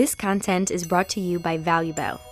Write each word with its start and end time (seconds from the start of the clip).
This 0.00 0.14
content 0.14 0.70
is 0.70 0.86
brought 0.86 1.10
to 1.10 1.20
you 1.20 1.38
by 1.38 1.58
ValueBell. 1.58 2.29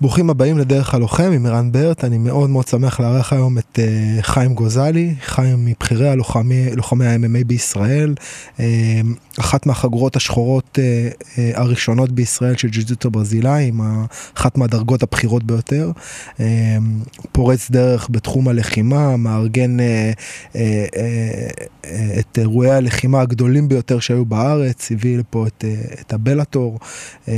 ברוכים 0.00 0.30
הבאים 0.30 0.58
לדרך 0.58 0.94
הלוחם 0.94 1.32
עם 1.34 1.46
ערן 1.46 1.72
ברט, 1.72 2.04
אני 2.04 2.18
מאוד 2.18 2.50
מאוד 2.50 2.68
שמח 2.68 3.00
לארח 3.00 3.32
היום 3.32 3.58
את 3.58 3.78
uh, 3.78 4.22
חיים 4.22 4.54
גוזלי, 4.54 5.14
חיים 5.20 5.64
מבכירי 5.64 6.08
הלוחמי, 6.08 6.70
לוחמי 6.76 7.06
ה-MMA 7.06 7.44
בישראל, 7.46 8.14
uh, 8.56 8.60
אחת 9.40 9.66
מהחגורות 9.66 10.16
השחורות 10.16 10.78
uh, 10.78 11.14
uh, 11.22 11.38
הראשונות 11.54 12.12
בישראל 12.12 12.56
של 12.56 12.68
ג'ו-ג'יטו 12.68 13.10
ברזילאי, 13.10 13.72
אחת 14.36 14.58
מהדרגות 14.58 15.02
הבכירות 15.02 15.44
ביותר, 15.44 15.90
uh, 16.36 16.40
פורץ 17.32 17.70
דרך 17.70 18.08
בתחום 18.10 18.48
הלחימה, 18.48 19.16
מארגן 19.16 19.76
uh, 19.80 19.82
אה, 20.52 20.56
אה, 20.56 21.86
את 22.20 22.38
אירועי 22.38 22.70
הלחימה 22.70 23.20
הגדולים 23.20 23.68
ביותר 23.68 23.98
שהיו 23.98 24.24
בארץ, 24.24 24.92
הביא 24.92 25.18
לפה 25.18 25.46
את, 25.46 25.64
אה, 25.64 26.00
את 26.00 26.12
ה 26.12 26.19
Bellator. 26.19 26.78
אה, 27.26 27.30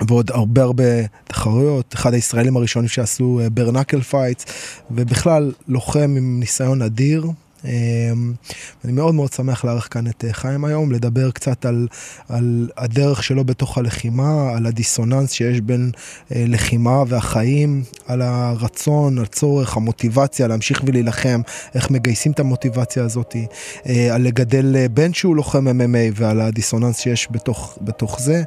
ועוד 0.00 0.30
הרבה 0.30 0.62
הרבה 0.62 0.84
תחרויות, 1.24 1.94
אחד 1.94 2.14
הישראלים 2.14 2.56
הראשונים 2.56 2.88
שעשו 2.88 3.40
bare 3.52 3.70
knuckle 3.70 4.00
fights, 4.00 4.44
ובכלל 4.90 5.52
לוחם 5.68 6.14
עם 6.16 6.40
ניסיון 6.40 6.82
אדיר, 6.82 7.26
אני 8.84 8.92
מאוד 8.92 9.14
מאוד 9.14 9.32
שמח 9.32 9.64
לארח 9.64 9.88
כאן 9.90 10.06
את 10.06 10.24
אה, 10.24 10.32
חיים 10.32 10.64
היום, 10.64 10.92
לדבר 10.92 11.30
קצת 11.30 11.66
על, 11.66 11.88
על 12.28 12.68
הדרך 12.76 13.22
שלו 13.22 13.44
בתוך 13.44 13.78
הלחימה, 13.78 14.50
על 14.56 14.66
הדיסוננס 14.66 15.32
שיש 15.32 15.60
בין 15.60 15.90
אה, 16.34 16.44
לחימה 16.48 17.02
והחיים, 17.08 17.82
על 18.06 18.22
הרצון, 18.22 19.18
הצורך, 19.18 19.76
המוטיבציה 19.76 20.46
להמשיך 20.46 20.82
ולהילחם, 20.86 21.40
איך 21.74 21.90
מגייסים 21.90 22.32
את 22.32 22.40
המוטיבציה 22.40 23.04
הזאת, 23.04 23.36
אה, 23.86 24.14
על 24.14 24.22
לגדל 24.22 24.86
בן 24.90 25.12
שהוא 25.12 25.36
לוחם 25.36 25.68
MMA 25.68 26.12
ועל 26.14 26.40
הדיסוננס 26.40 26.98
שיש 26.98 27.28
בתוך, 27.30 27.78
בתוך 27.80 28.20
זה, 28.20 28.42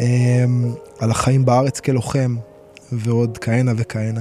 אמ, 0.00 0.74
על 0.98 1.10
החיים 1.10 1.44
בארץ 1.44 1.80
כלוחם. 1.80 2.36
ועוד 2.92 3.38
כהנה 3.38 3.72
וכהנה. 3.76 4.20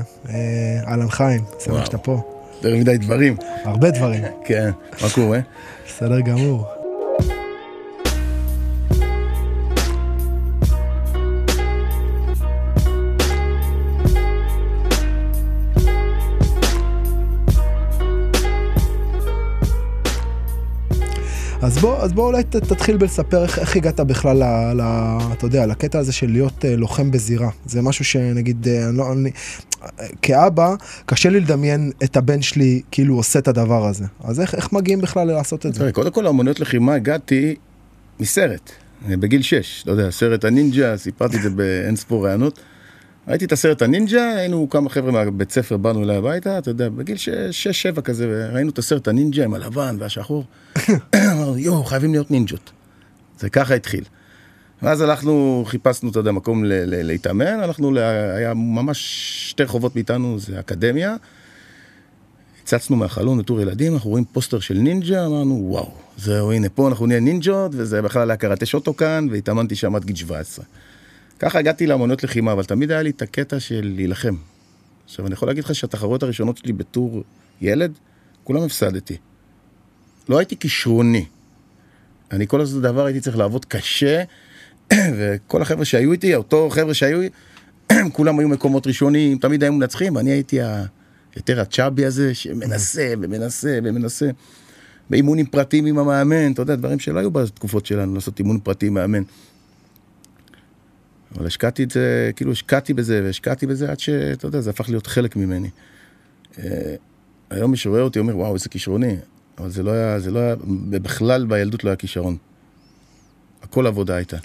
אהלן 0.88 1.10
חיים, 1.10 1.42
שמח 1.60 1.86
שאתה 1.86 1.98
פה. 1.98 2.43
יותר 2.64 2.78
מדי 2.78 2.98
דברים. 2.98 3.36
הרבה 3.64 3.92
דברים. 3.92 4.24
כן, 4.48 4.72
מה 5.02 5.10
קורה? 5.10 5.40
בסדר 5.88 6.20
גמור. 6.20 6.66
אז 21.62 21.78
בוא, 21.78 21.98
אז 21.98 22.14
בוא 22.14 22.26
אולי 22.28 22.44
תתחיל 22.44 22.98
בלספר 22.98 23.44
איך, 23.44 23.60
איך 23.60 23.76
הגעת 23.76 24.00
בכלל, 24.00 24.38
ל, 24.38 24.74
ל, 24.74 24.82
אתה 25.34 25.46
יודע, 25.46 25.66
לקטע 25.66 26.00
הזה 26.00 26.12
של 26.12 26.32
להיות 26.32 26.66
uh, 26.66 26.68
לוחם 26.68 27.12
בזירה. 27.12 27.50
זה 27.66 27.82
משהו 27.82 28.06
שנגיד, 28.06 28.66
uh, 28.66 28.90
אני, 28.90 28.98
לא, 28.98 29.12
אני, 29.12 29.32
כאבא, 30.22 30.76
קשה 31.06 31.30
לי 31.30 31.40
לדמיין 31.40 31.92
את 32.04 32.18
הבן 32.18 32.42
שלי 32.42 32.82
כאילו 32.92 33.16
עושה 33.16 33.40
את 33.40 33.48
הדבר 33.48 33.86
הזה. 33.88 34.06
אז 34.24 34.40
איך, 34.40 34.56
איך 34.56 34.74
מגיעים 34.74 35.02
בכלל 35.02 35.28
לעשות 35.28 35.66
את 35.66 35.74
זה? 35.74 35.92
קודם 35.92 36.12
כל, 36.12 36.22
לאמנויות 36.22 36.60
לחימה 36.60 36.94
הגעתי 36.94 37.56
מסרט, 38.20 38.72
בגיל 39.08 39.42
6, 39.42 39.84
לא 39.88 39.92
יודע, 39.92 40.12
סרט 40.12 40.46
הנינג'ה, 40.46 40.98
סיפרתי 40.98 41.38
את 41.38 41.42
זה 41.42 41.50
באין 41.50 41.96
ספור 41.96 42.26
רעיונות. 42.26 42.60
ראיתי 43.28 43.46
את 43.46 43.52
הסרט 43.52 43.82
הנינג'ה, 43.82 44.36
היינו 44.36 44.70
כמה 44.70 44.90
חבר'ה 44.90 45.12
מהבית 45.12 45.52
ספר, 45.52 45.78
באנו 45.78 46.04
אליי 46.04 46.18
הביתה, 46.18 46.58
אתה 46.58 46.70
יודע, 46.70 46.90
בגיל 46.90 47.18
6-7 47.98 48.02
כזה, 48.02 48.28
וראינו 48.30 48.70
את 48.70 48.78
הסרט 48.78 49.08
הנינג'ה 49.08 49.44
עם 49.44 49.54
הלבן 49.54 49.96
והשחור. 50.00 50.46
אמרנו, 51.16 51.58
יואו, 51.58 51.84
חייבים 51.84 52.12
להיות 52.12 52.32
נינג'ות. 52.32 52.72
זה 53.40 53.50
ככה 53.50 53.76
התחיל. 53.76 54.04
ואז 54.84 55.02
הלכנו, 55.02 55.64
חיפשנו, 55.68 56.10
אתה 56.10 56.20
יודע, 56.20 56.32
מקום 56.32 56.64
להתאמן, 56.88 57.60
הלכנו, 57.60 57.98
היה 58.38 58.54
ממש 58.54 59.00
שתי 59.50 59.64
רחובות 59.64 59.96
מאיתנו, 59.96 60.40
זה 60.40 60.60
אקדמיה. 60.60 61.16
הצצנו 62.64 62.96
מהחלון 62.96 63.38
בתור 63.38 63.62
ילדים, 63.62 63.94
אנחנו 63.94 64.10
רואים 64.10 64.26
פוסטר 64.26 64.60
של 64.60 64.78
נינג'ה, 64.78 65.26
אמרנו, 65.26 65.62
וואו, 65.64 65.92
זהו, 66.18 66.52
הנה, 66.52 66.70
פה 66.70 66.88
אנחנו 66.88 67.06
נהיה 67.06 67.20
נינג'ות, 67.20 67.72
וזה 67.74 68.02
בכלל 68.02 68.32
היה 68.32 68.38
קראטה 68.38 68.66
שוטו 68.66 68.96
כאן, 68.96 69.28
והתאמנתי 69.32 69.76
שם 69.76 69.96
עד 69.96 70.06
גיל 70.06 70.16
17. 70.16 70.66
ככה 71.40 71.60
הגעתי 71.60 71.88
לאמנות 71.88 72.24
לחימה, 72.24 72.52
אבל 72.52 72.64
תמיד 72.64 72.92
היה 72.92 73.02
לי 73.02 73.10
את 73.10 73.22
הקטע 73.22 73.60
של 73.60 73.92
להילחם. 73.96 74.36
עכשיו, 75.06 75.26
אני 75.26 75.34
יכול 75.34 75.48
להגיד 75.48 75.64
לך 75.64 75.76
שהתחרויות 75.76 76.24
הראשונות 76.24 76.58
שלי 76.58 76.74
בתור 76.74 77.24
ילד, 77.62 77.92
כולם 78.44 78.64
הפסדתי. 78.64 79.18
לא 80.30 80.38
הייתי 80.38 80.58
כישרוני. 80.60 81.26
אני 82.32 82.48
כל 82.48 82.62
הזמן 82.62 82.82
דבר 82.82 83.06
הייתי 83.06 83.22
צריך 83.22 83.38
לעבוד 83.38 83.66
קשה, 83.66 84.24
וכל 85.18 85.62
החבר'ה 85.62 85.86
שהיו 85.86 86.12
איתי, 86.12 86.36
אותו 86.36 86.70
חבר'ה 86.70 86.94
שהיו, 86.94 87.30
כולם 88.14 88.40
היו 88.40 88.50
מקומות 88.50 88.88
ראשונים, 88.88 89.38
תמיד 89.38 89.64
היו 89.64 89.74
מנצחים, 89.74 90.16
ואני 90.16 90.32
הייתי 90.32 90.62
ה... 90.62 90.86
יותר 91.36 91.62
הצ'אבי 91.62 92.06
הזה, 92.06 92.36
שמנסה 92.36 93.14
ומנסה 93.22 93.80
ומנסה. 93.84 94.30
באימונים 95.10 95.46
פרטיים 95.46 95.86
עם 95.86 96.00
המאמן, 96.00 96.52
אתה 96.52 96.62
יודע, 96.62 96.76
דברים 96.76 97.00
שלא 97.00 97.20
היו 97.20 97.32
בתקופות 97.32 97.86
שלנו, 97.86 98.16
לעשות 98.16 98.40
אימון 98.40 98.60
פרטי 98.60 98.88
עם 98.88 98.94
מאמן. 98.94 99.24
אבל 101.36 101.46
השקעתי 101.46 101.84
את 101.84 101.92
זה, 101.92 102.32
כאילו 102.36 102.52
השקעתי 102.52 102.94
בזה 102.94 103.22
והשקעתי 103.24 103.68
בזה 103.68 103.92
עד 103.92 104.00
שאתה 104.00 104.48
יודע, 104.48 104.62
זה 104.62 104.70
הפך 104.70 104.90
להיות 104.90 105.08
חלק 105.08 105.36
ממני. 105.36 105.70
אה, 106.60 106.96
היום 107.50 107.72
מי 107.72 107.78
שרואה 107.78 108.02
אותי 108.02 108.20
אומר, 108.20 108.38
וואו, 108.38 108.54
איזה 108.54 108.70
כישרוני. 108.70 109.16
אבל 109.58 109.70
זה 109.70 109.84
לא 109.84 109.92
היה, 109.92 110.20
זה 110.20 110.32
לא 110.32 110.40
היה, 110.40 110.56
בכלל 110.90 111.46
בילדות 111.46 111.84
לא 111.84 111.90
היה 111.90 111.96
כישרון. 111.96 112.38
הכל 113.62 113.88
עבודה 113.88 114.16
הייתה. 114.16 114.38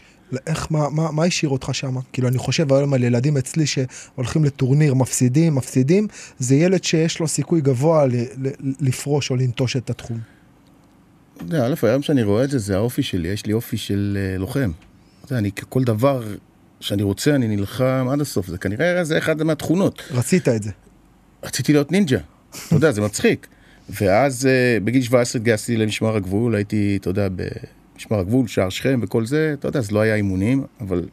איך, 0.47 0.67
מה, 0.71 0.89
מה, 0.89 1.11
מה 1.11 1.25
השאיר 1.25 1.51
אותך 1.51 1.71
שם? 1.73 1.95
כאילו, 2.13 2.29
אני 2.29 2.39
חושב 2.39 2.73
היום 2.73 2.95
על 2.95 3.05
ילדים 3.05 3.37
אצלי 3.37 3.67
שהולכים 3.67 4.45
לטורניר, 4.45 4.95
מפסידים, 4.95 5.55
מפסידים, 5.55 6.07
זה 6.39 6.55
ילד 6.55 6.85
שיש 6.85 7.21
לו 7.21 7.29
סיכוי 7.29 7.61
גבוה 7.61 8.07
ל, 8.07 8.11
ל, 8.15 8.49
לפרוש 8.81 9.31
או 9.31 9.37
לנטוש 9.37 9.77
את 9.77 9.91
התחום. 9.91 10.19
אתה 11.37 11.45
יודע, 11.45 11.67
א', 11.67 11.75
היום 11.83 12.03
שאני 12.03 12.23
רואה 12.23 12.45
את 12.45 12.51
זה, 12.51 12.59
זה 12.59 12.77
האופי 12.77 13.03
שלי, 13.03 13.29
יש 13.29 13.47
לי 13.47 13.53
אופי 13.53 13.77
של 13.77 14.19
uh, 14.37 14.41
לוחם. 14.41 14.71
אתה 15.25 15.33
יודע, 15.33 15.39
אני 15.39 15.51
כל 15.69 15.85
דבר 15.85 16.23
שאני 16.81 17.03
רוצה, 17.03 17.35
אני 17.35 17.57
נלחם 17.57 18.07
עד 18.13 18.21
הסוף. 18.21 18.47
זה 18.47 18.59
כנראה, 18.59 19.05
זה 19.05 19.19
אחד 19.19 19.43
מהתכונות. 19.43 20.03
רצית 20.11 20.49
את 20.49 20.63
זה. 20.63 20.71
רציתי 21.43 21.73
להיות 21.73 21.93
נינג'ה. 21.93 22.19
אתה 22.67 22.75
יודע, 22.75 22.93
זה 22.93 23.01
מצחיק. 23.01 23.47
ואז 23.91 24.49
uh, 24.49 24.85
בגיל 24.85 25.03
17 25.03 25.41
התגייסתי 25.41 25.77
למשמר 25.77 26.17
הגבול, 26.17 26.55
הייתי, 26.55 26.99
אתה 27.01 27.11
יודע, 27.11 27.29
במשמר 27.99 28.19
הגבול, 28.19 28.47
שער 28.47 28.69
שכם 28.69 29.01
וכל 29.03 29.27
זה, 29.27 29.55
אתה 29.59 29.69
יודע, 29.69 29.79
אז 29.79 29.93
לא 29.93 30.01
היה 30.01 30.15
אימונים, 30.15 30.65
אבל 30.81 31.09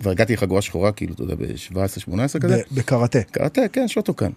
כבר 0.00 0.10
הגעתי 0.10 0.32
לחגורה 0.32 0.62
שחורה, 0.62 0.92
כאילו, 0.92 1.14
אתה 1.14 1.22
יודע, 1.22 1.34
ב-17-18 1.34 2.38
כזה. 2.40 2.62
בקראטה. 2.72 3.22
קראטה, 3.22 3.60
כן, 3.72 3.88
שוטוקן. 3.88 4.30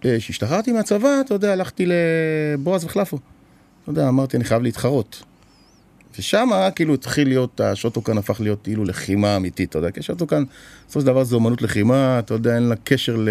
כשהשתחררתי 0.00 0.72
מהצבא, 0.72 1.20
אתה 1.20 1.34
יודע, 1.34 1.52
הלכתי 1.52 1.86
לבועז 1.86 2.84
וחלפו. 2.84 3.18
אתה 3.82 3.90
יודע, 3.90 4.08
אמרתי, 4.08 4.36
אני 4.36 4.44
חייב 4.44 4.62
להתחרות. 4.62 5.22
ושם 6.18 6.48
כאילו 6.74 6.94
התחיל 6.94 7.28
להיות, 7.28 7.60
השוטוקן 7.60 8.18
הפך 8.18 8.40
להיות 8.40 8.62
כאילו 8.62 8.84
לחימה 8.84 9.36
אמיתית, 9.36 9.70
אתה 9.70 9.78
יודע, 9.78 9.90
כי 9.90 10.02
שוטוקן, 10.02 10.44
בסופו 10.84 11.00
של 11.00 11.06
דבר 11.06 11.24
זה 11.24 11.34
אומנות 11.34 11.62
לחימה, 11.62 12.18
אתה 12.18 12.34
יודע, 12.34 12.54
אין 12.54 12.62
לה 12.62 12.74
קשר 12.84 13.16
ל... 13.16 13.28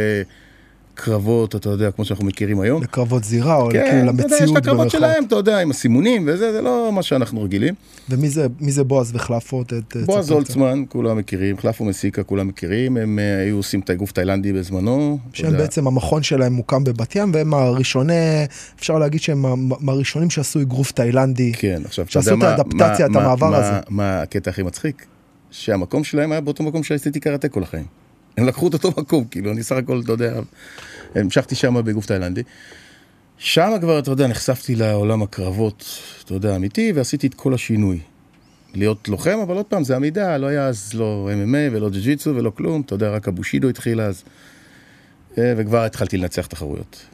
קרבות, 0.94 1.56
אתה 1.56 1.70
יודע, 1.70 1.92
כמו 1.92 2.06
שאנחנו 2.06 2.26
מכירים 2.26 2.60
היום. 2.60 2.84
לקרבות 2.84 3.24
זירה, 3.24 3.56
או 3.56 3.70
כן, 3.72 3.86
כאילו 3.90 4.08
למציאות. 4.08 4.32
כן, 4.32 4.44
יש 4.44 4.52
את 4.52 4.56
הקרבות 4.56 4.90
שלהם, 4.90 5.24
אתה 5.24 5.36
יודע, 5.36 5.60
עם 5.60 5.72
הסימונים 5.72 6.24
וזה, 6.28 6.52
זה 6.52 6.62
לא 6.62 6.90
מה 6.94 7.04
שאנחנו 7.04 7.44
רגילים. 7.44 7.74
ומי 8.10 8.30
זה, 8.30 8.48
זה 8.68 8.84
בועז 8.84 9.12
וחלפו? 9.16 9.64
בועז 10.06 10.30
הולצמן, 10.30 10.84
כולם 10.90 11.18
מכירים, 11.18 11.58
חלפו 11.58 11.86
מסיקה, 11.86 12.24
כולם 12.24 12.48
מכירים, 12.48 12.98
הם 12.98 13.20
אה, 13.20 13.40
היו 13.40 13.58
עושים 13.58 13.80
את 13.80 13.90
האגרוף 13.90 14.12
תאילנדי 14.12 14.54
בזמנו. 14.54 15.20
שהם 15.34 15.58
בעצם, 15.58 15.88
המכון 15.88 16.24
שלהם 16.24 16.54
מוקם 16.54 16.84
בבת 16.84 17.16
ים, 17.16 17.32
והם 17.34 17.54
הראשוני, 17.54 18.14
אפשר 18.80 19.00
להגיד 19.00 19.22
שהם 19.22 19.46
הראשונים 19.88 20.30
שעשו 20.30 20.62
אגרוף 20.62 20.92
תאילנדי. 20.92 21.52
כן, 21.54 21.82
עכשיו, 21.86 22.06
אתה 22.06 22.20
יודע 22.20 22.32
שעשו 22.32 22.38
את 22.38 22.44
האדפטציה, 22.44 23.06
את 23.06 23.16
המעבר 23.16 23.56
הזה. 23.56 23.80
מה 23.90 24.22
הקטע 24.22 24.50
הכי 24.50 24.64
מצחיק? 24.64 25.06
שהמקום 25.52 26.04
שלהם 26.04 26.32
היה 26.32 26.42
באותו 26.42 26.64
מקום 26.64 26.84
שעשיתי 26.84 27.20
קראטה 27.20 27.50
כל 27.50 27.64
החיים. 27.64 28.01
הם 28.38 28.48
לקחו 28.48 28.68
את 28.68 28.74
אותו 28.74 28.92
מקום, 28.98 29.26
כאילו, 29.26 29.52
אני 29.52 29.64
סך 29.64 29.76
הכל, 29.76 30.02
אתה 30.04 30.12
יודע, 30.12 30.40
המשכתי 31.16 31.56
שם 31.56 31.82
בגוף 31.86 32.06
תאילנדי. 32.06 32.44
שם 33.38 33.72
כבר, 33.82 34.00
אתה 34.00 34.12
יודע, 34.12 34.28
נחשפתי 34.28 34.76
לעולם 34.76 35.22
הקרבות, 35.22 35.86
אתה 36.26 36.34
יודע, 36.34 36.56
אמיתי, 36.56 36.92
ועשיתי 36.96 37.28
את 37.28 37.34
כל 37.34 37.54
השינוי. 37.54 38.00
להיות 38.74 39.08
לוחם, 39.08 39.40
אבל 39.44 39.56
עוד 39.56 39.66
פעם, 39.66 39.84
זה 39.84 39.96
עמידה, 39.96 40.38
לא 40.38 40.48
היה 40.48 40.68
אז 40.68 40.94
לא 40.94 41.30
MMA 41.32 41.76
ולא 41.76 41.90
ג'ו-ג'יצו 41.90 42.36
ולא 42.36 42.52
כלום, 42.58 42.82
אתה 42.82 42.96
יודע, 42.96 43.10
רק 43.10 43.28
אבושידו 43.28 43.70
התחיל 43.70 44.02
אז. 44.02 44.24
אה, 45.38 45.54
וכבר 45.58 45.84
התחלתי 45.84 46.18
לנצח 46.18 46.46
תחרויות. 46.46 47.06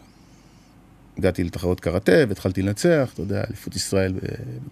הגעתי 1.18 1.44
לתחרות 1.44 1.80
קראטה 1.80 2.12
והתחלתי 2.28 2.62
לנצח, 2.62 3.10
אתה 3.14 3.22
יודע, 3.22 3.44
אליפות 3.48 3.76
ישראל, 3.76 4.14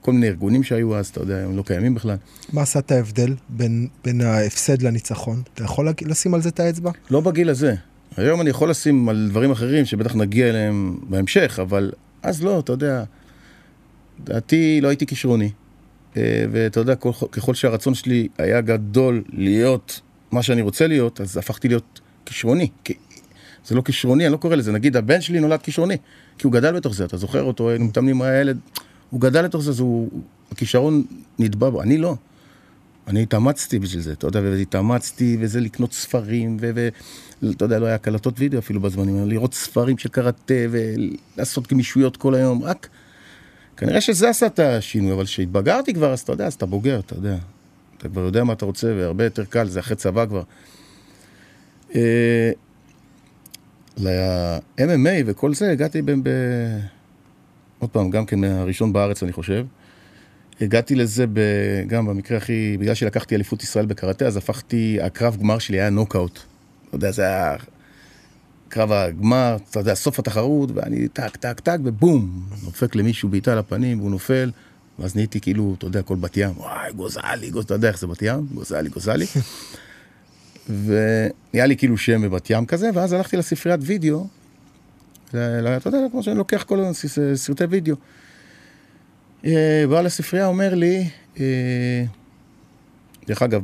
כל 0.01 0.11
מיני 0.13 0.27
ארגונים 0.27 0.63
שהיו 0.63 0.95
אז, 0.95 1.07
אתה 1.07 1.19
יודע, 1.19 1.43
הם 1.43 1.57
לא 1.57 1.63
קיימים 1.65 1.95
בכלל. 1.95 2.15
מה 2.53 2.61
עשה 2.61 2.79
את 2.79 2.91
ההבדל 2.91 3.33
בין, 3.49 3.87
בין 4.03 4.21
ההפסד 4.21 4.81
לניצחון? 4.81 5.41
אתה 5.53 5.63
יכול 5.63 5.89
לשים 6.01 6.33
על 6.33 6.41
זה 6.41 6.49
את 6.49 6.59
האצבע? 6.59 6.91
לא 7.09 7.21
בגיל 7.21 7.49
הזה. 7.49 7.75
היום 8.17 8.41
אני 8.41 8.49
יכול 8.49 8.69
לשים 8.69 9.09
על 9.09 9.27
דברים 9.29 9.51
אחרים 9.51 9.85
שבטח 9.85 10.15
נגיע 10.15 10.49
אליהם 10.49 10.97
בהמשך, 11.09 11.59
אבל 11.61 11.91
אז 12.23 12.43
לא, 12.43 12.59
אתה 12.59 12.73
יודע, 12.73 13.03
דעתי 14.23 14.81
לא 14.81 14.87
הייתי 14.87 15.05
כישרוני. 15.05 15.51
אה, 16.17 16.45
ואתה 16.51 16.79
יודע, 16.79 16.95
כל, 16.95 17.11
ככל 17.31 17.53
שהרצון 17.53 17.93
שלי 17.93 18.27
היה 18.37 18.61
גדול 18.61 19.23
להיות 19.29 20.01
מה 20.31 20.43
שאני 20.43 20.61
רוצה 20.61 20.87
להיות, 20.87 21.21
אז 21.21 21.37
הפכתי 21.37 21.67
להיות 21.67 22.01
כישרוני. 22.25 22.69
זה 23.65 23.75
לא 23.75 23.81
כישרוני, 23.81 24.25
אני 24.25 24.31
לא 24.31 24.37
קורא 24.37 24.55
לזה, 24.55 24.71
נגיד 24.71 24.97
הבן 24.97 25.21
שלי 25.21 25.39
נולד 25.39 25.61
כישרוני, 25.61 25.97
כי 26.37 26.47
הוא 26.47 26.53
גדל 26.53 26.71
בתוך 26.71 26.93
זה, 26.93 27.05
אתה 27.05 27.17
זוכר 27.17 27.43
אותו, 27.43 27.69
היינו 27.69 27.85
מתאמנים 27.85 28.15
עם 28.15 28.21
הילד, 28.21 28.57
הוא 29.09 29.21
גדל 29.21 29.41
לתוך 29.41 29.61
זה, 29.61 29.69
אז 29.69 29.79
הוא, 29.79 30.09
הכישרון 30.51 31.03
נטבע 31.39 31.69
בו, 31.69 31.81
אני 31.81 31.97
לא. 31.97 32.15
אני 33.07 33.23
התאמצתי 33.23 33.79
בשביל 33.79 34.01
זה, 34.01 34.13
אתה 34.13 34.27
יודע, 34.27 34.39
והתאמצתי, 34.43 35.37
וזה 35.39 35.59
לקנות 35.59 35.93
ספרים, 35.93 36.57
ואתה 36.59 37.65
יודע, 37.65 37.79
לא 37.79 37.85
היה 37.85 37.97
קלטות 37.97 38.39
וידאו 38.39 38.59
אפילו 38.59 38.79
בזמנים, 38.79 39.29
לראות 39.29 39.53
ספרים 39.53 39.97
של 39.97 40.09
קראטה, 40.09 40.53
ולעשות 40.69 41.67
גמישויות 41.67 42.17
כל 42.17 42.35
היום, 42.35 42.63
רק... 42.63 42.89
כנראה 43.77 44.01
שזה 44.01 44.29
עשה 44.29 44.45
את 44.45 44.59
השינוי, 44.59 45.13
אבל 45.13 45.25
כשהתבגרתי 45.25 45.93
כבר, 45.93 46.13
אז 46.13 46.19
אתה 46.19 46.31
יודע, 46.31 46.45
אז 46.45 46.53
אתה 46.53 46.65
בוגר, 46.65 46.99
אתה 46.99 47.15
יודע. 47.15 47.37
אתה 47.97 48.09
כבר 48.09 48.21
יודע 48.21 48.43
מה 48.43 48.53
אתה 48.53 48.65
רוצה, 48.65 48.93
והרבה 48.97 49.23
יותר 49.23 49.45
קל, 49.45 49.67
זה 49.67 49.79
אחרי 49.79 49.95
צבא 49.95 50.25
כבר. 50.25 50.43
ל-MMA 53.97 55.23
וכל 55.25 55.53
זה, 55.53 55.71
הגעתי 55.71 56.01
ב... 56.01 56.11
ב... 56.11 56.29
עוד 57.79 57.89
פעם, 57.89 58.09
גם 58.09 58.25
כן 58.25 58.39
מהראשון 58.39 58.93
בארץ, 58.93 59.23
אני 59.23 59.31
חושב. 59.31 59.65
הגעתי 60.61 60.95
לזה 60.95 61.25
ב... 61.33 61.39
גם 61.87 62.05
במקרה 62.05 62.37
הכי... 62.37 62.77
בגלל 62.79 62.93
שלקחתי 62.93 63.35
אליפות 63.35 63.63
ישראל 63.63 63.85
בקראטה, 63.85 64.27
אז 64.27 64.37
הפכתי... 64.37 65.01
הקרב 65.01 65.37
גמר 65.37 65.59
שלי 65.59 65.79
היה 65.79 65.89
נוקאוט. 65.89 66.39
אתה 66.87 66.95
יודע, 66.95 67.11
זה 67.11 67.21
היה 67.21 67.55
קרב 68.69 68.91
הגמר, 68.91 69.57
אתה 69.69 69.79
יודע, 69.79 69.95
סוף 69.95 70.19
התחרות, 70.19 70.69
ואני 70.73 71.07
טק, 71.07 71.35
טק, 71.35 71.59
טק, 71.59 71.77
ובום, 71.83 72.49
נופק 72.63 72.95
למישהו 72.95 73.29
בעיטה 73.29 73.51
על 73.51 73.57
הפנים, 73.57 73.99
והוא 73.99 74.11
נופל, 74.11 74.51
ואז 74.99 75.15
נהייתי 75.15 75.39
כאילו, 75.39 75.75
אתה 75.77 75.85
יודע, 75.85 76.01
כל 76.01 76.15
בת 76.15 76.37
ים, 76.37 76.51
וואי, 76.57 76.93
גוזלי, 76.93 77.49
גוז... 77.51 77.63
אתה 77.63 77.73
יודע 77.73 77.87
איך 77.87 77.99
זה 77.99 78.07
בת 78.07 78.21
ים? 78.21 78.47
גוזלי, 78.53 78.89
גוזלי. 78.89 79.25
ונהיה 80.69 81.65
לי 81.65 81.77
כאילו 81.77 81.97
שם 81.97 82.21
בבת 82.21 82.49
ים 82.49 82.65
כזה, 82.65 82.89
ואז 82.93 83.13
הלכתי 83.13 83.37
לספריית 83.37 83.79
וידאו, 83.83 84.27
אתה 85.29 85.37
יודע, 85.85 85.97
כמו 86.11 86.23
שאני 86.23 86.37
לוקח 86.37 86.63
כל 86.63 86.79
הזמן 86.79 87.09
סרטי 87.35 87.63
וידאו. 87.63 87.95
אה, 89.45 89.85
בעל 89.89 90.05
הספרייה 90.05 90.47
אומר 90.47 90.75
לי, 90.75 91.09
אה, 91.39 92.03
דרך 93.27 93.41
אגב, 93.41 93.61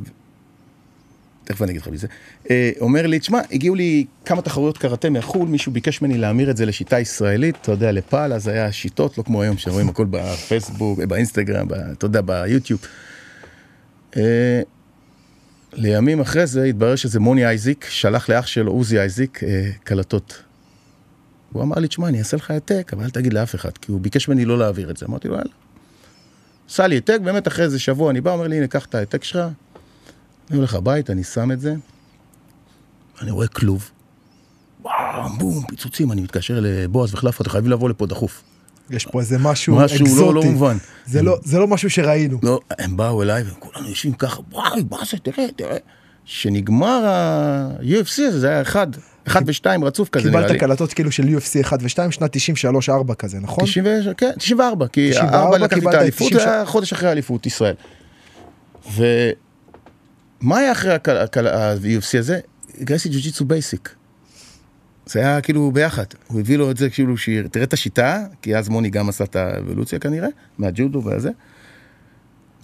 תכף 1.44 1.62
אני 1.62 1.70
אגיד 1.70 1.82
לך 1.82 1.88
מזה, 1.88 2.06
אה, 2.50 2.70
אומר 2.80 3.06
לי, 3.06 3.18
תשמע, 3.18 3.40
הגיעו 3.52 3.74
לי 3.74 4.06
כמה 4.24 4.42
תחרויות 4.42 4.78
קראטה 4.78 5.10
מחו"ל, 5.10 5.48
מישהו 5.48 5.72
ביקש 5.72 6.02
ממני 6.02 6.18
להמיר 6.18 6.50
את 6.50 6.56
זה 6.56 6.66
לשיטה 6.66 7.00
ישראלית, 7.00 7.56
אתה 7.62 7.72
יודע, 7.72 7.92
לפעל, 7.92 8.32
אז 8.32 8.48
היה 8.48 8.72
שיטות, 8.72 9.18
לא 9.18 9.22
כמו 9.22 9.42
היום, 9.42 9.58
שרואים 9.58 9.88
הכל 9.88 10.06
בפייסבוק, 10.10 10.98
באינסטגרם, 10.98 11.66
אתה 11.92 12.06
יודע, 12.06 12.20
ביוטיוב. 12.20 12.80
לימים 15.72 16.20
אחרי 16.20 16.46
זה 16.46 16.64
התברר 16.64 16.96
שזה 16.96 17.20
מוני 17.20 17.46
אייזיק, 17.46 17.86
שלח 17.90 18.28
לאח 18.28 18.46
שלו, 18.46 18.72
עוזי 18.72 18.98
אייזיק, 18.98 19.40
קלטות. 19.84 20.42
הוא 21.52 21.62
אמר 21.62 21.76
לי, 21.76 21.88
תשמע, 21.88 22.08
אני 22.08 22.18
אעשה 22.18 22.36
לך 22.36 22.50
העתק, 22.50 22.90
אבל 22.92 23.04
אל 23.04 23.10
תגיד 23.10 23.32
לאף 23.32 23.54
אחד, 23.54 23.78
כי 23.78 23.92
הוא 23.92 24.00
ביקש 24.00 24.28
ממני 24.28 24.44
לא 24.44 24.58
להעביר 24.58 24.90
את 24.90 24.96
זה. 24.96 25.06
אמרתי 25.06 25.28
לו, 25.28 25.34
יאללה. 25.34 25.50
עשה 26.68 26.86
לי 26.86 26.94
העתק, 26.94 27.18
באמת 27.24 27.48
אחרי 27.48 27.64
איזה 27.64 27.78
שבוע 27.78 28.10
אני 28.10 28.20
בא, 28.20 28.32
אומר 28.32 28.48
לי, 28.48 28.56
הנה, 28.56 28.66
קח 28.66 28.84
את 28.84 28.94
העתק 28.94 29.24
שלך, 29.24 29.40
אני 30.50 30.58
הולך 30.58 30.74
הביתה, 30.74 31.12
אני 31.12 31.24
שם 31.24 31.52
את 31.52 31.60
זה, 31.60 31.74
אני 33.20 33.30
רואה 33.30 33.48
כלוב, 33.48 33.90
וואו, 34.82 35.28
בום, 35.38 35.66
פיצוצים, 35.66 36.12
אני 36.12 36.20
מתקשר 36.20 36.58
לבועז 36.62 37.14
וחלפה, 37.14 37.42
אתם 37.42 37.50
חייבים 37.50 37.70
לבוא 37.70 37.88
לפה 37.88 38.06
דחוף. 38.06 38.42
יש 38.92 39.06
פה 39.06 39.20
איזה 39.20 39.38
משהו, 39.38 39.76
משהו 39.76 39.96
אקזוטי. 39.96 40.12
משהו 40.12 40.32
לא, 40.32 40.34
לא 40.34 40.42
מובן. 40.50 40.76
זה 41.06 41.22
לא, 41.22 41.38
זה 41.44 41.58
לא 41.58 41.66
משהו 41.66 41.90
שראינו. 41.90 42.38
לא, 42.42 42.60
הם 42.78 42.96
באו 42.96 43.22
אליי 43.22 43.42
וכולנו 43.46 43.88
יושבים 43.88 44.12
ככה, 44.12 44.40
וואי, 44.52 44.82
מה 44.90 44.98
זה, 45.10 45.16
תראה, 45.18 45.46
תראה. 45.56 45.76
שנגמר 46.24 47.06
ה-UFC 47.06 48.22
הזה, 48.22 48.40
זה 48.40 48.48
היה 48.48 48.62
אחד, 48.62 48.86
אחד 49.26 49.42
ושתיים 49.46 49.84
רצוף 49.84 50.08
כזה 50.08 50.30
נראה 50.30 50.40
לי. 50.40 50.46
קיבלת 50.46 50.60
קלטות 50.60 50.92
כאילו 50.92 51.12
של 51.12 51.22
UFC 51.22 51.60
1 51.60 51.78
ו-2 51.82 52.10
שנת 52.10 52.36
93-4 53.10 53.14
כזה, 53.14 53.38
נכון? 53.40 53.64
90, 53.64 53.84
כן, 54.16 54.30
94, 54.38 54.86
כי 54.86 55.10
94 55.10 55.58
לקחתי 55.58 55.88
את 55.88 55.94
האליפות, 55.94 56.32
זה 56.32 56.54
היה 56.54 56.66
חודש 56.66 56.92
אחרי 56.92 57.08
האליפות 57.08 57.46
ישראל. 57.46 57.74
ומה 58.94 60.58
היה 60.58 60.72
אחרי 60.72 60.92
ה-UFC 60.92 62.18
הזה? 62.18 62.40
Gracie 62.82 63.08
jiu-jitsu 63.08 63.44
basic. 63.44 63.94
זה 65.06 65.20
היה 65.20 65.40
כאילו 65.40 65.70
ביחד, 65.72 66.04
הוא 66.26 66.40
הביא 66.40 66.56
לו 66.56 66.70
את 66.70 66.76
זה 66.76 66.90
כאילו, 66.90 67.14
תראה 67.50 67.64
את 67.64 67.72
השיטה, 67.72 68.24
כי 68.42 68.56
אז 68.56 68.68
מוני 68.68 68.90
גם 68.90 69.08
עשה 69.08 69.24
את 69.24 69.36
האבולוציה 69.36 69.98
כנראה, 69.98 70.28
מהג'ודו 70.58 71.04
וזה. 71.04 71.30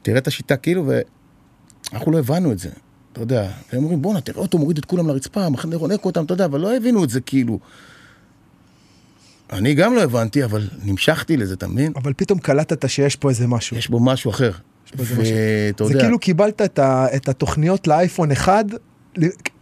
תראה 0.03 0.19
את 0.19 0.27
השיטה 0.27 0.57
כאילו, 0.57 0.91
ואנחנו 1.93 2.13
לא 2.13 2.19
הבנו 2.19 2.53
את 2.53 2.59
זה. 2.59 2.69
אתה 3.13 3.21
יודע, 3.21 3.51
והם 3.73 3.83
אומרים, 3.83 4.03
בואנה, 4.03 4.21
תראה 4.21 4.39
אותו 4.39 4.59
מוריד 4.59 4.79
את 4.79 4.85
כולם 4.85 5.09
לרצפה, 5.09 5.49
מחנה 5.49 5.77
רונק 5.77 6.05
אותם, 6.05 6.25
אתה 6.25 6.35
יודע, 6.35 6.45
אבל 6.45 6.61
לא 6.61 6.77
הבינו 6.77 7.05
את 7.05 7.11
זה 7.11 7.21
כאילו. 7.21 7.59
אני 9.53 9.75
גם 9.75 9.95
לא 9.95 10.03
הבנתי, 10.03 10.45
אבל 10.45 10.69
נמשכתי 10.85 11.37
לזה, 11.37 11.55
אתה 11.55 11.69
מבין? 11.69 11.93
אבל 11.97 12.13
פתאום 12.17 12.39
קלטת 12.39 12.89
שיש 12.89 13.17
פה 13.17 13.29
איזה 13.29 13.47
משהו. 13.47 13.77
יש 13.77 13.89
בו 13.89 14.01
משהו 14.01 14.31
אחר. 14.31 14.51
ואתה 14.97 15.83
יודע... 15.83 15.95
זה 15.95 16.01
כאילו 16.01 16.19
קיבלת 16.19 16.63
את, 16.63 16.79
ה... 16.79 17.07
את 17.17 17.29
התוכניות 17.29 17.87
לאייפון 17.87 18.33
1, 18.33 18.65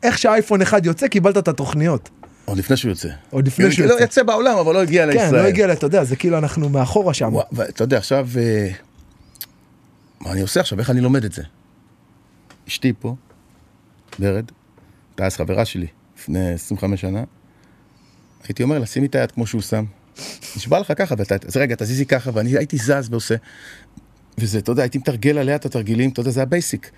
איך 0.02 0.18
שהאייפון 0.18 0.62
1 0.62 0.86
יוצא, 0.86 1.08
קיבלת 1.08 1.38
את 1.38 1.48
התוכניות. 1.48 2.10
עוד 2.46 2.58
לפני 2.58 2.76
שהוא 2.76 2.88
יוצא. 2.88 3.08
עוד 3.30 3.46
לפני 3.46 3.72
שהוא 3.72 3.86
לא 3.86 3.90
יוצא. 3.90 4.00
לא 4.00 4.04
יצא 4.04 4.22
בעולם, 4.22 4.58
אבל 4.58 4.74
לא 4.74 4.82
הגיע 4.82 5.06
לישראל. 5.06 5.30
כן, 5.30 5.34
לא 5.34 5.40
הגיע, 5.40 5.72
אתה 5.72 5.86
יודע, 5.86 6.04
זה 6.04 6.16
כאילו 6.16 6.38
אנחנו 6.38 6.68
מאחורה 6.68 7.14
שם. 7.14 7.32
ואתה 7.52 7.84
יודע, 7.84 7.98
עכשיו, 7.98 8.28
אה, 8.38 8.68
מה 10.20 10.32
אני 10.32 10.40
עושה 10.40 10.60
עכשיו? 10.60 10.78
איך 10.78 10.90
אני 10.90 11.00
לומד 11.00 11.24
את 11.24 11.32
זה? 11.32 11.42
אשתי 12.68 12.92
פה, 12.98 13.14
ורד, 14.20 14.50
הייתה 15.10 15.26
אז 15.26 15.36
חברה 15.36 15.64
שלי, 15.64 15.86
לפני 16.18 16.52
25 16.52 17.00
שנה, 17.00 17.24
הייתי 18.44 18.62
אומר 18.62 18.78
לה, 18.78 18.86
שימי 18.86 19.06
את 19.06 19.14
היד 19.14 19.30
כמו 19.30 19.46
שהוא 19.46 19.62
שם. 19.62 19.84
נשבע 20.56 20.80
לך 20.80 20.92
ככה, 20.96 21.14
ואתה, 21.18 21.34
אז 21.46 21.56
רגע, 21.56 21.74
תזיזי 21.78 22.06
ככה, 22.06 22.30
ואני 22.34 22.56
הייתי 22.56 22.76
זז 22.76 23.08
ועושה. 23.10 23.34
וזה, 24.38 24.58
אתה 24.58 24.72
יודע, 24.72 24.82
הייתי 24.82 24.98
מתרגל 24.98 25.38
עליה 25.38 25.56
את 25.56 25.66
התרגילים, 25.66 26.10
אתה 26.10 26.20
יודע, 26.20 26.30
זה 26.30 26.42
ה 26.42 26.49
basic. 26.49 26.90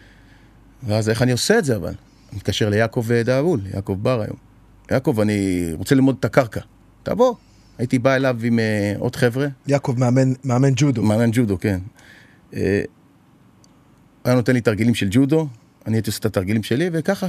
ואז 0.83 1.09
איך 1.09 1.23
אני 1.23 1.33
עושה 1.33 1.59
את 1.59 1.65
זה 1.65 1.77
אבל? 1.77 1.89
אני 1.89 2.37
מתקשר 2.37 2.69
ליעקב 2.69 3.13
דאבול, 3.25 3.61
יעקב 3.75 3.99
בר 4.03 4.21
היום. 4.21 4.48
יעקב, 4.91 5.21
אני 5.21 5.69
רוצה 5.73 5.95
ללמוד 5.95 6.17
את 6.21 6.25
הקרקע. 6.25 6.61
תבוא. 7.03 7.35
הייתי 7.79 7.99
בא 7.99 8.15
אליו 8.15 8.37
עם 8.43 8.59
uh, 8.59 8.99
עוד 9.01 9.17
חבר'ה. 9.17 9.47
יעקב 9.67 9.95
מאמן, 9.99 10.33
מאמן 10.45 10.71
ג'ודו. 10.77 11.03
מאמן 11.03 11.31
ג'ודו, 11.33 11.59
כן. 11.61 11.79
Uh, 12.53 12.57
היה 14.25 14.35
נותן 14.35 14.53
לי 14.53 14.61
תרגילים 14.61 14.95
של 14.95 15.09
ג'ודו, 15.11 15.49
אני 15.87 15.97
הייתי 15.97 16.11
עושה 16.11 16.19
את 16.21 16.27
התרגילים 16.27 16.63
שלי, 16.63 16.91
וככה, 16.93 17.27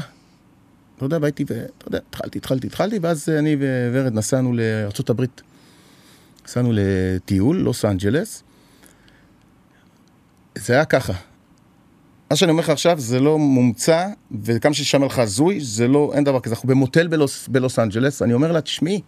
אתה 0.97 1.05
יודע, 1.05 1.17
והייתי, 1.21 1.43
ואתה 1.47 1.87
יודע, 1.87 1.99
התחלתי, 2.09 2.37
התחלתי, 2.37 2.67
התחלתי, 2.67 2.99
ואז 3.01 3.29
אני 3.29 3.55
וורד 3.93 4.13
נסענו 4.13 4.53
לארה"ב. 4.53 5.23
נסענו 6.45 6.71
לטיול, 6.73 7.57
לוס 7.57 7.85
אנג'לס. 7.85 8.43
זה 10.55 10.73
היה 10.73 10.85
ככה. 10.85 11.13
מה 12.29 12.35
שאני 12.35 12.51
אומר 12.51 12.63
לך 12.63 12.69
עכשיו 12.69 12.99
זה 12.99 13.19
לא 13.19 13.39
מומצא, 13.39 14.07
וכמה 14.43 14.73
ששמע 14.73 15.05
לך 15.05 15.19
הזוי, 15.19 15.59
זה 15.61 15.87
לא, 15.87 16.11
אין 16.15 16.23
דבר 16.23 16.39
כזה. 16.39 16.55
אנחנו 16.55 16.69
במוטל 16.69 17.07
בלוס, 17.07 17.47
בלוס 17.47 17.79
אנג'לס, 17.79 18.21
אני 18.21 18.33
אומר 18.33 18.51
לה, 18.51 18.61
תשמעי, 18.61 19.01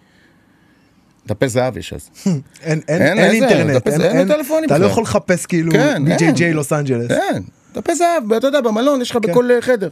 דפי 1.28 1.50
זהב 1.50 1.78
יש 1.78 1.94
אז. 1.94 2.10
אין, 2.25 2.42
אין, 2.63 2.82
אין, 2.88 3.18
אין 3.18 3.32
אינטרנט, 3.32 3.88
אין, 3.88 4.01
אין, 4.01 4.18
אין 4.18 4.28
טלפונים. 4.28 4.66
אתה 4.66 4.78
לא 4.78 4.86
יכול 4.86 5.04
לחפש 5.04 5.46
כאילו 5.46 5.72
כן, 5.72 6.04
BJJ 6.08 6.44
לוס 6.54 6.74
אנג'לס. 6.74 7.08
כן, 7.08 7.42
דפי 7.74 7.96
זהב, 7.96 8.34
אתה 8.34 8.48
יודע, 8.48 8.62
במלון, 8.62 9.01
יש 9.01 9.12
לך 9.12 9.18
כן. 9.24 9.32
בכל 9.32 9.50
חדר. 9.62 9.90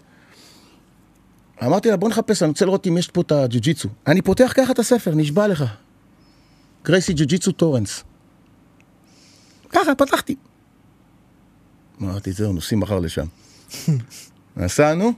אמרתי 1.65 1.89
לה, 1.89 1.98
בוא 1.98 2.09
נחפש, 2.09 2.43
אני 2.43 2.50
רוצה 2.50 2.65
לראות 2.65 2.88
אם 2.88 2.98
יש 2.98 3.07
פה 3.07 3.21
את 3.21 3.31
הג'ו-ג'יצו. 3.31 3.89
אני 4.07 4.21
פותח 4.21 4.53
ככה 4.55 4.71
את 4.71 4.79
הספר, 4.79 5.15
נשבע 5.15 5.48
לך. 5.48 5.65
גרייסי 6.86 7.13
ג'ו-ג'יצו 7.13 7.51
טורנס. 7.51 8.03
ככה, 9.69 9.95
פתחתי. 9.95 10.36
אמרתי, 12.01 12.32
זהו, 12.32 12.53
נוסעים 12.53 12.79
מחר 12.79 13.00
לשם. 13.00 13.25
נסענו, 14.58 15.13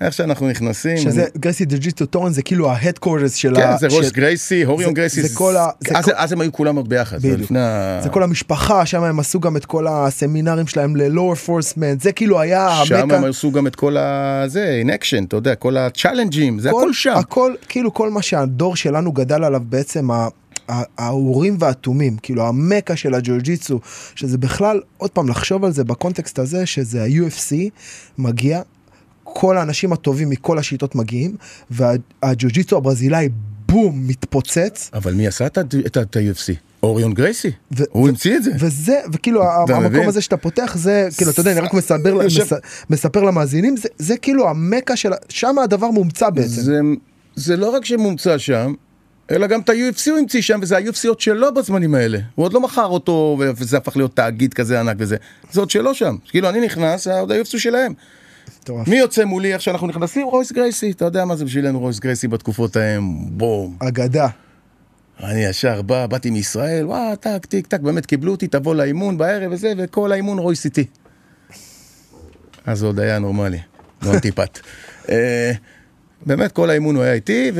איך 0.00 0.14
שאנחנו 0.14 0.48
נכנסים. 0.48 0.96
שזה 0.96 1.22
אני... 1.22 1.30
גרייסי 1.36 1.64
ג'ו-ג'יצו 1.64 2.06
טורנס 2.06 2.34
זה 2.34 2.42
כאילו 2.42 2.70
ה 2.70 2.75
headquarters 2.75 3.34
של 3.34 3.54
כן, 3.56 3.62
ה... 3.62 3.78
כן, 3.78 3.78
זה 3.78 3.96
ראש 3.96 4.10
גרייסי, 4.10 4.62
הוריון 4.62 4.94
גרייסי. 4.94 5.22
זה 5.22 5.28
כל 5.34 5.56
ה... 5.56 5.68
אז, 5.94 6.04
כל... 6.04 6.10
אז 6.14 6.32
הם 6.32 6.40
היו 6.40 6.52
כולם 6.52 6.76
עוד 6.76 6.88
ביחד. 6.88 7.18
בדיוק. 7.18 7.36
זה 7.36 7.42
לפני 7.42 7.60
ה... 7.60 8.00
זה 8.02 8.08
כל 8.08 8.22
המשפחה, 8.22 8.86
שם 8.86 9.02
הם 9.02 9.20
עשו 9.20 9.40
גם 9.40 9.56
את 9.56 9.64
כל 9.64 9.86
הסמינרים 9.86 10.66
שלהם 10.66 10.96
ל 10.96 11.05
law 11.05 11.34
enforcement, 11.34 12.00
זה 12.00 12.12
כאילו 12.12 12.40
היה 12.40 12.80
שם 12.84 12.94
המקה... 12.94 13.16
הם 13.16 13.24
עשו 13.24 13.52
גם 13.52 13.66
את 13.66 13.76
כל 13.76 13.96
ה... 13.96 14.42
זה, 14.46 14.82
in 14.84 14.88
action, 14.88 15.24
אתה 15.24 15.36
יודע, 15.36 15.54
כל 15.54 15.76
הצ'אלנג'ים, 15.76 16.58
זה 16.58 16.70
כל, 16.70 16.80
הכל 16.80 16.92
שם. 16.92 17.16
הכל, 17.16 17.54
כאילו 17.68 17.94
כל 17.94 18.10
מה 18.10 18.22
שהדור 18.22 18.76
שלנו 18.76 19.12
גדל 19.12 19.44
עליו 19.44 19.62
בעצם, 19.64 20.10
ה... 20.10 20.28
האורים 20.98 21.56
והתומים, 21.60 22.16
כאילו 22.16 22.46
המקה 22.46 22.96
של 22.96 23.14
הג'ו-ג'יצו, 23.14 23.80
שזה 24.14 24.38
בכלל, 24.38 24.80
עוד 24.96 25.10
פעם, 25.10 25.28
לחשוב 25.28 25.64
על 25.64 25.72
זה 25.72 25.84
בקונטקסט 25.84 26.38
הזה, 26.38 26.66
שזה 26.66 27.02
ה-UFC 27.02 27.54
מגיע 28.18 28.62
כל 29.24 29.58
האנשים 29.58 29.92
הטובים 29.92 30.30
מכל 30.30 30.58
השיטות 30.58 30.94
מגיעים, 30.94 31.36
והג'ו-ג'יצו 31.70 32.76
הברזילאי 32.76 33.28
בום 33.68 34.08
מתפוצץ. 34.08 34.90
אבל 34.94 35.14
מי 35.14 35.26
עשה 35.26 35.46
את 35.46 35.58
ה-UFC? 36.16 36.54
אוריון 36.82 37.14
גרייסי, 37.14 37.50
ו- 37.72 37.82
הוא 37.90 38.08
המציא 38.08 38.36
את 38.36 38.42
זה. 38.42 38.50
וזה, 38.58 39.00
וכאילו 39.12 39.42
המקום? 39.68 40.08
הזה 40.08 40.20
שאתה 40.20 40.36
פותח 40.36 40.76
זה, 40.76 41.08
כאילו, 41.16 41.30
אתה 41.30 41.40
יודע, 41.40 41.52
אני 41.52 41.60
רק 41.60 41.74
מספר, 41.74 42.18
מס, 42.26 42.52
מספר 42.90 43.22
למאזינים, 43.22 43.76
זה, 43.76 43.88
זה 43.98 44.16
כאילו 44.16 44.48
המקה 44.48 44.96
של, 44.96 45.10
שם 45.28 45.58
הדבר 45.58 45.90
מומצא 45.90 46.30
בעצם. 46.30 46.48
זה, 46.48 46.80
זה 47.34 47.56
לא 47.56 47.70
רק 47.70 47.84
שמומצא 47.84 48.38
שם, 48.38 48.74
אלא 49.30 49.46
גם 49.46 49.60
את 49.60 49.68
ה-UFC 49.68 50.10
הוא 50.10 50.18
המציא 50.18 50.42
שם, 50.42 50.58
וזה 50.62 50.76
ה-UFC 50.76 51.08
עוד 51.08 51.20
שלו 51.20 51.54
בזמנים 51.54 51.94
האלה. 51.94 52.18
הוא 52.34 52.44
עוד 52.44 52.52
לא 52.52 52.60
מכר 52.60 52.86
אותו, 52.86 53.38
וזה 53.56 53.76
הפך 53.76 53.96
להיות 53.96 54.16
תאגיד 54.16 54.54
כזה 54.54 54.80
ענק 54.80 54.96
וזה. 54.98 55.16
זה 55.52 55.60
עוד 55.60 55.70
שלו 55.70 55.94
שם. 55.94 56.16
כאילו, 56.24 56.48
אני 56.48 56.60
נכנס, 56.60 57.06
עוד 57.06 57.32
ה-UFC 57.32 57.58
שלהם. 57.58 57.92
מטורף. 58.62 58.88
מי 58.88 58.96
יוצא 58.96 59.24
מולי 59.24 59.52
איך 59.52 59.62
שאנחנו 59.62 59.86
נכנסים? 59.86 60.26
רויס 60.26 60.52
גרייסי. 60.52 60.90
אתה 60.90 61.04
יודע 61.04 61.24
מה 61.24 61.36
זה 61.36 61.44
בשבילנו 61.44 61.80
רויס 61.80 61.98
גרייסי 61.98 62.28
בתקופות 62.28 62.76
ההם? 62.76 63.02
בום. 63.30 63.76
אגדה. 63.78 64.28
אני 65.22 65.44
ישר 65.44 65.82
בא, 65.82 66.06
באתי 66.06 66.30
מישראל, 66.30 66.86
וואו, 66.86 67.16
טק, 67.16 67.46
טיק, 67.46 67.66
טק, 67.66 67.80
באמת 67.80 68.06
קיבלו 68.06 68.32
אותי, 68.32 68.46
תבוא 68.48 68.74
לאימון 68.74 69.18
בערב 69.18 69.52
וזה, 69.52 69.72
וכל 69.76 70.12
האימון 70.12 70.38
רויס 70.38 70.64
איתי. 70.64 70.84
אז 72.66 72.78
זה 72.78 72.86
עוד 72.86 73.00
היה 73.00 73.18
נורמלי, 73.18 73.58
לא 74.02 74.12
אנטיפט. 74.14 74.60
אה, 75.08 75.52
באמת, 76.26 76.52
כל 76.52 76.70
האימון 76.70 76.96
הוא 76.96 77.04
היה 77.04 77.12
איתי, 77.12 77.52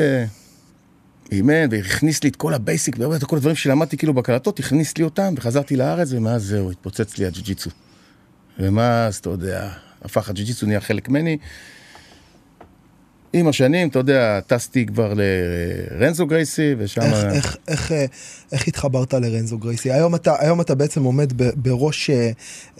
ואימן, 1.31 1.69
והכניס 1.71 2.23
לי 2.23 2.31
את 2.31 2.37
כל 2.37 2.55
ה 2.55 2.61
basic, 2.61 2.97
באמת, 2.97 3.25
כל 3.25 3.37
הדברים 3.37 3.57
שלמדתי 3.57 3.97
כאילו 3.97 4.15
בהקלטות, 4.15 4.59
הכניס 4.59 4.99
לי 4.99 5.05
אותם, 5.05 5.35
וחזרתי 5.37 5.77
לארץ, 5.77 6.09
ומאז 6.13 6.43
זהו, 6.43 6.71
התפוצץ 6.71 7.19
לי 7.19 7.27
הג'ו-ג'יצו. 7.27 7.71
ומאז, 8.59 9.17
אתה 9.17 9.31
יודע, 9.31 9.71
הפך 10.03 10.29
הג'ו-ג'יצו 10.29 10.67
נהיה 10.67 10.81
חלק 10.81 11.09
ממני. 11.09 11.39
עם 13.33 13.49
השנים, 13.49 13.89
אתה 13.89 13.99
יודע, 13.99 14.41
טסתי 14.47 14.87
כבר 14.87 15.13
לרנזו 15.17 16.27
גרייסי, 16.27 16.75
ושם... 16.79 17.01
איך, 17.01 17.25
איך, 17.69 17.93
איך, 17.93 17.93
איך 18.53 18.69
התחברת 18.69 19.15
לרנזו 19.15 19.59
גרייסי? 19.59 19.93
היום 19.93 20.15
אתה, 20.15 20.35
היום 20.39 20.61
אתה 20.61 20.75
בעצם 20.75 21.05
עומד 21.05 21.33
ב, 21.37 21.51
בראש 21.57 22.11
אה, 22.11 22.31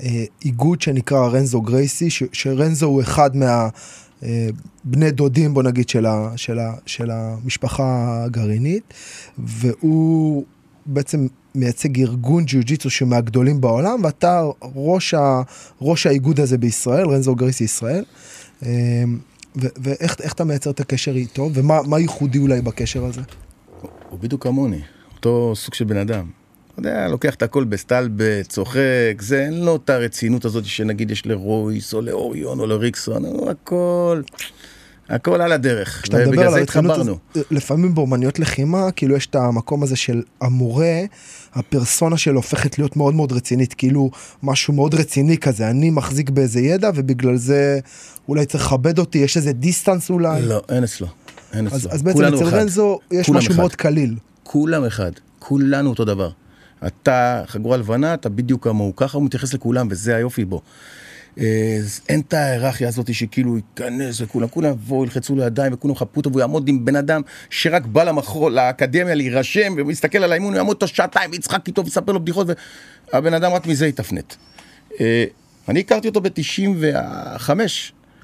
אה, 0.01 0.25
איגוד 0.45 0.83
שנקרא 0.83 1.29
רנזו 1.29 1.61
גרייסי, 1.61 2.11
ש, 2.11 2.23
שרנזו 2.33 2.87
הוא 2.87 3.03
אחד 3.03 3.37
מה... 3.37 3.69
אה, 4.23 4.49
בני 4.85 5.11
דודים 5.11 5.55
בוא 5.55 5.63
נגיד 5.63 5.89
של, 5.89 6.07
ה, 6.07 6.33
של, 6.37 6.59
ה, 6.59 6.75
של 6.87 7.11
המשפחה 7.11 8.21
הגרעינית 8.25 8.95
והוא 9.39 10.45
בעצם 10.87 11.27
מייצג 11.55 12.01
ארגון 12.01 12.45
ג'יוג'יצו 12.45 12.91
שמהגדולים 12.91 13.61
בעולם 13.61 14.01
ואתה 14.05 14.43
ראש, 14.75 15.15
ה, 15.15 15.43
ראש 15.81 16.07
האיגוד 16.07 16.41
הזה 16.41 16.59
בישראל, 16.59 17.09
רנזו 17.09 17.35
גרייסי 17.35 17.65
ישראל. 17.65 18.05
אה, 18.63 19.05
ואיך 19.57 20.17
איך 20.21 20.33
אתה 20.33 20.45
מייצר 20.45 20.71
את 20.71 20.81
הקשר 20.81 21.17
איתו 21.17 21.51
ומה 21.55 21.83
מה 21.83 21.99
ייחודי 21.99 22.39
אולי 22.39 22.63
בקשר 22.63 23.05
הזה? 23.05 23.21
הוא 24.09 24.19
בדיוק 24.19 24.43
כמוני, 24.43 24.81
אותו 25.17 25.53
סוג 25.57 25.75
של 25.75 25.85
בן 25.85 25.97
אדם. 25.97 26.31
אתה 26.81 26.89
יודע, 26.89 27.09
לוקח 27.09 27.35
את 27.35 27.43
הכל 27.43 27.65
בסטלבט, 27.65 28.49
צוחק, 28.49 29.21
זה, 29.21 29.45
אין 29.45 29.65
לו 29.65 29.77
את 29.77 29.91
הרצינות 29.91 30.45
הזאת 30.45 30.65
שנגיד 30.65 31.11
יש 31.11 31.27
לרויס, 31.27 31.95
או 31.95 32.01
לאוריון, 32.01 32.61
או 32.61 32.67
לריקסון, 32.67 33.25
הוא 33.25 33.51
הכל, 33.51 34.21
הכל 35.09 35.41
על 35.41 35.53
הדרך. 35.53 36.05
ובגלל 36.13 36.45
על 36.45 36.53
זה 36.53 36.61
התחברנו. 36.61 37.01
הזאת, 37.01 37.47
לפעמים 37.51 37.95
באומניות 37.95 38.39
לחימה 38.39 38.91
כאילו 38.91 39.17
יש 39.17 39.27
את 39.27 39.35
המקום 39.35 39.83
הזה 39.83 39.97
של 39.97 40.23
המורה 40.41 41.01
הפרסונה 41.55 42.17
שלו 42.17 42.37
הופכת 42.37 42.79
להיות 42.79 42.97
מאוד 42.97 43.15
מאוד 43.15 43.33
רצינית 43.33 43.75
כאילו 43.75 44.11
משהו 44.43 44.75
מאוד 44.75 44.95
רציני 44.95 45.39
כזה 45.39 45.71
אני 45.71 45.91
מחזיק 45.91 46.31
באיזה 46.31 46.61
ידע 46.61 46.91
ובגלל 46.95 47.37
זה 47.37 47.79
אולי 48.29 48.47
צריך 48.47 48.67
לכבד 48.67 48.99
אותי 48.99 49.19
יש 49.19 49.37
איזה 49.37 49.53
דיסטנס 49.53 50.11
אולי 50.11 50.43
לא, 50.43 50.63
אין 50.69 50.85
אצלו. 50.85 51.07
אין 51.53 51.67
אז, 51.67 51.77
אצלו. 51.77 51.91
אז 51.91 52.03
בעצם 52.03 52.17
כולנו 52.17 52.37
אצל. 52.37 52.57
רנזו 52.57 52.99
יש 53.11 53.31
משהו 53.31 53.51
אחד. 53.51 53.61
מאוד 53.61 53.75
קליל 53.75 54.15
כולם 54.43 54.85
אחד, 54.85 55.13
כולנו 55.39 55.91
אותו 55.91 56.05
דבר. 56.05 56.31
אתה 56.87 57.43
חגורה 57.47 57.77
לבנה, 57.77 58.15
אתה 58.15 58.29
בדיוק 58.29 58.65
כמוהו, 58.65 58.97
ככה 58.97 59.19
הוא 59.19 59.25
מתייחס 59.25 59.55
לכולם, 59.55 59.89
וזה 59.91 60.17
היופי 60.17 60.45
בו. 60.45 60.63
אה, 61.39 61.77
אז 61.79 62.01
אין 62.09 62.21
את 62.21 62.35
ההיררכיה 62.35 62.89
הזאת 62.89 63.15
שכאילו 63.15 63.57
ייכנס 63.57 64.21
וכולם, 64.21 64.49
כולם 64.49 64.71
יבואו, 64.71 65.05
ילחצו 65.05 65.37
לו 65.37 65.43
ידיים 65.43 65.73
וכולם 65.73 65.93
יחפו 65.95 66.21
אותו 66.21 66.31
והוא 66.31 66.41
יעמוד 66.41 66.69
עם 66.69 66.85
בן 66.85 66.97
אדם 66.97 67.23
שרק 67.51 67.87
בא 67.87 68.05
למחור, 68.05 68.51
לאקדמיה 68.51 69.15
להירשם 69.15 69.75
ומסתכל 69.77 70.19
על 70.19 70.33
האימון, 70.33 70.53
הוא 70.53 70.57
יעמוד 70.57 70.75
אותו 70.75 70.89
שעתיים 70.89 71.31
ויצחק 71.31 71.67
איתו 71.67 71.85
ויספר 71.85 72.13
לו 72.13 72.21
בדיחות 72.21 72.47
והבן 73.13 73.35
אדם 73.35 73.53
רק 73.53 73.67
מזה 73.67 73.87
יתפנט. 73.87 74.35
אה, 75.01 75.25
אני 75.69 75.81
הכרתי 75.81 76.09
אותו 76.09 76.21
ב-95, 76.21 77.51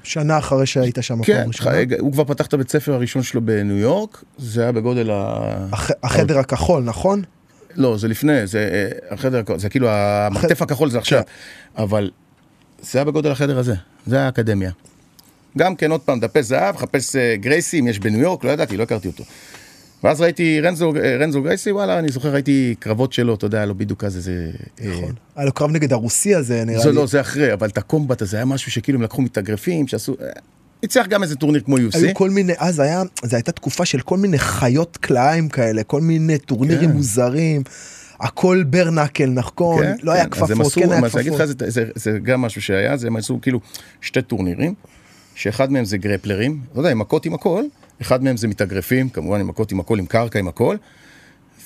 שנה 0.03 0.37
אחרי 0.37 0.65
שהיית 0.65 0.97
שם 1.01 1.23
כן, 1.23 1.37
פעם 1.37 1.47
ראשונה. 1.47 1.71
הוא 1.99 2.11
כבר 2.11 2.23
פתח 2.23 2.45
את 2.45 2.53
הבית 2.53 2.71
ספר 2.71 2.93
הראשון 2.93 3.23
שלו 3.23 3.41
בניו 3.41 3.77
יורק, 3.77 4.23
זה 4.37 4.61
היה 4.61 4.71
בגודל 4.71 5.11
ה... 5.11 5.51
הח, 5.71 5.91
החדר 6.03 6.39
הכחול 6.39 6.83
נכון? 6.83 7.21
לא, 7.75 7.97
זה 7.97 8.07
לפני, 8.07 8.47
זה 8.47 8.69
אה, 8.71 9.13
החדר, 9.13 9.41
הכ- 9.47 9.57
זה 9.57 9.69
כאילו 9.69 9.87
המרתף 9.89 10.61
הכחול 10.61 10.89
זה 10.89 10.97
עכשיו, 10.97 11.21
אבל 11.77 12.11
זה 12.81 12.99
היה 12.99 13.05
בגודל 13.05 13.31
החדר 13.31 13.59
הזה, 13.59 13.73
זה 14.07 14.15
היה 14.15 14.25
האקדמיה. 14.25 14.71
גם 15.57 15.75
כן, 15.75 15.91
עוד 15.91 16.01
פעם, 16.01 16.19
דפי 16.19 16.43
זהב, 16.43 16.77
חפש 16.77 17.15
אה, 17.15 17.35
גרייסי, 17.35 17.79
אם 17.79 17.87
יש 17.87 17.99
בניו 17.99 18.19
יורק, 18.19 18.43
לא 18.43 18.51
ידעתי, 18.51 18.77
לא 18.77 18.83
הכרתי 18.83 19.07
אותו. 19.07 19.23
ואז 20.03 20.21
ראיתי 20.21 20.61
רנזו, 20.61 20.93
אה, 20.95 21.17
רנזו 21.17 21.41
גרייסי, 21.41 21.71
וואלה, 21.71 21.99
אני 21.99 22.09
זוכר, 22.09 22.29
ראיתי 22.33 22.75
קרבות 22.79 23.13
שלו, 23.13 23.35
אתה 23.35 23.45
יודע, 23.45 23.57
היה 23.57 23.65
לו 23.65 23.75
בדיוק 23.75 24.03
אז 24.03 24.15
איזה... 24.17 24.49
אה, 24.81 24.87
נכון. 24.89 25.13
היה 25.35 25.45
לו 25.45 25.51
קרב 25.51 25.71
נגד 25.71 25.93
הרוסי 25.93 26.35
הזה 26.35 26.63
נראה 26.65 26.79
זה 26.79 26.89
לי. 26.89 26.95
לא, 26.95 27.05
זה 27.07 27.21
אחרי, 27.21 27.53
אבל 27.53 27.67
את 27.67 27.77
הקומבט 27.77 28.21
הזה 28.21 28.37
היה 28.37 28.45
משהו 28.45 28.71
שכאילו 28.71 28.97
הם 28.97 29.03
לקחו 29.03 29.21
מתאגרפים, 29.21 29.87
שעשו... 29.87 30.15
אה, 30.85 30.87
ניצח 30.87 31.05
גם 31.09 31.23
איזה 31.23 31.35
טורניר 31.35 31.61
כמו 31.61 31.77
UFC. 31.77 31.97
היו 31.97 32.13
כל 32.13 32.29
מיני, 32.29 32.53
אז 32.57 32.79
היה, 32.79 33.03
זו 33.23 33.35
הייתה 33.35 33.51
תקופה 33.51 33.85
של 33.85 34.01
כל 34.01 34.17
מיני 34.17 34.37
חיות 34.37 34.97
כלאיים 34.97 35.49
כאלה, 35.49 35.83
כל 35.83 36.01
מיני 36.01 36.37
טורנירים 36.37 36.89
כן. 36.89 36.95
מוזרים, 36.95 37.63
הכל 38.19 38.63
ברנקל, 38.67 39.25
נכון? 39.25 39.85
לא 40.03 40.11
היה 40.11 40.23
אז 40.23 40.51
הם 40.51 40.57
כפפות, 40.57 40.65
עשו, 40.65 40.81
כן 40.81 40.91
היה 40.91 41.05
אז 41.05 41.15
אני 41.15 41.21
אגיד 41.21 41.33
לך, 41.33 41.41
כפפות. 41.41 41.57
זה, 41.57 41.69
זה, 41.69 41.85
זה 41.95 42.19
גם 42.23 42.41
משהו 42.41 42.61
שהיה, 42.61 42.97
זה 42.97 43.07
הם 43.07 43.15
עשו 43.15 43.39
כאילו 43.41 43.59
שתי 44.01 44.21
טורנירים, 44.21 44.73
שאחד 45.35 45.71
מהם 45.71 45.85
זה 45.85 45.97
גרפלרים, 45.97 46.61
לא 46.75 46.79
יודע, 46.79 46.89
עם 46.89 46.99
מכות 46.99 47.25
עם 47.25 47.33
הכל, 47.33 47.63
אחד 48.01 48.23
מהם 48.23 48.37
זה 48.37 48.47
מתאגרפים, 48.47 49.09
כמובן 49.09 49.39
עם 49.39 49.47
מכות 49.47 49.71
עם 49.71 49.79
הכל, 49.79 49.99
עם 49.99 50.05
קרקע, 50.05 50.39
עם 50.39 50.47
הכל, 50.47 50.75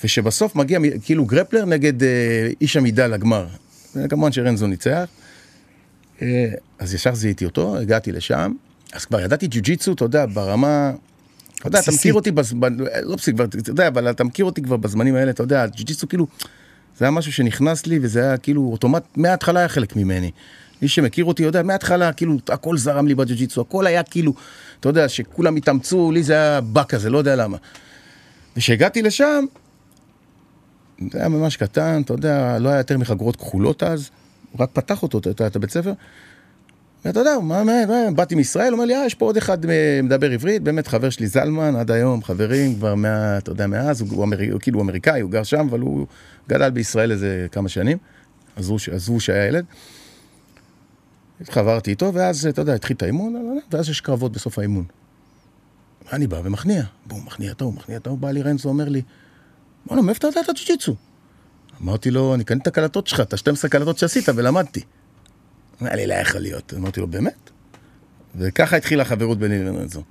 ושבסוף 0.04 0.56
מגיע 0.56 0.78
כאילו 1.02 1.24
גרפלר 1.24 1.64
נגד 1.64 2.02
אה, 2.02 2.48
איש 2.60 2.76
עמידה 2.76 3.06
לגמר. 3.06 3.46
כמובן 4.08 4.32
שרנזו 4.32 4.66
ניצח. 4.66 5.08
אה, 6.22 6.48
אז 6.78 6.94
ישר 6.94 7.14
זיהיתי 7.14 7.44
אותו, 7.44 7.76
הגעתי 7.76 8.12
לשם, 8.12 8.52
אז 8.92 9.04
כבר 9.04 9.20
ידעתי 9.20 9.46
ג'ו-ג'יצו, 9.50 9.92
אתה 9.92 10.04
יודע, 10.04 10.26
ברמה... 10.26 10.92
אתה 11.58 11.68
יודע, 11.68 11.78
אתה. 11.78 11.90
מכיר 11.92 12.14
אותי, 12.14 12.30
בז... 12.30 12.52
ב- 12.52 12.82
לא 13.02 13.16
פסיק, 13.16 13.34
כבר, 13.34 13.44
אתה 13.44 13.70
יודע, 13.70 13.88
אבל 13.88 14.10
אתה 14.10 14.24
מכיר 14.24 14.44
אותי 14.44 14.62
כבר 14.62 14.76
בזמנים 14.76 15.14
האלה, 15.14 15.30
אתה 15.30 15.42
יודע, 15.42 15.66
ג'ו-ג'יצו 15.66 16.08
כאילו, 16.08 16.26
זה 16.98 17.04
היה 17.04 17.10
משהו 17.10 17.32
שנכנס 17.32 17.86
לי, 17.86 17.98
וזה 18.02 18.22
היה 18.22 18.36
כאילו 18.36 18.62
אוטומט, 18.62 19.02
מההתחלה 19.16 19.60
היה 19.60 19.68
חלק 19.68 19.96
ממני. 19.96 20.30
מי 20.82 20.88
שמכיר 20.88 21.24
אותי 21.24 21.42
יודע, 21.42 21.62
מההתחלה, 21.62 22.12
כאילו, 22.12 22.36
הכל 22.48 22.78
זרם 22.78 23.06
לי 23.06 23.14
בג'ו-ג'יצו, 23.14 23.60
הכל 23.60 23.86
היה 23.86 24.02
כאילו, 24.02 24.34
אתה 24.80 24.88
יודע, 24.88 25.08
שכולם 25.08 25.56
התאמצו, 25.56 26.12
לי 26.12 26.22
זה 26.22 26.32
היה 26.32 26.60
בא 26.60 26.82
כזה, 26.88 27.10
לא 27.10 27.18
יודע 27.18 27.36
למה. 27.36 27.56
וכשהגעתי 28.56 29.02
לשם, 29.02 29.44
זה 31.12 31.18
היה 31.18 31.28
ממש 31.28 31.56
קטן, 31.56 32.02
אתה 32.04 32.14
יודע, 32.14 32.58
לא 32.58 32.68
היה 32.68 32.78
יותר 32.78 32.98
מחגורות 32.98 33.36
כחולות 33.36 33.82
אז, 33.82 34.10
הוא 34.52 34.62
רק 34.62 34.70
פתח 34.72 35.02
אותו, 35.02 35.18
את, 35.18 35.40
את 35.40 35.56
הבית 35.56 35.70
ספר. 35.70 35.92
ואתה 37.04 37.20
יודע, 37.20 37.38
מה, 37.42 37.64
מה, 37.64 37.86
מה, 37.86 38.10
באתי 38.14 38.34
מישראל, 38.34 38.66
הוא 38.66 38.72
אומר 38.72 38.84
לי, 38.84 38.96
אה, 38.96 39.06
יש 39.06 39.14
פה 39.14 39.24
עוד 39.24 39.36
אחד 39.36 39.70
אה, 39.70 40.00
מדבר 40.02 40.30
עברית, 40.30 40.62
באמת 40.62 40.86
חבר 40.86 41.10
שלי 41.10 41.26
זלמן, 41.26 41.76
עד 41.76 41.90
היום, 41.90 42.22
חברים, 42.22 42.74
כבר 42.74 42.94
מה, 42.94 43.38
אתה 43.38 43.50
יודע, 43.50 43.66
מאז, 43.66 44.00
הוא, 44.00 44.08
הוא, 44.12 44.24
אמר, 44.24 44.36
הוא 44.52 44.60
כאילו 44.60 44.80
אמריקאי, 44.80 45.20
הוא 45.20 45.30
גר 45.30 45.42
שם, 45.42 45.66
אבל 45.70 45.80
הוא 45.80 46.06
גדל 46.48 46.70
בישראל 46.70 47.12
איזה 47.12 47.46
כמה 47.52 47.68
שנים, 47.68 47.98
עזבו, 48.56 48.76
עזבו 48.92 49.20
שהיה 49.20 49.46
ילד. 49.46 49.64
חברתי 51.50 51.90
איתו, 51.90 52.14
ואז, 52.14 52.46
אתה 52.46 52.62
יודע, 52.62 52.74
התחיל 52.74 52.96
את 52.96 53.02
האימון, 53.02 53.60
ואז 53.70 53.88
יש 53.88 54.00
קרבות 54.00 54.32
בסוף 54.32 54.58
האימון. 54.58 54.84
אני 56.12 56.26
בא 56.26 56.40
ומכניע, 56.44 56.82
בום, 57.06 57.26
מכניע 57.26 57.52
טוב, 57.52 57.74
מכניע 57.76 57.98
טוב, 57.98 58.20
בא 58.20 58.30
לי 58.30 58.42
רנזו, 58.42 58.68
אומר 58.68 58.88
לי, 58.88 59.02
בואנה, 59.86 60.02
מאיפה 60.02 60.18
אתה 60.18 60.26
יודע 60.26 60.40
את 60.40 60.48
הג'ו-ג'יצו? 60.48 60.94
אמרתי 61.82 62.10
לו, 62.10 62.34
אני 62.34 62.44
קניתי 62.44 62.62
את 62.62 62.66
הקלטות 62.66 63.06
שלך, 63.06 63.20
את 63.20 63.32
ה-12 63.32 63.68
קלטות 63.68 63.98
שעשית, 63.98 64.28
ולמדתי. 64.28 64.80
אמר 65.82 65.90
לי, 65.94 66.06
לא 66.06 66.14
יכול 66.14 66.40
להיות. 66.40 66.74
אמרתי 66.76 67.00
לו, 67.00 67.06
באמת? 67.06 67.50
וככה 68.36 68.76
התחילה 68.76 69.02
החברות 69.02 69.38
ביני 69.38 69.58
לבין 69.58 69.76
רנזו. 69.76 70.02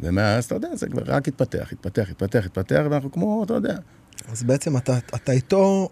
ומאז, 0.00 0.44
אתה 0.44 0.54
יודע, 0.54 0.68
זה 0.76 0.88
כבר 0.88 1.02
רק 1.06 1.28
התפתח, 1.28 1.68
התפתח, 1.72 2.08
התפתח, 2.10 2.42
התפתח, 2.46 2.82
ואנחנו 2.90 3.12
כמו, 3.12 3.44
אתה 3.44 3.54
יודע, 3.54 3.76
אז 4.28 4.42
בעצם 4.42 4.76
אתה, 4.76 4.98
אתה 4.98 5.32
איתו 5.32 5.88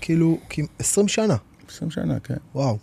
כאילו 0.00 0.38
כ- 0.50 0.58
20 0.78 1.08
שנה, 1.08 1.36
20 1.68 1.90
שנה, 1.90 2.20
כן. 2.20 2.36
וואו. 2.54 2.78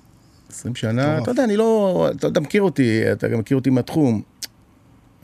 20 0.50 0.76
שנה. 0.76 1.18
אתה 1.18 1.32
יודע, 1.32 1.44
אני 1.44 1.58
לא, 1.58 2.08
אתה, 2.18 2.28
אתה 2.28 2.40
מכיר 2.40 2.62
אותי, 2.62 3.12
אתה 3.12 3.28
גם 3.28 3.40
מכיר 3.40 3.58
אותי 3.58 3.70
מהתחום. 3.70 4.22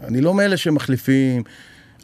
אני 0.04 0.22
לא 0.22 0.34
מאלה 0.34 0.58
שמחליפים. 0.58 1.44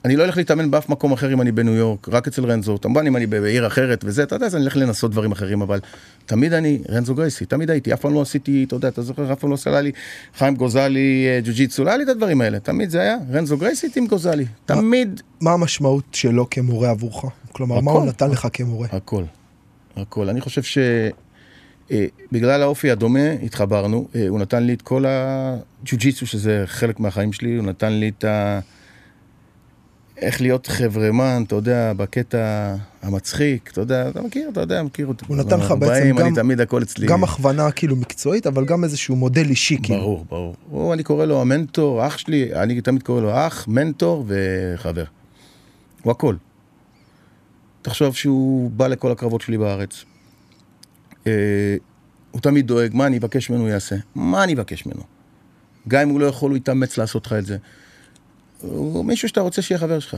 אני 0.06 0.16
לא 0.16 0.24
אלך 0.24 0.38
להתאמן 0.38 0.72
באף 0.72 0.90
מקום 0.90 1.12
אחר 1.12 1.34
אם 1.34 1.42
אני 1.42 1.52
בניו 1.52 1.74
יורק, 1.74 2.10
רק 2.10 2.28
אצל 2.28 2.46
רנזו, 2.46 2.78
כמובן 2.82 3.08
אם 3.08 3.18
אני 3.18 3.28
בעיר 3.28 3.68
אחרת 3.68 4.04
וזה, 4.08 4.24
אתה 4.24 4.36
יודע, 4.36 4.46
אז 4.46 4.56
אני 4.56 4.64
אלך 4.64 4.78
לנסות 4.78 5.12
דברים 5.12 5.32
אחרים, 5.32 5.62
אבל 5.62 5.80
תמיד 6.26 6.54
אני 6.54 6.82
רנזו 6.90 7.16
גרייסי, 7.16 7.46
תמיד 7.46 7.70
הייתי, 7.72 7.94
אף 7.94 8.00
פעם 8.00 8.14
לא 8.14 8.22
עשיתי, 8.22 8.64
אתה 8.68 8.76
יודע, 8.76 8.88
אתה 8.88 9.02
זוכר, 9.02 9.34
אף 9.34 9.40
פעם 9.40 9.50
לא 9.50 9.56
עשה 9.56 9.82
לי 9.82 9.92
חיים 10.38 10.56
גוזלי, 10.56 11.26
אה, 11.28 11.40
ג'ו-ג'יצו, 11.44 11.84
לא 11.84 11.90
היה 11.90 11.98
לי 11.98 12.04
את 12.04 12.10
הדברים 12.10 12.42
האלה, 12.42 12.60
תמיד 12.60 12.90
זה 12.90 13.02
היה 13.02 13.18
רנזו 13.32 13.58
גרייסי 13.58 13.88
עם 13.96 14.08
גוזלי, 14.08 14.46
תמיד. 14.66 15.22
מה 15.42 15.52
המשמעות 15.52 16.04
שלו 16.12 16.50
כמורה 16.50 16.90
עבורך? 16.90 17.26
כלומר, 17.52 17.80
מה 17.80 17.92
הוא 17.92 18.06
נתן 18.06 18.32
לך 18.32 18.48
כמורה? 18.54 18.88
הכל, 18.92 19.24
הכל. 19.96 20.30
אני 20.30 20.42
חושב 20.42 20.82
שבגלל 21.92 22.62
האופי 22.62 22.92
הדומה 22.92 23.32
התחברנו, 23.32 24.08
אה, 24.16 24.28
הוא 24.28 24.40
נתן 24.40 24.64
לי 24.64 24.74
את 24.74 24.82
כל 24.82 25.06
הג'ו-ג'יצו, 25.08 26.28
שזה 26.28 26.64
חלק 26.66 27.00
מהחיים 27.00 27.34
שלי, 27.34 27.56
הוא 27.56 27.66
נתן 27.66 27.94
לי 27.94 28.12
את 28.18 28.24
ה... 28.24 28.60
איך 30.24 30.42
להיות 30.42 30.68
חברמן, 30.68 31.44
אתה 31.48 31.56
יודע, 31.56 31.94
בקטע 31.94 32.76
המצחיק, 33.02 33.70
אתה 33.72 33.82
יודע, 33.82 34.10
אתה 34.10 34.22
מכיר, 34.22 34.50
אתה 34.50 34.62
יודע, 34.62 34.84
מכיר 34.84 35.08
אותי. 35.08 35.26
הוא 35.28 35.38
נתן 35.38 35.60
לך 35.60 35.72
בעצם 35.72 36.10
גם, 36.10 36.20
אני 36.20 36.36
תמיד 36.36 36.62
הכל 36.62 36.84
אצלי. 36.84 37.08
גם 37.08 37.24
הכוונה 37.24 37.72
כאילו 37.72 37.96
מקצועית, 37.96 38.48
אבל 38.48 38.66
גם 38.66 38.84
איזשהו 38.84 39.16
מודל 39.16 39.50
אישי, 39.50 39.78
כאילו. 39.84 40.00
ברור, 40.00 40.26
ברור. 40.30 40.56
הוא, 40.70 40.94
אני 40.94 41.04
קורא 41.04 41.26
לו 41.26 41.42
המנטור, 41.42 42.08
אח 42.08 42.18
שלי, 42.18 42.56
אני 42.56 42.82
תמיד 42.82 43.04
קורא 43.04 43.22
לו 43.22 43.32
אח, 43.34 43.68
מנטור 43.68 44.26
וחבר. 44.28 45.06
הוא 46.04 46.12
הכל. 46.12 46.36
תחשוב 47.82 48.16
שהוא 48.16 48.72
בא 48.72 48.88
לכל 48.88 49.12
הקרבות 49.12 49.42
שלי 49.42 49.58
בארץ. 49.58 50.06
אה, 51.28 51.32
הוא 52.32 52.42
תמיד 52.42 52.68
דואג, 52.68 52.92
מה 52.94 53.06
אני 53.08 53.18
אבקש 53.18 53.50
ממנו 53.50 53.62
הוא 53.62 53.70
יעשה. 53.70 53.96
מה 54.16 54.44
אני 54.44 54.54
אבקש 54.54 54.86
ממנו? 54.86 55.02
גם 55.88 56.02
אם 56.02 56.10
הוא 56.10 56.20
לא 56.20 56.26
יכול, 56.26 56.50
הוא 56.52 56.58
יתאמץ 56.58 56.98
לעשות 56.98 57.26
לך 57.26 57.34
את 57.34 57.46
זה. 57.46 57.58
הוא 58.64 59.06
מישהו 59.06 59.28
שאתה 59.28 59.42
רוצה 59.42 59.62
שיהיה 59.62 59.80
חבר 59.80 60.00
שלך. 60.00 60.18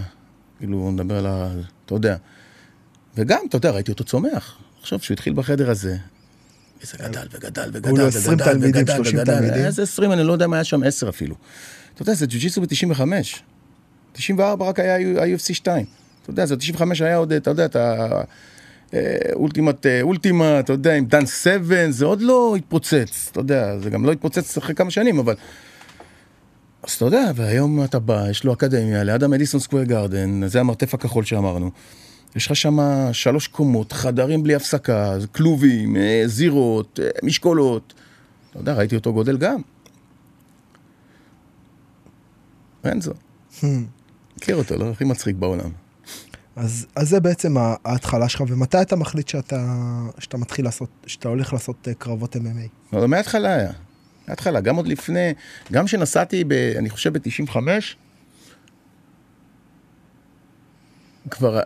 כאילו, 0.60 0.92
מדבר 0.92 1.18
על 1.18 1.26
ה... 1.26 1.50
אתה 1.86 1.94
יודע. 1.94 2.16
וגם, 3.16 3.40
אתה 3.50 3.58
יודע, 3.58 3.72
ראיתי 3.72 3.92
אותו 3.92 4.04
צומח. 4.04 4.58
עכשיו, 4.82 5.00
שהוא 5.00 5.16
התחיל 5.16 5.34
בחדר 5.34 5.70
הזה, 5.70 5.98
וזה 6.84 6.98
גדל 6.98 7.28
וגדל 7.32 7.70
וגדל 7.74 7.92
לו 7.92 8.08
20 8.08 8.34
וגדל 8.34 8.46
תלמידים, 8.46 8.82
וגדל 8.82 8.96
30 8.96 9.20
וגדל. 9.20 9.36
תלמידים. 9.36 9.66
איזה 9.66 9.84
20, 9.84 10.12
אני 10.12 10.24
לא 10.24 10.34
יודע 10.34 10.48
מה 10.48 10.56
היה 10.56 10.64
שם 10.64 10.84
10 10.84 11.10
אפילו. 11.10 11.36
אתה 11.94 12.02
יודע, 12.02 12.14
זה 12.14 12.26
ג'ו-ג'יסו 12.26 12.62
ב-95. 12.62 13.02
94 14.12 14.66
רק 14.66 14.80
היה 14.80 14.96
ה-UFC 14.96 15.54
2. 15.54 15.86
אתה 16.22 16.30
יודע, 16.30 16.46
זה 16.46 16.58
95 16.58 17.02
היה 17.02 17.16
עוד, 17.16 17.34
אתה 17.34 17.50
יודע, 17.50 17.66
את 17.66 17.76
ה... 17.76 18.22
אה, 18.94 19.16
אולטימט, 19.34 19.86
אה, 19.86 20.02
אולטימה, 20.02 20.60
אתה 20.60 20.74
יודע, 20.74 20.96
עם 20.96 21.06
דן 21.06 21.26
סבן, 21.26 21.92
זה 21.92 22.06
עוד 22.06 22.22
לא 22.22 22.56
התפוצץ, 22.58 23.28
אתה 23.32 23.40
יודע, 23.40 23.78
זה 23.80 23.90
גם 23.90 24.06
לא 24.06 24.12
התפוצץ 24.12 24.58
אחרי 24.58 24.76
כמה 24.76 24.92
שנים, 24.92 25.20
אבל... 25.20 25.36
אז 26.88 26.94
אתה 26.94 27.06
יודע, 27.06 27.32
והיום 27.36 27.84
אתה 27.84 28.00
בא, 28.00 28.30
יש 28.30 28.44
לו 28.44 28.54
אקדמיה 28.54 29.04
ליד 29.04 29.24
המדיסון 29.24 29.60
סקוויר 29.60 29.84
גארדן, 29.84 30.48
זה 30.48 30.60
המרתף 30.60 30.94
הכחול 30.94 31.24
שאמרנו. 31.24 31.72
יש 32.36 32.46
לך 32.46 32.56
שם 32.56 32.78
שלוש 33.12 33.48
קומות, 33.48 33.92
חדרים 33.92 34.44
בלי 34.44 34.56
הפסקה, 34.56 35.16
כלובים, 35.32 35.98
אה, 35.98 36.24
זירות, 36.26 37.00
אה, 37.04 37.10
משקולות. 37.24 37.94
אתה 38.50 38.60
יודע, 38.60 38.74
ראיתי 38.74 38.96
אותו 38.96 39.14
גודל 39.14 39.38
גם. 39.38 39.62
רנזו. 42.86 43.14
מכיר 44.38 44.56
אותו, 44.56 44.76
לא? 44.78 44.90
הכי 44.90 45.04
מצחיק 45.04 45.36
בעולם. 45.36 45.70
אז, 46.56 46.88
אז 46.96 47.10
זה 47.10 47.20
בעצם 47.20 47.56
ההתחלה 47.86 48.30
שלך, 48.30 48.44
ומתי 48.48 48.82
אתה 48.82 48.96
מחליט 48.96 49.28
שאתה, 49.28 49.76
שאתה 50.20 50.38
מתחיל 50.38 50.66
לעשות, 50.66 50.90
שאתה 51.08 51.30
הולך 51.30 51.54
לעשות 51.54 51.88
אה, 51.88 51.94
קרבות 51.94 52.36
MMA? 52.36 52.94
לא, 52.94 53.08
מההתחלה 53.08 53.56
היה. 53.56 53.72
מההתחלה, 54.28 54.62
גם 54.62 54.76
עוד 54.76 54.88
לפני, 54.88 55.34
גם 55.72 55.86
כשנסעתי, 55.86 56.44
ב, 56.44 56.52
אני 56.54 56.90
חושב 56.90 57.18
ב-95, 57.18 57.58
כבר, 61.32 61.60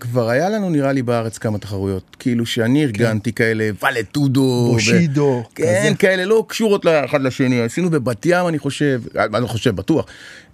כבר 0.00 0.28
היה 0.28 0.48
לנו 0.48 0.70
נראה 0.70 0.92
לי 0.92 1.02
בארץ 1.02 1.38
כמה 1.38 1.58
תחרויות. 1.58 2.16
כאילו 2.18 2.46
שאני 2.46 2.84
ארגנתי 2.84 3.32
כאלה, 3.32 3.70
ולטודו. 3.82 4.68
בושידו, 4.72 5.44
כן, 5.54 5.64
כזה. 5.86 5.96
כאלה 5.98 6.24
לא 6.24 6.44
קשורות 6.48 6.84
לאחד 6.84 7.22
לשני. 7.22 7.60
עשינו 7.60 7.90
בבת 7.90 8.26
ים, 8.26 8.48
אני 8.48 8.58
חושב, 8.58 9.02
אה, 9.16 9.24
אני 9.24 9.42
לא 9.42 9.46
חושב, 9.46 9.76
בטוח. 9.76 10.06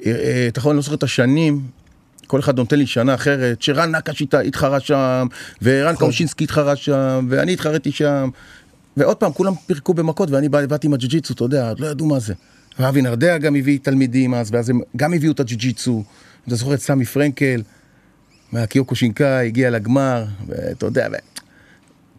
אה, 0.07 0.13
אה, 0.13 0.49
יכול, 0.57 0.71
אני 0.71 0.77
לא 0.77 0.83
זוכר 0.83 0.95
את 0.95 1.03
השנים. 1.03 1.61
כל 2.27 2.41
אחד 2.41 2.57
נותן 2.57 2.79
לי 2.79 2.87
שנה 2.87 3.15
אחרת, 3.15 3.63
שרן 3.63 3.97
נקש 3.97 4.23
התחרה 4.47 4.81
שם, 4.81 5.27
ורן 5.63 5.93
נכון. 5.93 6.07
קאושינסקי 6.07 6.45
התחרה 6.45 6.77
שם, 6.77 7.27
ואני 7.31 7.53
התחרתי 7.53 7.93
שם. 7.93 8.29
ועוד 8.99 9.17
פעם, 9.17 9.33
כולם 9.33 9.53
פירקו 9.67 9.95
במכות, 9.95 10.31
ואני 10.31 10.49
בא- 10.49 10.67
באתי 10.67 10.87
עם 10.87 10.95
הג'ו-ג'יצו, 10.95 11.35
אתה 11.35 11.45
יודע, 11.45 11.73
לא 11.79 11.87
ידעו 11.87 12.07
מה 12.07 12.19
זה. 12.19 12.35
ואבי 12.79 13.03
נרדע 13.03 13.39
גם 13.39 13.57
הביא 13.57 13.79
תלמידים 13.83 14.35
אז, 14.35 14.49
ואז 14.53 14.71
הם 14.71 14.81
גם 14.97 15.15
הביאו 15.15 15.33
את 15.33 15.41
הג'ו-ג'יצו. 15.41 16.03
אתה 16.47 16.55
זוכר 16.57 16.75
את 16.75 16.81
סמי 16.81 17.05
פרנקל, 17.05 17.63
מהקיוקו 18.53 18.95
שינקאי, 18.95 19.47
הגיע 19.47 19.71
לגמר, 19.71 20.25
ואתה 20.47 20.87
יודע, 20.87 21.09
ו... 21.13 21.15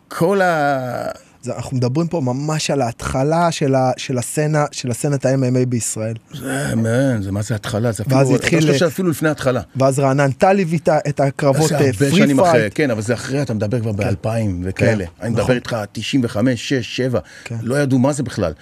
כל 0.08 0.42
ה... 0.42 1.29
זה, 1.42 1.56
אנחנו 1.56 1.78
מדברים 1.78 2.08
פה 2.08 2.22
ממש 2.22 2.72
על 2.72 2.82
ההתחלה 2.82 3.52
של, 3.52 3.76
ה, 3.76 3.92
של 3.98 4.18
הסצנה, 4.18 4.66
של 4.72 4.92
הסצנת 4.92 5.26
ה-MMA 5.26 5.66
בישראל. 5.70 6.14
זה, 6.34 6.76
מן, 6.76 7.22
זה 7.22 7.32
מה 7.32 7.42
זה 7.42 7.56
התחלה, 7.56 7.92
זה 7.92 8.04
אפילו, 8.04 8.36
התחיל- 8.36 8.60
אתה 8.60 8.68
חושב 8.68 8.80
שאפילו 8.80 9.10
לפני 9.10 9.30
ההתחלה. 9.30 9.62
ואז 9.76 10.00
רענן 10.00 10.32
טל 10.32 10.60
הביא 10.60 10.80
את 10.80 10.88
ה- 10.88 10.98
את 11.10 11.20
הקרבות 11.20 11.70
זה 11.70 11.78
הרבה 11.78 11.94
פרי 11.94 12.12
שנים 12.12 12.40
אחרי, 12.40 12.52
פייט. 12.60 12.74
כן, 12.76 12.92
אבל 12.92 13.02
זה 13.02 13.14
אחרי, 13.14 13.42
אתה 13.42 13.54
מדבר 13.54 13.80
כבר 13.80 13.92
באלפיים 13.92 14.62
וכאלה. 14.66 15.06
כן, 15.06 15.12
אני 15.22 15.30
נכון. 15.30 15.42
מדבר 15.44 15.56
איתך 15.56 15.76
95, 15.92 16.70
6, 16.70 16.96
7, 16.98 17.20
כן. 17.44 17.56
לא 17.62 17.76
ידעו 17.82 18.00
מה 18.00 18.14
זה 18.14 18.24
בכלל. 18.24 18.54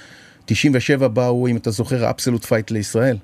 97 0.45 1.07
באו, 1.07 1.47
אם 1.47 1.57
אתה 1.57 1.71
זוכר, 1.71 2.05
האבסולוט 2.05 2.45
פייט 2.45 2.71
לישראל. 2.71 3.17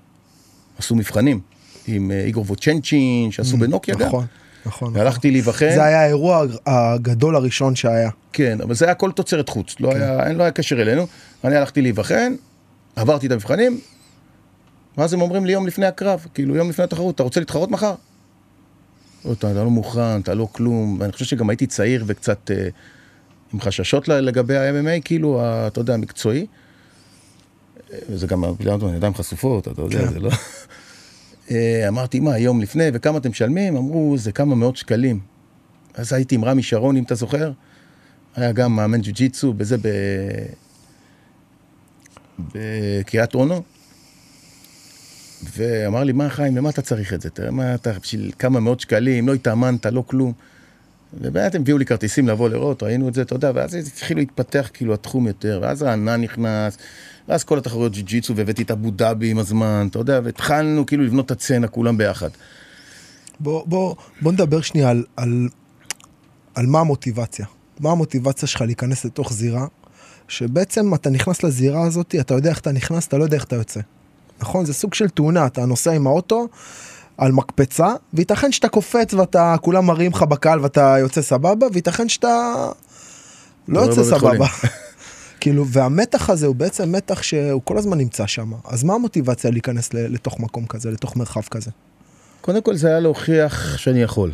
עשו 0.80 0.96
מבחנים 0.96 1.40
עם 1.88 2.12
אה, 2.12 2.24
איגור 2.26 2.46
ווצ'נצ'ין, 2.48 3.32
שעשו 3.32 3.58
בנוקיה 3.58 3.96
גם. 3.96 4.08
נכון, 4.08 4.26
נכון. 4.66 4.92
והלכתי 4.96 5.32
להיבחן, 5.32 5.70
זה 5.76 5.84
היה 5.84 6.02
האירוע 6.02 6.46
הגדול 6.66 7.36
הראשון 7.36 7.76
שהיה. 7.76 8.10
כן, 8.34 8.58
אבל 8.64 8.74
זה 8.74 8.86
היה 8.86 8.92
הכל 8.92 9.12
תוצרת 9.12 9.50
חוץ, 9.50 9.76
לא 9.80 9.92
היה, 9.96 10.28
אין- 10.28 10.36
לא 10.36 10.44
היה 10.44 10.52
קשר 10.52 10.82
אלינו. 10.82 11.08
אני 11.44 11.56
הלכתי 11.56 11.82
להיבחן, 11.82 12.34
עברתי 12.96 13.28
את 13.28 13.32
המבחנים, 13.32 13.80
ואז 14.98 15.14
הם 15.14 15.22
אומרים 15.22 15.46
לי 15.46 15.54
יום 15.54 15.68
לפני 15.68 15.86
הקרב, 15.86 16.26
כאילו 16.34 16.56
יום 16.56 16.70
לפני 16.70 16.84
התחרות, 16.84 17.16
אתה 17.16 17.24
רוצה 17.24 17.40
להתחרות 17.40 17.72
מחר? 17.72 17.94
אתה, 19.32 19.52
אתה 19.52 19.64
לא 19.64 19.70
מוכן, 19.70 20.20
אתה 20.22 20.34
לא 20.34 20.48
כלום, 20.52 20.98
ואני 21.00 21.12
חושב 21.12 21.26
שגם 21.26 21.50
הייתי 21.50 21.66
צעיר 21.68 22.04
וקצת 22.08 22.52
אה, 22.52 22.68
עם 23.54 23.62
חששות 23.62 24.08
לגבי 24.08 24.58
ה-MMA, 24.58 25.02
כאילו, 25.06 25.42
ה- 25.42 25.68
אתה 25.68 25.80
יודע, 25.82 25.94
המקצועי. 25.94 26.46
אה, 27.94 27.98
וזה 28.10 28.28
גם, 28.28 28.44
בגלל 28.60 28.78
ידיים 28.96 29.14
חשופות, 29.14 29.68
אתה 29.68 29.82
יודע, 29.82 29.98
כן. 30.00 30.08
זה 30.14 30.20
לא... 30.20 30.30
אה, 31.52 31.88
אמרתי, 31.88 32.20
מה, 32.20 32.38
יום 32.38 32.62
לפני, 32.62 32.84
וכמה 32.94 33.18
אתם 33.18 33.30
משלמים? 33.30 33.76
אמרו, 33.78 34.18
זה 34.18 34.32
כמה 34.32 34.56
מאות 34.56 34.78
שקלים. 34.78 35.20
אז 35.94 36.14
הייתי 36.14 36.36
עם 36.36 36.46
רמי 36.46 36.64
שרון, 36.64 36.98
אם 36.98 37.04
אתה 37.04 37.16
זוכר. 37.16 37.52
היה 38.36 38.52
גם 38.52 38.76
מאמן 38.76 39.02
ג'ו-ג'יצו, 39.02 39.54
בזה 39.54 39.78
ב... 39.78 39.88
בקריית 42.40 43.36
אונו. 43.36 43.64
ואמר 45.56 46.04
לי, 46.04 46.12
מה 46.12 46.30
חיים, 46.30 46.58
למה 46.58 46.70
אתה 46.70 46.82
צריך 46.82 47.14
את 47.14 47.22
זה? 47.22 47.30
תראה 47.30 47.52
מה 47.52 47.76
אתה, 47.76 47.92
בשביל 48.02 48.32
כמה 48.40 48.60
מאות 48.60 48.80
שקלים, 48.80 49.28
לא 49.28 49.34
התאמנת, 49.34 49.86
לא 49.86 50.04
כלום. 50.08 50.34
ובאמת 51.22 51.56
הם 51.56 51.62
הביאו 51.62 51.78
לי 51.78 51.86
כרטיסים 51.86 52.28
לבוא 52.28 52.50
לראות, 52.50 52.84
ראינו 52.84 53.08
את 53.08 53.14
זה, 53.14 53.22
אתה 53.22 53.36
יודע, 53.36 53.52
ואז 53.56 53.76
התחילו 53.76 54.20
להתפתח 54.20 54.70
כאילו 54.74 54.94
התחום 54.94 55.28
יותר, 55.28 55.60
ואז 55.62 55.84
רענן 55.84 56.22
נכנס, 56.22 56.78
ואז 57.28 57.44
כל 57.44 57.58
התחרויות 57.58 57.94
ג'ו-ג'יצו, 57.96 58.36
והבאתי 58.36 58.62
את 58.62 58.72
אבו 58.72 58.92
דאבי 58.92 59.32
עם 59.32 59.38
הזמן, 59.38 59.88
אתה 59.92 60.00
יודע, 60.00 60.20
והתחלנו 60.24 60.86
כאילו 60.86 61.04
לבנות 61.04 61.26
את 61.26 61.32
הצצנה 61.32 61.68
כולם 61.68 61.98
ביחד. 61.98 62.30
בוא, 63.40 63.64
בוא, 63.68 63.96
בוא 64.22 64.32
נדבר 64.32 64.62
שנייה 64.62 64.90
על, 64.90 65.04
על, 65.16 65.50
על 66.56 66.66
מה 66.66 66.80
המוטיבציה. 66.80 67.46
מה 67.80 67.92
המוטיבציה 67.92 68.48
שלך 68.48 68.62
להיכנס 68.62 69.06
לתוך 69.06 69.34
זירה, 69.34 69.66
שבעצם 70.28 70.94
אתה 70.94 71.10
נכנס 71.10 71.44
לזירה 71.44 71.84
הזאת, 71.84 72.16
אתה 72.20 72.34
יודע 72.34 72.50
איך 72.50 72.60
אתה 72.60 72.72
נכנס, 72.72 73.08
אתה 73.08 73.18
לא 73.18 73.24
יודע 73.24 73.36
איך 73.36 73.44
אתה 73.44 73.56
יוצא. 73.56 73.80
נכון? 74.40 74.66
זה 74.66 74.74
סוג 74.74 74.94
של 74.94 75.10
תאונה, 75.10 75.46
אתה 75.46 75.66
נוסע 75.66 75.92
עם 75.92 76.08
האוטו 76.08 76.48
על 77.18 77.32
מקפצה, 77.32 77.88
וייתכן 78.14 78.52
שאתה 78.52 78.68
קופץ 78.68 79.14
ואתה, 79.14 79.56
כולם 79.62 79.86
מראים 79.86 80.12
לך 80.12 80.22
בקהל 80.24 80.60
ואתה 80.60 80.96
יוצא 81.00 81.22
סבבה, 81.22 81.68
וייתכן 81.74 82.10
שאתה 82.10 82.54
לא 83.68 83.82
לא 83.82 83.86
יוצא. 83.86 84.04
סבבה. 84.04 84.48
כאילו, 85.40 85.68
והמתח 85.68 86.30
הזה 86.30 86.48
הוא 86.48 86.56
בעצם 86.56 86.92
מתח 86.92 87.22
שהוא 87.22 87.62
כל 87.64 87.78
הזמן 87.78 87.98
נמצא 87.98 88.28
שם. 88.28 88.52
אז 88.68 88.84
מה 88.84 88.94
המוטיבציה 88.94 89.52
להיכנס 89.52 89.94
לתוך 89.94 90.40
מקום 90.40 90.66
כזה, 90.66 90.92
לתוך 90.92 91.16
מרחב 91.16 91.42
כזה? 91.42 91.72
קודם 92.42 92.62
כל 92.62 92.76
זה 92.76 92.88
היה 92.88 93.00
להוכיח 93.00 93.78
שאני 93.78 94.02
יכול. 94.02 94.32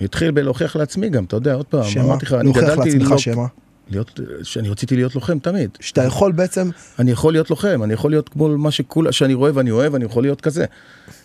התחיל 0.00 0.30
בלהוכיח 0.30 0.76
לעצמי 0.76 1.08
גם, 1.08 1.24
אתה 1.24 1.36
יודע, 1.36 1.54
עוד 1.54 1.66
פעם, 1.66 1.84
שמה? 1.84 2.04
אמרתי 2.04 2.26
לך, 2.26 2.32
אני 2.32 2.44
להוכיח 2.44 2.64
גדלתי 2.64 2.90
לעצמך 2.90 3.10
לא- 3.10 3.18
שמה? 3.18 3.46
להיות, 3.90 4.20
שאני 4.42 4.68
רציתי 4.68 4.96
להיות 4.96 5.14
לוחם 5.14 5.38
תמיד. 5.38 5.70
שאתה 5.80 6.04
יכול 6.04 6.32
בעצם, 6.32 6.70
אני 6.98 7.10
יכול 7.10 7.32
להיות 7.32 7.50
לוחם, 7.50 7.80
אני 7.84 7.92
יכול 7.92 8.10
להיות 8.10 8.28
כמו 8.28 8.58
מה 8.58 8.70
שכול, 8.70 9.12
שאני 9.12 9.34
רואה 9.34 9.50
ואני 9.54 9.70
אוהב, 9.70 9.94
אני 9.94 10.04
יכול 10.04 10.22
להיות 10.22 10.40
כזה. 10.40 10.64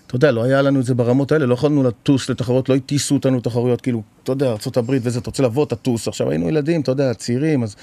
אתה 0.07 0.15
יודע, 0.15 0.31
לא 0.31 0.43
היה 0.43 0.61
לנו 0.61 0.79
את 0.79 0.85
זה 0.85 0.95
ברמות 0.95 1.31
האלה, 1.31 1.45
לא 1.45 1.53
יכולנו 1.53 1.83
לטוס 1.83 2.29
לתחרויות, 2.29 2.69
לא 2.69 2.75
הטיסו 2.75 3.15
אותנו 3.15 3.37
לתחרויות, 3.37 3.81
כאילו, 3.81 4.01
אתה 4.23 4.31
יודע, 4.31 4.45
ארה"ב 4.45 4.89
וזה, 5.01 5.19
אתה 5.19 5.29
רוצה 5.29 5.43
לבוא, 5.43 5.65
תטוס. 5.65 6.07
עכשיו 6.07 6.29
היינו 6.29 6.49
ילדים, 6.49 6.81
אתה 6.81 6.91
יודע, 6.91 7.13
צעירים, 7.13 7.63
אז 7.63 7.75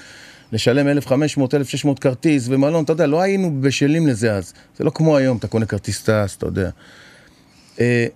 לשלם 0.51 0.87
1,500, 0.87 1.53
1,600 1.53 1.99
כרטיס 1.99 2.45
ומלון, 2.49 2.83
אתה 2.83 2.93
יודע, 2.93 3.07
לא 3.07 3.21
היינו 3.21 3.61
בשלים 3.61 4.07
לזה 4.07 4.33
אז. 4.33 4.53
זה 4.77 4.83
לא 4.83 4.89
כמו 4.89 5.17
היום, 5.17 5.37
אתה 5.37 5.47
קונה 5.47 5.65
כרטיס 5.65 6.03
טס, 6.03 6.35
אתה 6.37 6.45
יודע. 6.45 6.69
אה, 7.79 8.07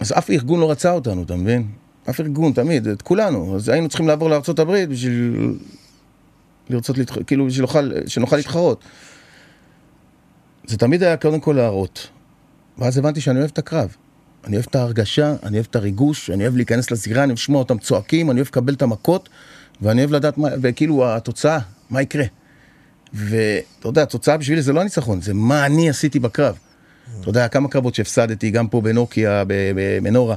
אז 0.00 0.12
אף 0.18 0.30
ארגון 0.30 0.60
לא 0.60 0.70
רצה 0.70 0.92
אותנו, 0.92 1.22
אתה 1.22 1.36
מבין? 1.36 1.66
אף 2.10 2.20
ארגון, 2.20 2.52
תמיד, 2.52 2.86
את 2.86 3.02
כולנו. 3.02 3.56
אז 3.56 3.68
היינו 3.68 3.88
צריכים 3.88 4.08
לעבור 4.08 4.30
לארה"ב 4.30 4.84
בשביל 4.84 5.56
לרצות, 6.70 6.98
להתח... 6.98 7.16
כאילו, 7.26 7.46
בשביל 7.46 7.62
נוכל, 7.62 7.90
שנוכל 8.06 8.36
להתחרות. 8.36 8.84
זה 10.66 10.76
תמיד 10.78 11.02
היה 11.02 11.16
קודם 11.16 11.40
כל 11.40 11.52
להראות. 11.52 12.08
ואז 12.78 12.98
הבנתי 12.98 13.20
שאני 13.20 13.38
אוהב 13.38 13.50
את 13.50 13.58
הקרב. 13.58 13.96
אני 14.44 14.56
אוהב 14.56 14.66
את 14.70 14.74
ההרגשה, 14.74 15.34
אני 15.42 15.56
אוהב 15.56 15.66
את 15.70 15.76
הריגוש, 15.76 16.30
אני 16.30 16.42
אוהב 16.42 16.56
להיכנס 16.56 16.90
לזירה, 16.90 17.22
אני 17.22 17.30
אוהב 17.30 17.38
לשמוע 17.38 17.58
אותם 17.58 17.78
צועקים, 17.78 18.30
אני 18.30 18.40
אוהב 18.40 18.48
לקבל 18.48 18.74
את 18.74 18.82
המכות, 18.82 19.28
ואני 19.82 20.00
אוהב 20.00 20.12
לדעת 20.12 20.38
מה, 20.38 20.48
וכאילו 20.62 21.14
התוצאה, 21.14 21.58
מה 21.90 22.02
יקרה. 22.02 22.24
ואתה 23.12 23.88
יודע, 23.88 24.02
התוצאה 24.02 24.36
בשבילי 24.36 24.62
זה 24.62 24.72
לא 24.72 24.80
הניצחון, 24.80 25.20
זה 25.20 25.34
מה 25.34 25.66
אני 25.66 25.90
עשיתי 25.90 26.18
בקרב. 26.18 26.58
אתה 27.20 27.28
יודע, 27.28 27.48
כמה 27.48 27.68
קרבות 27.68 27.94
שהפסדתי, 27.94 28.50
גם 28.50 28.68
פה 28.68 28.80
בנוקיה, 28.80 29.44
במנורה. 29.48 30.36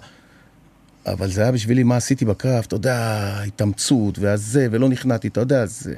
אבל 1.05 1.31
זה 1.31 1.41
היה 1.41 1.51
בשבילי 1.51 1.83
מה 1.83 1.97
עשיתי 1.97 2.25
בקרב, 2.25 2.63
אתה 2.67 2.75
יודע, 2.75 3.33
התאמצות, 3.47 4.19
והזה, 4.19 4.67
ולא 4.71 4.89
נכנעתי, 4.89 5.27
אתה 5.27 5.39
יודע, 5.39 5.65
זה, 5.65 5.93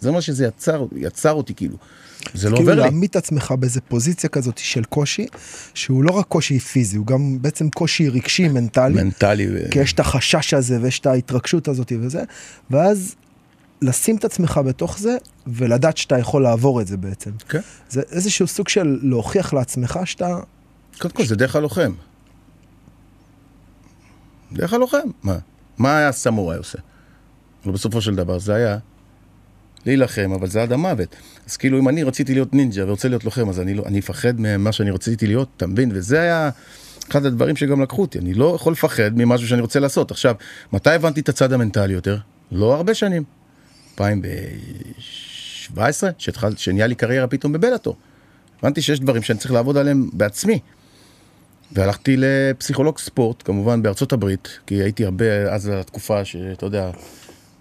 זה 0.00 0.10
מה 0.10 0.20
שזה 0.20 0.46
יצר, 0.46 0.86
יצר 0.96 1.32
אותי 1.32 1.54
כאילו. 1.54 1.76
זה 2.34 2.50
לא 2.50 2.56
כאילו 2.56 2.70
עובר 2.70 2.74
לי. 2.74 2.80
להעמיד 2.80 3.10
את 3.10 3.16
עצמך 3.16 3.54
באיזה 3.58 3.80
פוזיציה 3.80 4.30
כזאת 4.30 4.58
של 4.58 4.84
קושי, 4.84 5.26
שהוא 5.74 6.04
לא 6.04 6.10
רק 6.12 6.26
קושי 6.26 6.58
פיזי, 6.58 6.96
הוא 6.96 7.06
גם 7.06 7.38
בעצם 7.42 7.70
קושי 7.70 8.08
רגשי, 8.08 8.48
מנטלי. 8.48 8.94
מנטלי. 9.02 9.46
ו- 9.52 9.70
כי 9.70 9.78
יש 9.78 9.92
את 9.92 10.00
החשש 10.00 10.54
הזה 10.54 10.78
ויש 10.82 10.98
את 10.98 11.06
ההתרגשות 11.06 11.68
הזאת 11.68 11.92
וזה, 12.00 12.22
ואז 12.70 13.14
לשים 13.82 14.16
את 14.16 14.24
עצמך 14.24 14.60
בתוך 14.66 14.98
זה 14.98 15.16
ולדעת 15.46 15.96
שאתה 15.96 16.18
יכול 16.18 16.42
לעבור 16.42 16.80
את 16.80 16.86
זה 16.86 16.96
בעצם. 16.96 17.30
כן. 17.48 17.60
זה 17.88 18.02
איזשהו 18.10 18.46
סוג 18.46 18.68
של 18.68 18.98
להוכיח 19.02 19.52
לעצמך 19.52 20.00
שאתה... 20.04 20.38
קודם 20.98 21.14
כל, 21.14 21.24
זה 21.24 21.36
דרך 21.36 21.56
הלוחם. 21.56 21.92
דרך 24.52 24.72
הלוחם. 24.72 25.08
מה? 25.22 25.38
מה 25.78 25.98
היה 25.98 26.12
סמוראי 26.12 26.58
עושה? 26.58 26.78
אבל 27.64 27.72
בסופו 27.72 28.00
של 28.00 28.14
דבר 28.14 28.38
זה 28.38 28.54
היה 28.54 28.78
להילחם, 29.86 30.32
אבל 30.34 30.46
זה 30.46 30.62
עד 30.62 30.72
המוות. 30.72 31.16
אז 31.46 31.56
כאילו, 31.56 31.78
אם 31.78 31.88
אני 31.88 32.02
רציתי 32.02 32.34
להיות 32.34 32.54
נינג'ה 32.54 32.86
ורוצה 32.86 33.08
להיות 33.08 33.24
לוחם, 33.24 33.48
אז 33.48 33.60
אני, 33.60 33.74
לא, 33.74 33.82
אני 33.86 33.98
אפחד 33.98 34.40
ממה 34.40 34.72
שאני 34.72 34.90
רציתי 34.90 35.26
להיות, 35.26 35.48
אתה 35.56 35.66
מבין? 35.66 35.90
וזה 35.94 36.20
היה 36.20 36.50
אחד 37.10 37.26
הדברים 37.26 37.56
שגם 37.56 37.82
לקחו 37.82 38.02
אותי. 38.02 38.18
אני 38.18 38.34
לא 38.34 38.52
יכול 38.54 38.72
לפחד 38.72 39.10
ממשהו 39.16 39.48
שאני 39.48 39.60
רוצה 39.60 39.80
לעשות. 39.80 40.10
עכשיו, 40.10 40.34
מתי 40.72 40.90
הבנתי 40.90 41.20
את 41.20 41.28
הצד 41.28 41.52
המנטלי 41.52 41.92
יותר? 41.92 42.16
לא 42.52 42.74
הרבה 42.74 42.94
שנים. 42.94 43.22
2017, 43.92 46.10
שהתחל, 46.18 46.56
שנהיה 46.56 46.86
לי 46.86 46.94
קריירה 46.94 47.26
פתאום 47.26 47.52
בבלאטור. 47.52 47.96
הבנתי 48.60 48.82
שיש 48.82 49.00
דברים 49.00 49.22
שאני 49.22 49.38
צריך 49.38 49.52
לעבוד 49.52 49.76
עליהם 49.76 50.08
בעצמי. 50.12 50.58
והלכתי 51.72 52.16
לפסיכולוג 52.18 52.98
ספורט, 52.98 53.42
כמובן 53.44 53.82
בארצות 53.82 54.12
הברית, 54.12 54.58
כי 54.66 54.74
הייתי 54.74 55.04
הרבה, 55.04 55.52
אז 55.52 55.70
התקופה 55.74 56.24
שאתה 56.24 56.66
יודע, 56.66 56.90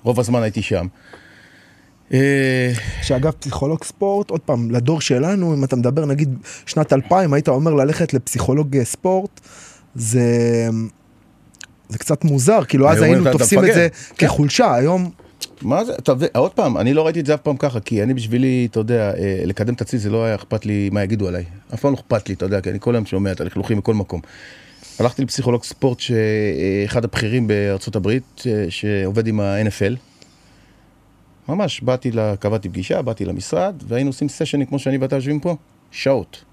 רוב 0.04 0.20
הזמן 0.20 0.44
הייתי 0.44 0.62
שם. 0.62 0.88
אה, 2.14 2.72
שאגב, 3.02 3.32
פסיכולוג 3.32 3.84
ספורט, 3.84 4.30
עוד 4.30 4.42
פעם, 4.42 4.72
לדור 4.72 5.02
שלנו, 5.02 5.54
אם 5.54 5.64
אתה 5.64 5.76
מדבר 5.76 6.06
נגיד 6.06 6.30
שנת 6.66 6.94
2000, 6.94 7.34
היית 7.34 7.48
אומר 7.50 7.74
ללכת 7.74 8.14
לפסיכולוג 8.14 8.78
אה, 8.78 8.86
ספורט, 8.86 9.40
זה... 9.96 10.22
זה 11.90 11.98
קצת 11.98 12.24
מוזר, 12.24 12.60
כאילו 12.68 12.90
אז 12.90 13.02
היינו 13.02 13.22
"אתה- 13.22 13.30
אתה 13.30 13.38
תופסים 13.38 13.60
את 13.60 13.64
מפגר." 13.64 13.76
זה 13.76 13.88
כן. 14.18 14.28
כחולשה, 14.28 14.76
היום 14.76 15.10
מה 15.62 15.86
זה, 15.86 15.94
עוד 16.36 16.52
פעם, 16.52 16.78
אני 16.78 16.94
לא 16.94 17.06
ראיתי 17.06 17.20
את 17.20 17.26
זה 17.26 17.34
אף 17.34 17.42
פעם 17.42 17.58
ככה, 17.58 17.80
כי 17.80 18.04
אני 18.04 18.14
בשבילי, 18.14 18.68
אתה 18.72 18.80
יודע, 18.80 19.12
אה, 19.18 19.42
לקדם 19.46 19.74
את 19.74 19.82
עצמי 19.82 20.00
זה 20.00 20.10
לא 20.10 20.26
היה 20.26 20.36
אכפת 20.36 20.66
לי 20.66 20.90
מה 20.92 21.04
יגידו 21.04 21.28
עליי. 21.28 21.44
אף 21.74 21.80
פעם 21.80 21.92
לא 21.94 21.98
אכפת 21.98 22.30
לי, 22.30 22.36
אתה 22.36 22.46
יודע, 22.46 22.62
כי 22.62 22.70
אני 22.70 22.78
כל 22.82 22.96
היום 22.96 23.06
שומע 23.06 23.32
את 23.32 23.42
הלכלוכים 23.42 23.78
בכל 23.78 23.94
מקום. 23.94 24.22
הלכתי 25.00 25.22
לפסיכולוג 25.24 25.64
ספורט 25.64 26.00
שאחד 26.00 27.04
הבכירים 27.04 27.48
בארצות 27.48 27.96
הברית, 27.96 28.44
שעובד 28.70 29.28
עם 29.28 29.40
ה-NFL. 29.40 29.96
ממש, 31.50 31.82
באתי, 31.82 32.12
ל- 32.12 32.36
קבעתי 32.36 32.70
פגישה, 32.70 33.02
באתי 33.02 33.26
למשרד, 33.26 33.76
והיינו 33.88 34.10
עושים 34.10 34.30
סשנים 34.30 34.66
כמו 34.66 34.80
שאני 34.80 34.98
ואתה 34.98 35.16
יושבים 35.16 35.40
פה, 35.40 35.56
שעות. 35.92 36.44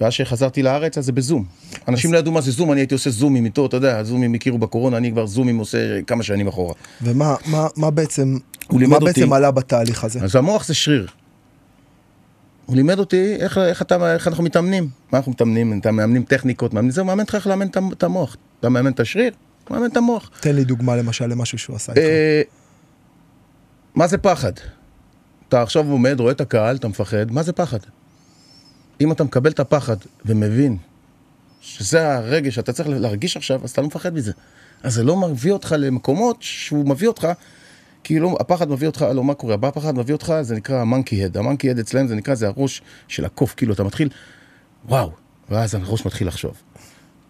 ואז 0.00 0.12
שחזרתי 0.12 0.62
לארץ, 0.62 0.98
אז 0.98 1.04
זה 1.04 1.12
בזום. 1.12 1.44
אנשים 1.88 2.12
לא 2.12 2.18
ידעו 2.18 2.32
מה 2.32 2.40
זה 2.40 2.50
זום, 2.50 2.72
אני 2.72 2.80
הייתי 2.80 2.94
עושה 2.94 3.10
זומים 3.10 3.44
איתו, 3.44 3.66
אתה 3.66 3.76
יודע, 3.76 4.02
זומים 4.04 4.34
הכירו 4.34 4.58
בקורונה, 4.58 4.96
אני 4.96 5.10
כבר 5.10 5.26
זומים 5.26 5.58
עושה 5.58 5.78
כמה 6.02 6.22
שנים 6.22 6.48
אחורה. 6.48 6.74
ומה 7.02 7.34
מה, 7.46 7.66
מה 7.76 7.90
בעצם, 7.90 8.36
הוא 8.68 8.80
לימד 8.80 8.90
מה 8.90 9.08
אותי- 9.08 9.20
בעצם 9.20 9.32
עלה 9.32 9.50
בתהליך 9.50 10.04
הזה? 10.04 10.20
אז 10.22 10.36
המוח 10.36 10.66
זה 10.66 10.74
שריר. 10.74 11.06
הוא 12.66 12.76
לימד 12.76 12.98
אותי 12.98 13.34
איך, 13.40 13.58
איך, 13.58 13.82
אתה, 13.82 14.14
איך 14.14 14.28
אנחנו 14.28 14.44
מתאמנים. 14.44 14.88
מה 15.12 15.18
אנחנו 15.18 15.32
מתאמנים? 15.32 15.78
אתה 15.80 15.90
מאמנים 15.90 16.22
טכניקות, 16.22 16.74
מאמנים 16.74 16.90
זה, 16.90 17.00
הוא 17.00 17.06
מאמן 17.06 17.20
אותך 17.20 17.34
איך 17.34 17.46
לאמן 17.46 17.66
את 17.66 17.76
המ- 17.76 17.92
את 17.92 18.02
המוח. 18.02 18.36
אתה 18.60 18.68
מאמן 18.68 18.92
את 18.92 19.00
השריר, 19.00 19.32
הוא 19.68 19.76
מאמן 19.76 19.90
את 19.90 19.96
המוח. 19.96 20.30
תן 20.40 20.54
לי 20.54 20.64
דוגמה 20.64 20.96
למשל 20.96 21.26
למשהו 21.26 21.58
שהוא 21.58 21.76
עשה 21.76 21.92
איתך. 21.92 22.02
מה 23.96 24.06
זה 24.06 24.18
פחד? 24.18 24.52
אתה 25.48 25.62
עכשיו 25.62 25.90
עומד, 25.90 26.20
רואה 26.20 26.32
את 26.32 26.40
הקהל, 26.40 26.76
אתה 26.76 26.88
מפחד, 26.88 27.30
מה 27.30 27.42
זה 27.42 27.52
פחד? 27.52 27.78
אם 29.00 29.12
אתה 29.12 29.24
מקבל 29.24 29.50
את 29.50 29.60
הפחד 29.60 29.96
ומבין 30.24 30.76
שזה 31.60 32.16
הרגש 32.16 32.54
שאתה 32.54 32.72
צריך 32.72 32.88
להרגיש 32.88 33.36
עכשיו, 33.36 33.60
אז 33.64 33.70
אתה 33.70 33.80
לא 33.80 33.86
מפחד 33.86 34.14
מזה. 34.14 34.32
אז 34.82 34.94
זה 34.94 35.04
לא 35.04 35.16
מביא 35.16 35.52
אותך 35.52 35.74
למקומות 35.78 36.36
שהוא 36.40 36.88
מביא 36.88 37.08
אותך, 37.08 37.28
כאילו 38.04 38.36
הפחד 38.40 38.70
מביא 38.70 38.86
אותך, 38.86 39.06
לא, 39.14 39.24
מה 39.24 39.34
קורה? 39.34 39.54
הבא 39.54 39.68
הפחד 39.68 39.94
מביא 39.94 40.14
אותך, 40.14 40.34
זה 40.42 40.54
נקרא 40.56 40.80
המונקי 40.80 41.24
הד. 41.24 41.36
המונקי 41.36 41.70
הד 41.70 41.78
אצלם 41.78 42.06
זה 42.06 42.14
נקרא, 42.14 42.34
זה 42.34 42.46
הראש 42.46 42.82
של 43.08 43.24
הקוף, 43.24 43.54
כאילו 43.56 43.74
אתה 43.74 43.84
מתחיל, 43.84 44.08
וואו, 44.88 45.10
ואז 45.50 45.74
הראש 45.74 46.06
מתחיל 46.06 46.28
לחשוב. 46.28 46.62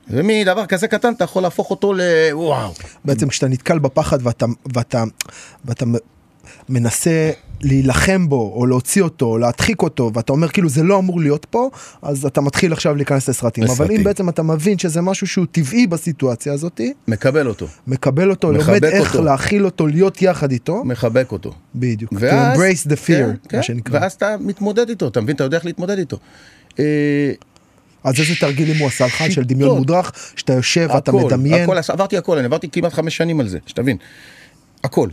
ומדבר 0.09 0.66
כזה 0.66 0.88
קטן 0.88 1.12
אתה 1.12 1.24
יכול 1.24 1.42
להפוך 1.42 1.70
אותו 1.70 1.92
לוואו. 1.92 2.72
בעצם 3.05 3.29
כשאתה 3.29 3.48
נתקל 3.48 3.79
בפחד 3.79 4.18
ואתה, 4.22 4.46
ואתה, 4.74 5.05
ואתה 5.64 5.85
מנסה 6.69 7.31
להילחם 7.61 8.29
בו, 8.29 8.53
או 8.57 8.67
להוציא 8.67 9.03
אותו, 9.03 9.27
או 9.27 9.39
להדחיק 9.39 9.83
אותו, 9.83 10.11
ואתה 10.15 10.33
אומר 10.33 10.49
כאילו 10.49 10.69
זה 10.69 10.83
לא 10.83 10.99
אמור 10.99 11.21
להיות 11.21 11.45
פה, 11.45 11.71
אז 12.03 12.27
אתה 12.27 12.41
מתחיל 12.41 12.73
עכשיו 12.73 12.95
להיכנס 12.95 13.29
לסרטים. 13.29 13.65
אבל 13.65 13.73
לסרטים. 13.73 13.97
אם 13.97 14.05
בעצם 14.05 14.29
אתה 14.29 14.43
מבין 14.43 14.79
שזה 14.79 15.01
משהו 15.01 15.27
שהוא 15.27 15.47
טבעי 15.53 15.87
בסיטואציה 15.87 16.53
הזאת, 16.53 16.81
מקבל 17.09 17.49
אותו, 17.49 17.67
מקבל 17.87 18.31
אותו, 18.31 18.53
לומד 18.53 18.85
איך 18.85 19.15
אותו. 19.15 19.25
להכיל 19.25 19.65
אותו, 19.65 19.87
להיות 19.87 20.23
יחד 20.23 20.51
איתו, 20.53 20.85
מחבק 20.85 21.33
אותו. 21.33 21.53
בדיוק. 21.75 22.13
To 22.13 22.17
ואז, 22.19 22.59
embrace 22.59 22.93
the 22.93 22.97
כן, 22.97 23.31
fear, 23.35 23.49
כן, 23.49 23.57
מה 23.57 23.63
שנקרא. 23.63 24.01
ואז 24.01 24.13
אתה 24.13 24.37
מתמודד 24.41 24.89
איתו, 24.89 25.09
אתה 25.09 25.21
מבין? 25.21 25.37
אתה 25.37 25.45
יודע 25.45 25.57
איך 25.57 25.67
להתמודד 25.67 25.99
איתו. 25.99 26.19
אה, 26.79 26.85
אז 28.05 28.21
איזה 28.21 28.33
תרגילים 28.41 28.77
הוא 28.77 28.87
עשה 28.87 29.07
לך 29.07 29.25
של. 29.31 29.45
דמיון 29.45 29.79
מודרך, 29.79 30.13
שאתה 30.37 30.53
יושב, 30.53 30.89
אתה 30.91 31.11
הכל, 31.11 31.25
מדמיין, 31.25 31.63
הכל, 31.63 31.93
עברתי 31.93 32.17
הכל, 32.17 32.39
אני 32.39 32.47
עברתי 32.47 32.69
כמעט 32.73 32.93
חמש 32.93 33.17
שנים 33.17 33.41
על 33.41 33.49
זה, 33.49 33.59
שתבין. 33.67 33.97
הכל. 34.85 35.09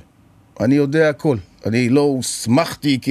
אני 0.59 0.75
יודע 0.75 1.09
הכל. 1.09 1.37
אני 1.65 1.89
לא 1.89 2.01
הוסמכתי 2.01 2.99
כ... 3.01 3.09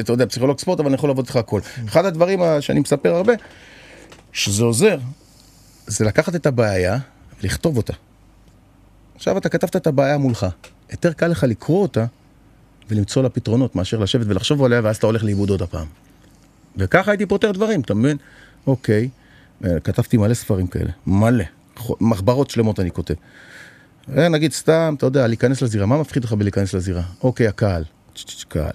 אתה 0.00 0.12
יודע, 0.12 0.26
פסיכולוג 0.26 0.58
ספורט, 0.58 0.80
אבל 0.80 0.88
אני 0.88 0.94
יכול 0.94 1.08
לעבוד 1.10 1.24
איתך 1.24 1.36
הכל. 1.36 1.60
אחד 1.88 2.04
הדברים 2.04 2.40
שאני 2.60 2.80
מספר 2.80 3.14
הרבה, 3.14 3.32
שזה 4.32 4.64
עוזר, 4.64 4.98
זה 5.86 6.04
לקחת 6.04 6.34
את 6.34 6.46
הבעיה 6.46 6.98
ולכתוב 7.42 7.76
אותה. 7.76 7.92
עכשיו 9.16 9.38
אתה 9.38 9.48
כתבת 9.48 9.76
את 9.76 9.86
הבעיה 9.86 10.18
מולך. 10.18 10.46
יותר 10.90 11.12
קל 11.12 11.26
לך 11.26 11.44
לקרוא 11.48 11.82
אותה 11.82 12.06
ולמצוא 12.88 13.22
לה 13.22 13.28
פתרונות 13.28 13.76
מאשר 13.76 13.98
לשבת 13.98 14.26
ולחשוב 14.26 14.64
עליה 14.64 14.80
ואז 14.84 14.96
אתה 14.96 15.06
הולך 15.06 15.24
לאיבוד 15.24 15.50
עוד 15.50 15.62
הפעם. 15.62 15.86
וככה 16.76 17.10
הייתי 17.10 17.26
פותר 17.26 17.52
דברים, 17.52 17.80
אתה 17.80 17.94
מבין? 17.94 18.16
אוקיי, 18.66 19.08
אה, 19.64 19.80
כתבתי 19.80 20.16
מלא 20.16 20.34
ספרים 20.34 20.66
כאלה, 20.66 20.90
מלא, 21.06 21.44
מחברות 22.00 22.50
שלמות 22.50 22.80
אני 22.80 22.90
כותב. 22.90 23.14
אה, 24.14 24.28
נגיד 24.28 24.52
סתם, 24.52 24.94
אתה 24.98 25.06
יודע, 25.06 25.26
להיכנס 25.26 25.62
לזירה, 25.62 25.86
מה 25.86 26.00
מפחיד 26.00 26.22
אותך 26.22 26.34
בלהיכנס 26.34 26.74
לזירה? 26.74 27.02
אוקיי, 27.22 27.48
הקהל, 27.48 27.84
קהל. 28.48 28.72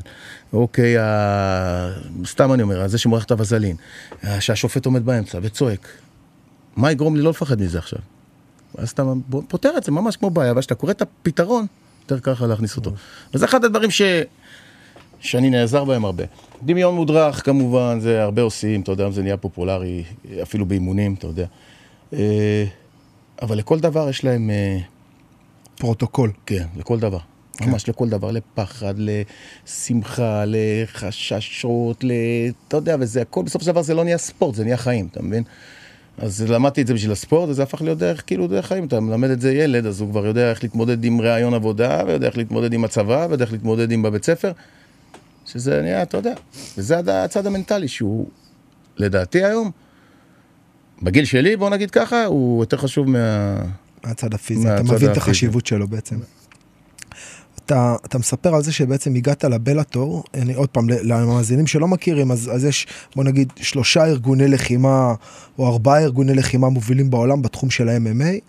אוקיי, 0.54 0.98
ה... 0.98 1.92
סתם 2.26 2.54
אני 2.54 2.64
אומר, 2.64 2.88
זה 2.88 2.98
שמורח 2.98 3.24
את 3.24 3.32
הווזלין, 3.32 3.76
אה, 4.24 4.42
שהשופט 4.42 4.86
עומד 4.86 5.06
באמצע 5.06 5.40
וצועק. 5.42 5.88
מה 6.76 6.92
יגרום 6.92 7.16
לי 7.16 7.22
לא 7.22 7.30
לפחד 7.30 7.62
מזה 7.62 7.80
עכשיו? 7.80 8.00
אז 8.78 8.90
אתה 8.90 9.04
פותר 9.48 9.78
את 9.78 9.84
זה 9.84 9.92
ממש 9.92 10.16
כמו 10.16 10.30
בעיה, 10.30 10.54
ואז 10.54 10.60
כשאתה 10.60 10.76
קורא 10.76 10.92
את 10.92 11.02
הפתרון, 11.02 11.66
יותר 12.12 12.25
קל 12.25 12.32
לך 12.32 12.42
להכניס 12.42 12.78
אותו. 12.78 12.92
וזה 13.34 13.46
אחד 13.46 13.66
הדברים 13.66 13.92
ש... 13.92 14.02
שאני 15.20 15.50
נעזר 15.50 15.84
בהם 15.84 16.06
הרבה. 16.06 16.24
דמיון 16.64 16.96
מודרך 16.96 17.46
כמובן, 17.46 18.00
זה 18.00 18.24
הרבה 18.24 18.42
עושים, 18.42 18.82
אתה 18.82 18.92
יודע, 18.92 19.10
זה 19.10 19.22
נהיה 19.22 19.38
פופולרי, 19.38 20.04
אפילו 20.42 20.66
באימונים, 20.66 21.14
אתה 21.14 21.28
יודע. 21.28 21.46
אה, 22.14 22.66
אבל 23.42 23.58
לכל 23.58 23.80
דבר 23.80 24.10
יש 24.10 24.24
להם, 24.24 24.50
פרוטוקול. 25.82 26.32
כן, 26.46 26.66
לכל 26.78 27.00
דבר. 27.00 27.18
ממש 27.62 27.90
לכל 27.90 28.10
דבר, 28.10 28.32
לפחד, 28.32 28.94
לשמחה, 28.98 30.44
לחששות, 30.48 32.04
ל... 32.04 32.12
אתה 32.68 32.78
יודע, 32.78 32.96
וזה 33.00 33.22
הכל, 33.22 33.44
בסופו 33.44 33.66
של 33.66 33.72
דבר 33.72 33.82
זה 33.82 33.94
לא 33.94 34.04
נהיה 34.04 34.18
ספורט, 34.18 34.56
זה 34.56 34.64
נהיה 34.64 34.78
חיים, 34.78 35.08
אתה 35.12 35.24
מבין? 35.24 35.44
אז 36.18 36.42
למדתי 36.42 36.82
את 36.82 36.88
זה 36.88 36.94
בשביל 36.94 37.12
הספורט, 37.12 37.50
וזה 37.50 37.64
הפך 37.64 37.82
להיות 37.82 37.98
דרך, 37.98 38.24
כאילו, 38.28 38.48
דרך 38.48 38.66
חיים. 38.66 38.86
אתה 38.86 39.00
מלמד 39.00 39.30
את 39.30 39.42
זה 39.42 39.54
ילד, 39.54 39.86
אז 39.86 40.02
הוא 40.02 40.10
כבר 40.10 40.26
יודע 40.26 40.50
איך 40.50 40.64
להתמודד 40.64 41.04
עם 41.04 41.22
ראיון 41.22 41.54
עבודה, 41.54 42.04
ויודע 42.08 42.28
איך 42.28 42.38
להתמודד 42.38 42.74
עם 42.74 42.84
הצבא, 42.84 43.26
ויודע 43.30 43.44
איך 43.46 43.52
להתמודד 43.52 43.92
עם 43.92 44.02
בבית 44.02 44.26
ספר. 44.26 44.52
שזה 45.46 45.82
נהיה, 45.82 46.02
אתה 46.02 46.18
יודע, 46.18 46.34
וזה 46.78 47.24
הצד 47.24 47.48
המנטלי, 47.48 47.88
שהוא, 47.88 48.28
לדעתי 48.98 49.46
היום, 49.46 49.72
בגיל 51.02 51.26
שלי, 51.26 51.56
בוא 51.56 51.70
נגיד 51.70 51.92
ככה, 51.92 52.26
הוא 52.26 52.64
יותר 52.64 52.78
חשוב 52.78 53.10
מה... 53.10 53.56
מהצד 54.06 54.34
הפיזי, 54.34 54.68
מהצד 54.68 54.86
אתה 54.86 54.94
מבין 54.94 55.12
את. 55.12 55.18
החשיבות 55.18 55.66
שלו 55.66 55.88
בעצם. 55.88 56.16
אתה, 57.66 57.96
אתה 58.06 58.20
מספר 58.20 58.56
על 58.56 58.64
זה 58.64 58.72
שבעצם 58.72 59.16
הגעת 59.16 59.44
לבלאטור, 59.44 60.24
אני 60.34 60.54
עוד 60.54 60.70
פעם, 60.70 60.90
למאזינים 60.90 61.68
שלא 61.68 61.88
מכירים, 61.88 62.32
אז, 62.32 62.50
אז 62.54 62.66
יש 62.66 62.88
בוא 63.16 63.24
נגיד 63.24 63.54
שלושה 63.56 64.06
ארגוני 64.06 64.48
לחימה 64.48 65.14
או 65.58 65.68
ארבעה 65.68 66.00
ארגוני 66.00 66.34
לחימה 66.34 66.70
מובילים 66.70 67.10
בעולם 67.10 67.42
בתחום 67.42 67.70
של 67.70 67.90
ה-MMA, 67.90 68.40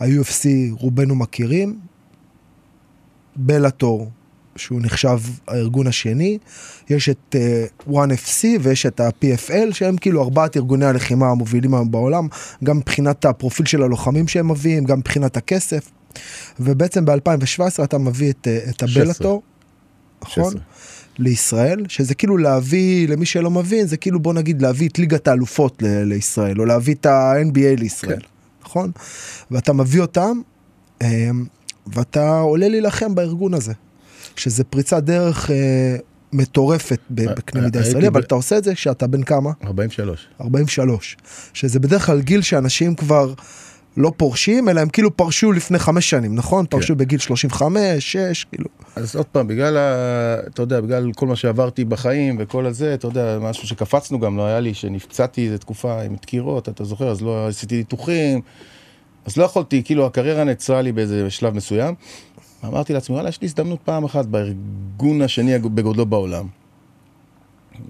ה-UFC 0.00 0.46
רובנו 0.70 1.14
מכירים, 1.14 1.78
בלאטור 3.36 4.10
שהוא 4.56 4.80
נחשב 4.82 5.18
הארגון 5.48 5.86
השני, 5.86 6.38
יש 6.90 7.08
את 7.08 7.36
uh, 7.88 7.90
1FC 7.90 8.44
ויש 8.60 8.86
את 8.86 9.00
ה-PFL 9.00 9.72
שהם 9.74 9.96
כאילו 9.96 10.22
ארבעת 10.22 10.56
ארגוני 10.56 10.86
הלחימה 10.86 11.26
המובילים 11.28 11.74
היום 11.74 11.90
בעולם, 11.90 12.28
גם 12.64 12.76
מבחינת 12.76 13.24
הפרופיל 13.24 13.66
של 13.66 13.82
הלוחמים 13.82 14.28
שהם 14.28 14.50
מביאים, 14.50 14.84
גם 14.84 14.98
מבחינת 14.98 15.36
הכסף. 15.36 15.90
ובעצם 16.60 17.04
ב-2017 17.04 17.84
אתה 17.84 17.98
מביא 17.98 18.30
את, 18.30 18.48
אה, 18.48 18.58
את 18.70 18.82
הבלאטור, 18.82 19.42
נכון? 20.22 20.44
16. 20.44 20.60
לישראל, 21.18 21.84
שזה 21.88 22.14
כאילו 22.14 22.36
להביא, 22.36 23.08
למי 23.08 23.26
שלא 23.26 23.50
מבין, 23.50 23.86
זה 23.86 23.96
כאילו 23.96 24.20
בוא 24.20 24.34
נגיד 24.34 24.62
להביא 24.62 24.88
את 24.88 24.98
ליגת 24.98 25.28
האלופות 25.28 25.82
ל- 25.82 26.02
לישראל, 26.02 26.60
או 26.60 26.64
להביא 26.64 26.94
את 26.94 27.06
ה-NBA 27.06 27.80
לישראל, 27.80 28.20
כן. 28.20 28.26
נכון? 28.64 28.90
ואתה 29.50 29.72
מביא 29.72 30.00
אותם, 30.00 30.40
אמ, 31.02 31.44
ואתה 31.86 32.38
עולה 32.38 32.68
להילחם 32.68 33.14
בארגון 33.14 33.54
הזה, 33.54 33.72
שזה 34.36 34.64
פריצת 34.64 35.02
דרך 35.02 35.50
אה, 35.50 35.96
מטורפת 36.32 37.00
אה, 37.18 37.34
בקנה 37.34 37.60
אה, 37.60 37.64
מידה 37.64 37.80
ישראלי, 37.80 38.08
אבל 38.08 38.20
ב- 38.20 38.24
אתה 38.24 38.34
עושה 38.34 38.58
את 38.58 38.64
זה 38.64 38.74
כשאתה 38.74 39.06
בן 39.06 39.22
כמה? 39.22 39.50
43. 39.64 40.28
43, 40.40 41.16
שזה 41.54 41.80
בדרך 41.80 42.06
כלל 42.06 42.20
גיל 42.20 42.42
שאנשים 42.42 42.94
כבר 42.94 43.34
לא 43.96 44.12
פורשים, 44.16 44.68
אלא 44.68 44.80
הם 44.80 44.88
כאילו 44.88 45.16
פרשו 45.16 45.52
לפני 45.52 45.78
חמש 45.78 46.10
שנים, 46.10 46.34
נכון? 46.34 46.66
פרשו 46.66 46.96
בגיל 46.96 47.18
35, 47.18 48.12
6, 48.12 48.44
כאילו. 48.44 48.68
אז 48.96 49.16
עוד 49.16 49.26
פעם, 49.26 49.46
בגלל, 49.46 49.76
ה... 49.76 50.36
אתה 50.46 50.62
יודע, 50.62 50.80
בגלל 50.80 51.12
כל 51.12 51.26
מה 51.26 51.36
שעברתי 51.36 51.84
בחיים 51.84 52.36
וכל 52.40 52.66
הזה, 52.66 52.94
אתה 52.94 53.06
יודע, 53.06 53.38
משהו 53.40 53.68
שקפצנו 53.68 54.20
גם, 54.20 54.36
לא 54.36 54.46
היה 54.46 54.60
לי, 54.60 54.74
שנפצעתי 54.74 55.44
איזה 55.46 55.58
תקופה 55.58 56.02
עם 56.02 56.16
דקירות, 56.16 56.68
אתה 56.68 56.84
זוכר, 56.84 57.10
אז 57.10 57.22
לא 57.22 57.48
עשיתי 57.48 57.76
ניתוחים, 57.76 58.40
אז 59.26 59.36
לא 59.36 59.44
יכולתי, 59.44 59.82
כאילו 59.84 60.06
הקריירה 60.06 60.44
נעצרה 60.44 60.82
לי 60.82 60.92
באיזה 60.92 61.30
שלב 61.30 61.54
מסוים. 61.54 61.94
אמרתי 62.64 62.92
לעצמי, 62.92 63.14
וואלה, 63.14 63.28
יש 63.28 63.40
לי 63.40 63.46
הזדמנות 63.46 63.78
פעם 63.84 64.04
אחת 64.04 64.26
בארגון 64.26 65.22
השני 65.22 65.58
בגודלו 65.58 66.06
בעולם. 66.06 66.46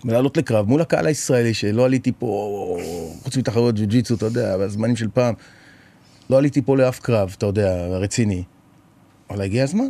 לעלות 0.05 0.37
לקרב 0.37 0.69
מול 0.69 0.81
הקהל 0.81 1.07
הישראלי, 1.07 1.55
שלא 1.55 1.85
עליתי 1.85 2.13
פה, 2.19 2.79
חוץ 3.25 3.37
מתחרויות 3.37 3.75
ג'ו-ג'יצו, 3.79 4.15
אתה 4.15 4.27
יודע, 4.27 4.57
בזמנים 4.59 4.97
של 4.97 5.09
פעם, 5.15 5.35
לא 6.31 6.39
עליתי 6.39 6.63
פה 6.63 6.77
לאף 6.77 7.01
קרב, 7.01 7.35
אתה 7.39 7.47
יודע, 7.47 7.87
רציני. 7.87 8.43
אבל 9.31 9.41
הגיע 9.43 9.65
הזמן. 9.65 9.85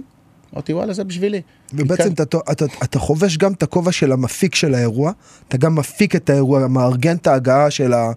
אמרתי, 0.55 0.73
וואלה, 0.73 0.93
זה 0.93 1.05
בשבילי. 1.05 1.41
ובעצם 1.73 2.03
מכאן- 2.12 2.12
אתה, 2.25 2.39
אתה, 2.53 2.65
אתה 2.85 2.99
חובש 2.99 3.37
גם 3.37 3.53
את 3.53 3.62
הכובע 3.62 3.93
של 3.93 4.12
המפיק 4.12 4.55
של 4.55 4.75
האירוע, 4.75 5.12
אתה 5.49 5.57
גם 5.57 5.75
מפיק 5.75 6.17
את 6.17 6.31
האירוע, 6.31 6.67
מארגן 6.69 7.17
את 7.17 7.27
ההגעה 7.27 7.71
של, 7.71 7.93
ה, 7.93 8.12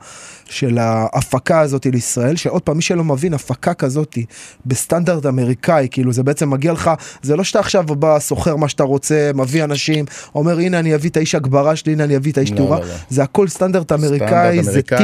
של 0.49 0.77
ההפקה 0.77 1.59
הזאת 1.59 1.85
לישראל, 1.85 2.35
שעוד 2.35 2.61
פעם, 2.61 2.75
מי 2.75 2.81
שלא 2.81 3.03
מבין, 3.03 3.33
הפקה 3.33 3.73
כזאת 3.73 4.17
בסטנדרט 4.65 5.25
אמריקאי, 5.25 5.87
כאילו 5.91 6.13
זה 6.13 6.23
בעצם 6.23 6.49
מגיע 6.49 6.71
לך, 6.71 6.91
זה 7.21 7.35
לא 7.35 7.43
שאתה 7.43 7.59
עכשיו 7.59 7.83
בא, 7.83 8.19
סוחר 8.19 8.55
מה 8.55 8.69
שאתה 8.69 8.83
רוצה, 8.83 9.31
מביא 9.35 9.63
אנשים, 9.63 10.05
אומר 10.35 10.59
הנה 10.59 10.79
אני 10.79 10.95
אביא 10.95 11.09
את 11.09 11.17
האיש 11.17 11.35
הגברה 11.35 11.75
שלי, 11.75 11.93
הנה 11.93 12.03
אני 12.03 12.17
אביא 12.17 12.31
את 12.31 12.37
האיש 12.37 12.51
לא, 12.51 12.57
תאורה, 12.57 12.79
לא, 12.79 12.85
לא. 12.85 12.93
זה 13.09 13.23
הכל 13.23 13.47
סטנדרט 13.47 13.91
אמריקאי, 13.91 14.63
זה 14.63 14.81
תיק, 14.81 14.97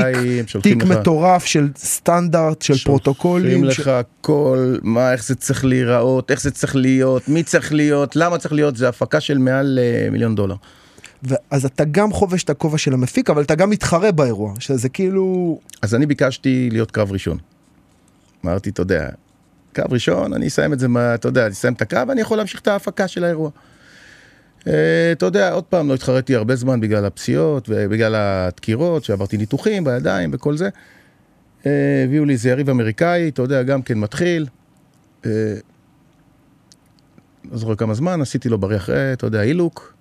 תיק 0.63 0.83
לך- 0.83 0.89
מטורף 0.91 1.45
של 1.45 1.69
סטנדרט, 1.77 2.61
של 2.61 2.77
פרוטוקולים. 2.85 3.59
שולחים 3.59 3.71
ש- 3.71 3.79
לך 3.79 3.87
הכל, 3.87 4.75
מה, 4.83 5.11
איך 5.13 5.25
זה 5.25 5.35
צריך 5.35 5.65
להיראות, 5.65 6.31
איך 6.31 6.41
זה 6.41 6.51
צריך 6.51 6.75
להיות, 6.75 7.29
מי 7.29 7.43
צריך 7.43 7.73
להיות, 7.73 8.15
למה 8.15 8.37
צריך 8.37 8.53
להיות, 8.53 8.75
זה 8.75 8.89
הפקה 8.89 9.19
של 9.19 9.37
מעל 9.37 9.79
אה, 9.81 10.09
מיליון 10.11 10.35
דולר. 10.35 10.55
אז 11.51 11.65
אתה 11.65 11.83
גם 11.91 12.11
חובש 12.11 12.43
את 12.43 12.49
הכובע 12.49 12.77
של 12.77 12.93
המפיק, 12.93 13.29
אבל 13.29 13.41
אתה 13.41 13.55
גם 13.55 13.69
מתחרה 13.69 14.11
באירוע, 14.11 14.53
שזה 14.59 14.89
כאילו... 14.89 15.59
אז 15.81 15.95
אני 15.95 16.05
ביקשתי 16.05 16.69
להיות 16.71 16.91
קרב 16.91 17.11
ראשון. 17.11 17.37
אמרתי, 18.45 18.69
אתה 18.69 18.81
יודע, 18.81 19.09
קרב 19.73 19.93
ראשון, 19.93 20.33
אני 20.33 20.47
אסיים 20.47 20.73
את 20.73 20.79
זה, 20.79 20.87
מה, 20.87 21.15
אתה 21.15 21.27
יודע, 21.27 21.45
אני 21.45 21.51
אסיים 21.51 21.73
את 21.73 21.81
הקרב, 21.81 22.09
אני 22.09 22.21
יכול 22.21 22.37
להמשיך 22.37 22.61
את 22.61 22.67
ההפקה 22.67 23.07
של 23.07 23.23
האירוע. 23.23 23.49
אה, 24.67 25.11
אתה 25.11 25.25
יודע, 25.25 25.51
עוד 25.51 25.63
פעם, 25.63 25.89
לא 25.89 25.93
התחרתי 25.93 26.35
הרבה 26.35 26.55
זמן 26.55 26.79
בגלל 26.79 27.05
הפציעות 27.05 27.69
ובגלל 27.69 28.15
הדקירות, 28.15 29.03
שעברתי 29.03 29.37
ניתוחים 29.37 29.83
בידיים 29.83 30.29
וכל 30.33 30.57
זה. 30.57 30.69
אה, 31.65 32.03
הביאו 32.05 32.25
לי 32.25 32.33
איזה 32.33 32.49
יריב 32.49 32.69
אמריקאי, 32.69 33.29
אתה 33.29 33.41
יודע, 33.41 33.63
גם 33.63 33.81
כן 33.81 33.97
מתחיל. 33.97 34.47
אה, 35.25 35.31
לא 37.51 37.57
זוכר 37.57 37.75
כמה 37.75 37.93
זמן, 37.93 38.21
עשיתי 38.21 38.49
לו 38.49 38.57
בריא 38.57 38.77
אחרי, 38.77 39.13
אתה 39.13 39.25
יודע, 39.25 39.41
אילוק. 39.41 39.94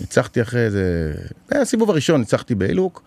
ניצחתי 0.00 0.42
אחרי. 0.42 0.70
זה 0.70 1.14
הסיבוב 1.50 1.90
הראשון, 1.90 2.20
ניצחתי 2.20 2.54
באילוק. 2.54 3.02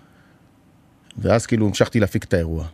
ואז 1.18 1.46
כאילו 1.46 1.68
המשכתי 1.68 2.00
להפיק 2.00 2.24
את 2.24 2.34
האירוע. 2.34 2.68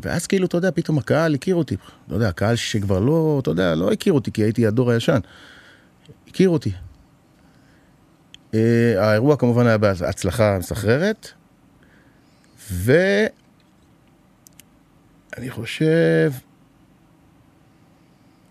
ואז 0.00 0.26
כאילו, 0.26 0.46
אתה 0.46 0.56
יודע, 0.56 0.70
פתאום 0.74 0.98
הקהל 0.98 1.34
הכיר 1.34 1.54
אותי. 1.54 1.76
לא 2.08 2.14
יודע, 2.14 2.28
הקהל 2.28 2.56
שכבר 2.56 2.98
לא, 2.98 3.38
אתה 3.42 3.50
יודע, 3.50 3.74
לא 3.74 3.92
הכיר 3.92 4.12
אותי, 4.12 4.32
כי 4.32 4.42
הייתי 4.42 4.66
הדור 4.66 4.90
הישן. 4.90 5.18
הכיר 6.28 6.48
אותי. 6.48 6.72
Uh, 8.52 8.54
האירוע 8.98 9.36
כמובן 9.36 9.66
היה 9.66 9.78
בהצלחה 9.78 10.58
מסחררת, 10.58 11.28
ואני 12.70 13.30
חושב, 15.50 16.32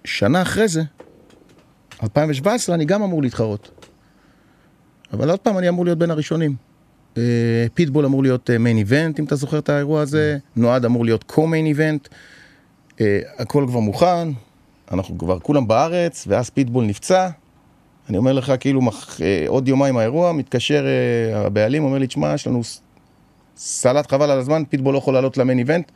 שנה 0.05 0.41
אחרי 0.41 0.67
זה, 0.67 0.81
2017, 2.03 2.75
אני 2.75 2.85
גם 2.85 3.03
אמור 3.03 3.21
להתחרות. 3.21 3.78
אבל 5.13 5.29
עוד 5.29 5.39
פעם, 5.39 5.57
אני 5.57 5.69
אמור 5.69 5.85
להיות 5.85 5.97
בין 5.97 6.11
הראשונים. 6.11 6.55
אה, 7.17 7.23
פיטבול 7.73 8.05
אמור 8.05 8.23
להיות 8.23 8.49
main 8.49 8.77
event, 8.77 9.19
אם 9.19 9.25
אתה 9.25 9.35
זוכר 9.35 9.59
את 9.59 9.69
האירוע 9.69 10.01
הזה, 10.01 10.37
נועד 10.55 10.85
אמור 10.85 11.05
להיות 11.05 11.23
co-main 11.23 11.65
event, 11.65 12.07
אה, 13.01 13.19
הכל 13.37 13.65
כבר 13.67 13.79
מוכן, 13.79 14.27
אנחנו 14.91 15.17
כבר 15.17 15.39
כולם 15.39 15.67
בארץ, 15.67 16.25
ואז 16.27 16.49
פיטבול 16.49 16.85
נפצע. 16.85 17.29
אני 18.09 18.17
אומר 18.17 18.33
לך, 18.33 18.53
כאילו. 18.59 18.81
אה, 19.21 19.45
עוד 19.47 19.67
יומיים 19.67 19.97
האירוע, 19.97 20.31
מתקשר 20.31 20.85
אה, 20.85 21.45
הבעלים, 21.45 21.83
אומר 21.83 21.97
לי, 21.97 22.07
תשמע, 22.07 22.33
יש 22.33 22.47
לנו 22.47 22.61
סלט 23.57 24.11
חבל 24.11 24.31
על 24.31 24.39
הזמן, 24.39 24.63
פיטבול 24.69 24.93
לא 24.93 24.97
יכול 24.97 25.13
לעלות 25.13 25.37
ל 25.37 25.42
main 25.42 25.59
event, 25.59 25.91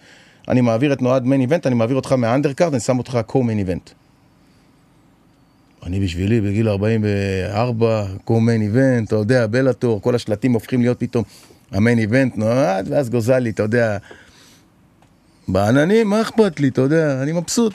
אני 0.47 0.62
מעביר 0.62 0.93
את 0.93 1.02
נועד 1.02 1.26
main 1.25 1.41
event, 1.41 1.67
אני 1.67 1.76
מעביר 1.76 1.95
אותך 1.95 2.12
מה 2.12 2.22
undercard, 2.22 2.73
אני 2.73 2.80
שם 2.80 2.97
אותך 2.97 3.19
co-main 3.25 3.60
event. 3.60 3.89
אני 5.86 6.00
בשבילי 6.00 6.41
בגיל 6.41 6.69
44, 6.69 8.06
קו-מיין 8.24 8.62
איבנט, 8.62 9.08
אתה 9.08 9.15
יודע, 9.15 9.48
בלאטור, 9.48 10.02
כל 10.02 10.15
השלטים 10.15 10.54
הופכים 10.54 10.82
להיות 10.82 11.00
פתאום 11.00 11.24
המיין 11.72 12.00
איבנט 12.00 12.38
נועד, 12.38 12.88
ואז 12.91 13.10
גוזלי, 13.10 13.50
אתה 13.50 13.63
יודע, 13.63 13.98
בעננים, 15.48 16.10
מה 16.10 16.22
אכפת 16.22 16.60
לי, 16.60 16.67
אתה 16.67 16.82
יודע, 16.82 17.24
אני 17.24 17.32
מבסוט. 17.32 17.74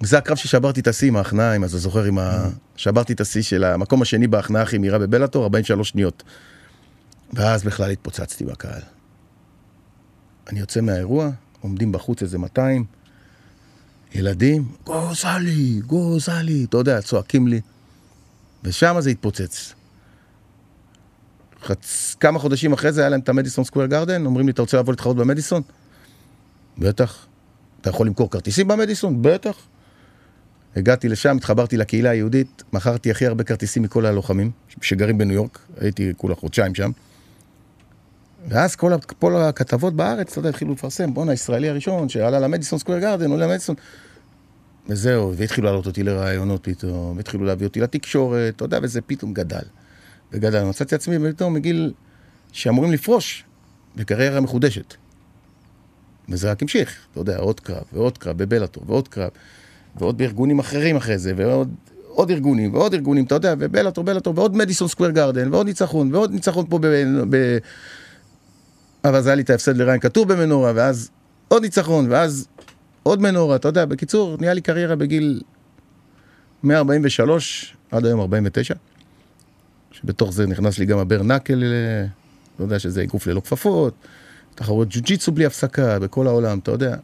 זה 0.00 0.18
הקרב 0.18 0.36
ששברתי 0.36 0.80
את 0.80 0.86
השיא 0.86 1.08
עם 1.08 1.16
ההכנעה, 1.16 1.56
אם 1.56 1.64
אתה 1.64 1.78
זוכר, 1.78 2.04
עם 2.04 2.18
ה... 2.18 2.48
שברתי 2.76 3.12
את 3.12 3.20
השיא 3.20 3.42
של 3.42 3.64
המקום 3.64 4.02
השני 4.02 4.26
בהכנעה 4.26 4.62
הכי 4.62 4.78
מהירה 4.78 4.98
בבלאטור, 4.98 5.42
43 5.42 5.88
שניות. 5.88 6.22
ואז 7.32 7.64
בכלל 7.64 7.90
התפוצצתי 7.90 8.44
בקהל. 8.44 8.82
אני 10.48 10.60
יוצא 10.60 10.80
מהאירוע, 10.80 11.30
עומדים 11.60 11.92
בחוץ 11.92 12.22
איזה 12.22 12.38
200, 12.38 12.84
ילדים, 14.14 14.64
גוזלי, 14.84 15.80
גוזלי, 15.86 16.64
אתה 16.64 16.76
יודע, 16.76 17.00
צועקים 17.00 17.48
לי. 17.48 17.60
ושם 18.64 18.96
זה 18.98 19.10
התפוצץ. 19.10 19.74
חצ... 21.62 22.16
כמה 22.20 22.38
חודשים 22.38 22.72
אחרי 22.72 22.92
זה 22.92 23.00
היה 23.00 23.10
להם 23.10 23.20
את 23.20 23.28
המדיסון 23.28 23.64
סקוויר 23.64 23.86
גרדן, 23.86 24.26
אומרים 24.26 24.46
לי, 24.46 24.52
אתה 24.52 24.62
רוצה 24.62 24.78
לבוא 24.78 24.92
להתחרות 24.92 25.16
במדיסון? 25.16 25.62
בטח. 26.78 27.26
אתה 27.80 27.90
יכול 27.90 28.06
למכור 28.06 28.30
כרטיסים 28.30 28.68
במדיסון? 28.68 29.22
בטח. 29.22 29.56
הגעתי 30.76 31.08
לשם, 31.08 31.36
התחברתי 31.36 31.76
לקהילה 31.76 32.10
היהודית, 32.10 32.62
מכרתי 32.72 33.10
הכי 33.10 33.26
הרבה 33.26 33.44
כרטיסים 33.44 33.82
מכל 33.82 34.06
הלוחמים 34.06 34.50
שגרים 34.80 35.18
בניו 35.18 35.34
יורק, 35.34 35.58
הייתי 35.80 36.12
כולה 36.16 36.34
חודשיים 36.34 36.74
שם. 36.74 36.90
ואז 38.48 38.76
כל, 38.76 38.92
כל 39.18 39.36
הכתבות 39.36 39.94
בארץ, 39.94 40.30
אתה 40.30 40.38
יודע, 40.38 40.48
התחילו 40.48 40.72
לפרסם, 40.72 41.14
בואנה, 41.14 41.30
הישראלי 41.30 41.68
הראשון 41.68 42.08
שעלה 42.08 42.40
למדיסון 42.40 42.78
סקוויר 42.78 42.98
גרדן, 42.98 43.30
עולה 43.30 43.46
למדיסון. 43.46 43.76
וזהו, 44.88 45.36
והתחילו 45.36 45.66
לעלות 45.66 45.86
אותי 45.86 46.02
לראיונות 46.02 46.60
פתאום, 46.64 47.16
והתחילו 47.16 47.44
להביא 47.44 47.66
אותי 47.66 47.80
לתקשורת, 47.80 48.56
אתה 48.56 48.64
יודע, 48.64 48.78
וזה 48.82 49.00
פתאום 49.00 49.34
גדל. 49.34 49.62
וגדל, 50.32 50.64
מצאתי 50.64 50.94
עצמי 50.94 51.32
פתאום 51.32 51.54
מגיל 51.54 51.92
שאמורים 52.52 52.92
לפרוש 52.92 53.44
בקריירה 53.96 54.40
מחודשת. 54.40 54.94
וזה 56.28 56.50
רק 56.50 56.62
המשיך, 56.62 57.06
אתה 57.12 57.20
יודע, 57.20 57.38
עוד 57.38 57.60
קרב, 57.60 57.82
ועוד 57.92 58.18
קרב 58.18 58.38
בבלאטור, 58.38 58.84
ועוד 58.86 59.08
קרב, 59.08 59.30
ועוד 59.96 60.18
בארגונים 60.18 60.58
אחרים 60.58 60.96
אחרי 60.96 61.18
זה, 61.18 61.32
ועוד 61.36 61.74
עוד 62.08 62.30
ארגונים, 62.30 62.74
ועוד 62.74 62.94
ארגונים, 62.94 63.24
אתה 63.24 63.34
יודע, 63.34 63.54
ובלאטור, 63.58 64.04
בלאטור, 64.04 64.34
ועוד 64.36 64.56
מדיסון 64.56 64.88
סקוויר 64.88 65.10
גרדן, 65.10 65.54
ועוד 65.54 65.66
ניצחון, 65.66 66.14
ועוד 66.14 66.32
ניצחון 66.32 66.66
פה 66.68 66.78
ב... 66.78 66.86
ב 67.30 67.58
אבל 69.04 69.14
אז 69.14 69.26
היה 69.26 69.36
לי 69.36 69.42
את 69.42 69.50
ההפסד 69.50 69.76
לריין 69.76 70.00
כתוב 70.00 70.32
במנורה, 70.32 70.72
ואז 70.74 71.10
עוד 71.48 71.62
ניצחון, 71.62 72.06
ואז 72.10 72.48
עוד 73.02 73.20
מנורה, 73.20 73.56
אתה 73.56 73.68
יודע, 73.68 73.84
בקיצור, 73.84 74.36
נהיה 74.40 74.54
לי 74.54 74.60
קריירה 74.60 74.96
בגיל 74.96 75.42
143 76.62 77.76
עד 77.90 78.06
היום 78.06 78.20
49, 78.20 78.74
שבתוך 79.92 80.32
זה 80.32 80.46
נכנס 80.46 80.78
לי 80.78 80.86
גם 80.86 80.98
הבר 80.98 81.22
נקל, 81.22 81.62
אה, 81.62 82.06
אתה 82.54 82.64
יודע 82.64 82.78
שזה 82.78 83.02
אגרוף 83.02 83.26
ללא 83.26 83.40
כפפות, 83.40 83.94
תחרות 84.54 84.88
ג'ו-ג'יצו 84.90 85.32
בלי 85.32 85.46
הפסקה 85.46 85.98
בכל 85.98 86.26
העולם, 86.26 86.58
אתה 86.58 86.70
יודע. 86.70 86.96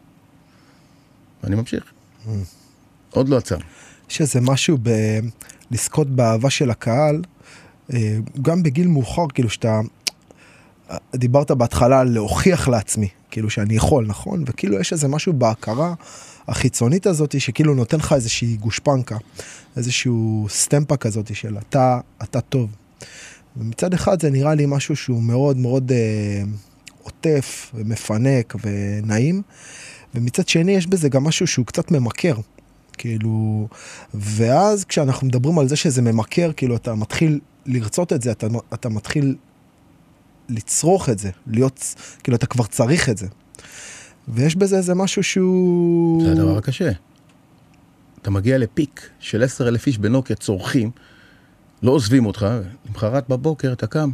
ואני 1.43 1.55
ממשיך. 1.55 1.83
עוד 3.11 3.29
לא 3.29 3.37
עצר. 3.37 3.57
יש 4.09 4.21
איזה 4.21 4.41
משהו 4.41 4.77
ב... 4.83 4.89
לזכות 5.71 6.07
באהבה 6.07 6.49
של 6.49 6.69
הקהל, 6.69 7.21
אה, 7.93 8.17
גם 8.41 8.63
בגיל 8.63 8.87
מאוחר, 8.87 9.25
כאילו 9.33 9.49
שאתה... 9.49 9.79
דיברת 11.15 11.51
בהתחלה 11.51 11.99
על 11.99 12.09
להוכיח 12.09 12.67
לעצמי, 12.67 13.07
כאילו 13.31 13.49
שאני 13.49 13.75
יכול, 13.75 14.05
נכון? 14.05 14.43
וכאילו 14.47 14.79
יש 14.79 14.93
איזה 14.93 15.07
משהו 15.07 15.33
בהכרה 15.33 15.93
החיצונית 16.47 17.07
הזאת 17.07 17.41
שכאילו 17.41 17.75
נותן 17.75 17.97
לך 17.97 18.13
איזושהי 18.13 18.57
גושפנקה, 18.57 19.17
איזשהו 19.77 20.45
סטמפה 20.49 20.97
כזאת 20.97 21.35
של 21.35 21.57
אתה, 21.57 21.99
אתה 22.23 22.41
טוב. 22.41 22.69
ומצד 23.57 23.93
אחד 23.93 24.21
זה 24.21 24.29
נראה 24.29 24.55
לי 24.55 24.65
משהו 24.67 24.95
שהוא 24.95 25.23
מאוד 25.23 25.57
מאוד 25.57 25.91
אה, 25.91 26.43
עוטף 27.03 27.71
ומפנק 27.73 28.55
ונעים, 28.63 29.41
ומצד 30.15 30.47
שני 30.47 30.71
יש 30.71 30.87
בזה 30.87 31.09
גם 31.09 31.23
משהו 31.23 31.47
שהוא 31.47 31.65
קצת 31.65 31.91
ממכר. 31.91 32.35
כאילו, 32.97 33.67
ואז 34.13 34.85
כשאנחנו 34.85 35.27
מדברים 35.27 35.59
על 35.59 35.67
זה 35.67 35.75
שזה 35.75 36.01
ממכר, 36.01 36.51
כאילו 36.57 36.75
אתה 36.75 36.95
מתחיל 36.95 37.39
לרצות 37.65 38.13
את 38.13 38.21
זה, 38.21 38.31
אתה, 38.31 38.47
אתה 38.73 38.89
מתחיל 38.89 39.35
לצרוך 40.49 41.09
את 41.09 41.19
זה, 41.19 41.29
להיות, 41.47 41.95
כאילו 42.23 42.37
אתה 42.37 42.45
כבר 42.45 42.65
צריך 42.65 43.09
את 43.09 43.17
זה. 43.17 43.27
ויש 44.27 44.55
בזה 44.55 44.77
איזה 44.77 44.95
משהו 44.95 45.23
שהוא... 45.23 46.23
זה 46.23 46.31
הדבר 46.31 46.57
הקשה. 46.57 46.91
אתה 48.21 48.31
מגיע 48.31 48.57
לפיק 48.57 49.09
של 49.19 49.43
עשר 49.43 49.67
אלף 49.67 49.87
איש 49.87 49.97
בנוקיה 49.97 50.35
צורכים, 50.35 50.91
לא 51.83 51.91
עוזבים 51.91 52.25
אותך, 52.25 52.47
למחרת 52.85 53.29
בבוקר 53.29 53.73
אתה 53.73 53.87
קם. 53.87 54.09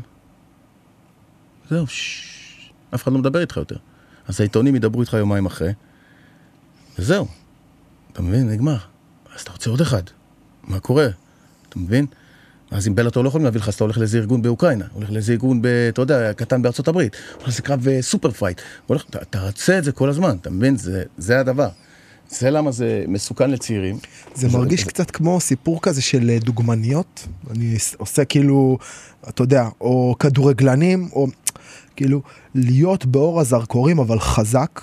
זהו, 1.69 1.87
ששש, 1.87 2.71
אף 2.95 3.03
אחד 3.03 3.11
לא 3.11 3.19
מדבר 3.19 3.41
איתך 3.41 3.57
יותר. 3.57 3.77
אז 4.27 4.39
העיתונים 4.41 4.75
ידברו 4.75 5.01
איתך 5.01 5.13
יומיים 5.13 5.45
אחרי, 5.45 5.73
וזהו. 6.99 7.27
אתה 8.11 8.21
מבין? 8.21 8.49
נגמר. 8.49 8.77
אז 9.35 9.41
אתה 9.41 9.51
רוצה 9.51 9.69
עוד 9.69 9.81
אחד. 9.81 10.03
מה 10.63 10.79
קורה? 10.79 11.07
אתה 11.69 11.79
מבין? 11.79 12.05
אז 12.73 12.87
עם 12.87 12.95
בלאטור 12.95 13.23
לא 13.23 13.27
יכולים 13.27 13.45
להביא 13.45 13.59
לך, 13.61 13.67
אז 13.67 13.73
אתה 13.73 13.83
הולך 13.83 13.97
לאיזה 13.97 14.17
ארגון 14.17 14.41
באוקראינה, 14.41 14.85
הולך 14.93 15.11
לאיזה 15.11 15.31
ארגון, 15.31 15.61
ב, 15.61 15.65
אתה 15.65 16.01
יודע, 16.01 16.33
קטן 16.33 16.61
בארצות 16.61 16.87
הברית, 16.87 17.15
הולך 17.33 17.47
לאיזה 17.47 17.61
קרב 17.61 17.87
אה, 17.87 18.01
super 18.01 18.31
fight, 18.31 18.61
הולך, 18.87 19.03
אתה, 19.09 19.21
אתה 19.21 19.39
רוצה 19.39 19.77
את 19.77 19.83
זה 19.83 19.91
כל 19.91 20.09
הזמן, 20.09 20.35
אתה 20.41 20.49
מבין? 20.49 20.77
זה, 20.77 21.03
זה 21.17 21.39
הדבר. 21.39 21.69
זה 22.29 22.51
למה 22.51 22.71
זה 22.71 23.03
מסוכן 23.07 23.51
לצעירים. 23.51 23.97
זה 24.35 24.47
מרגיש 24.47 24.83
קצת 24.83 25.11
כמו 25.11 25.39
סיפור 25.39 25.81
כזה 25.81 26.01
של 26.01 26.29
אה, 26.29 26.39
דוגמניות, 26.39 27.27
אני 27.51 27.75
עושה 27.97 28.25
כאילו, 28.25 28.77
אתה 29.29 29.43
יודע, 29.43 29.67
או 29.81 30.15
כדורגלנים, 30.19 31.09
או 31.13 31.27
כאילו 31.95 32.21
להיות 32.55 33.05
באור 33.05 33.41
הזרקורים 33.41 33.99
אבל 33.99 34.19
חזק, 34.19 34.81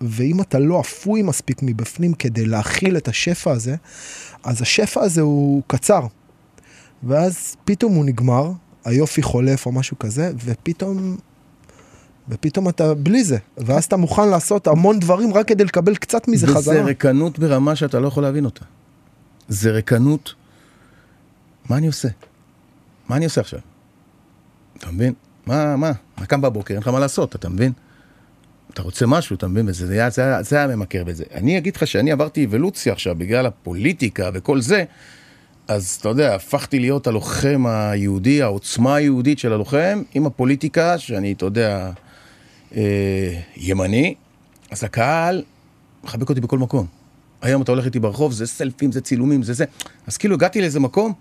ואם 0.00 0.40
אתה 0.40 0.58
לא 0.58 0.80
אפוי 0.80 1.22
מספיק 1.22 1.58
מבפנים 1.62 2.14
כדי 2.14 2.46
להכיל 2.46 2.96
את 2.96 3.08
השפע 3.08 3.52
הזה, 3.52 3.76
אז 4.44 4.62
השפע 4.62 5.00
הזה 5.00 5.20
הוא 5.20 5.62
קצר. 5.66 6.06
ואז 7.02 7.56
פתאום 7.64 7.94
הוא 7.94 8.04
נגמר, 8.04 8.52
היופי 8.84 9.22
חולף 9.22 9.66
או 9.66 9.72
משהו 9.72 9.98
כזה, 9.98 10.32
ופתאום, 10.44 11.16
ופתאום 12.28 12.68
אתה 12.68 12.94
בלי 12.94 13.24
זה. 13.24 13.38
ואז 13.56 13.84
אתה 13.84 13.96
מוכן 13.96 14.28
לעשות 14.28 14.66
המון 14.66 15.00
דברים 15.00 15.34
רק 15.34 15.48
כדי 15.48 15.64
לקבל 15.64 15.96
קצת 15.96 16.28
מזה 16.28 16.46
וזה 16.46 16.54
חזרה. 16.56 16.74
וזה 16.74 16.84
ריקנות 16.84 17.38
ברמה 17.38 17.76
שאתה 17.76 18.00
לא 18.00 18.08
יכול 18.08 18.22
להבין 18.22 18.44
אותה. 18.44 18.64
זה 19.48 19.70
ריקנות. 19.70 20.34
מה 21.68 21.76
אני 21.76 21.86
עושה? 21.86 22.08
מה 23.08 23.16
אני 23.16 23.24
עושה 23.24 23.40
עכשיו? 23.40 23.60
אתה 24.78 24.90
מבין? 24.90 25.12
מה, 25.46 25.76
מה? 25.76 25.92
אתה 26.14 26.26
קם 26.26 26.40
בבוקר, 26.40 26.74
אין 26.74 26.82
לך 26.82 26.88
מה 26.88 26.98
לעשות, 26.98 27.36
אתה 27.36 27.48
מבין? 27.48 27.72
אתה 28.70 28.82
רוצה 28.82 29.06
משהו, 29.06 29.36
אתה 29.36 29.48
מבין? 29.48 29.68
וזה 29.68 29.92
היה, 29.92 30.10
זה, 30.10 30.22
היה, 30.22 30.42
זה 30.42 30.56
היה 30.56 30.76
ממכר 30.76 31.04
בזה. 31.04 31.24
אני 31.34 31.58
אגיד 31.58 31.76
לך 31.76 31.86
שאני 31.86 32.12
עברתי 32.12 32.44
אבולוציה 32.44 32.92
עכשיו 32.92 33.14
בגלל 33.14 33.46
הפוליטיקה 33.46 34.30
וכל 34.34 34.60
זה, 34.60 34.84
אז 35.72 35.98
אתה 36.00 36.08
יודע, 36.08 36.34
הפכתי 36.34 36.78
להיות 36.78 37.06
הלוחם 37.06 37.64
היהודי, 37.66 38.42
העוצמה 38.42 38.94
היהודית 38.94 39.38
של 39.38 39.52
הלוחם, 39.52 40.02
עם 40.14 40.26
הפוליטיקה, 40.26 40.98
שאני, 40.98 41.32
אתה 41.32 41.44
יודע, 41.44 41.90
אה, 42.76 43.40
ימני, 43.56 44.14
אז 44.70 44.84
הקהל 44.84 45.42
מחבק 46.04 46.28
אותי 46.28 46.40
בכל 46.40 46.58
מקום. 46.58 46.86
היום 47.42 47.62
אתה 47.62 47.72
הולך 47.72 47.84
איתי 47.84 48.00
ברחוב, 48.00 48.32
זה 48.32 48.46
סלפים, 48.46 48.92
זה 48.92 49.00
צילומים, 49.00 49.42
זה 49.42 49.52
זה. 49.52 49.64
אז 50.06 50.16
כאילו 50.16 50.34
הגעתי 50.34 50.60
לאיזה 50.60 50.80
מקום, 50.80 51.12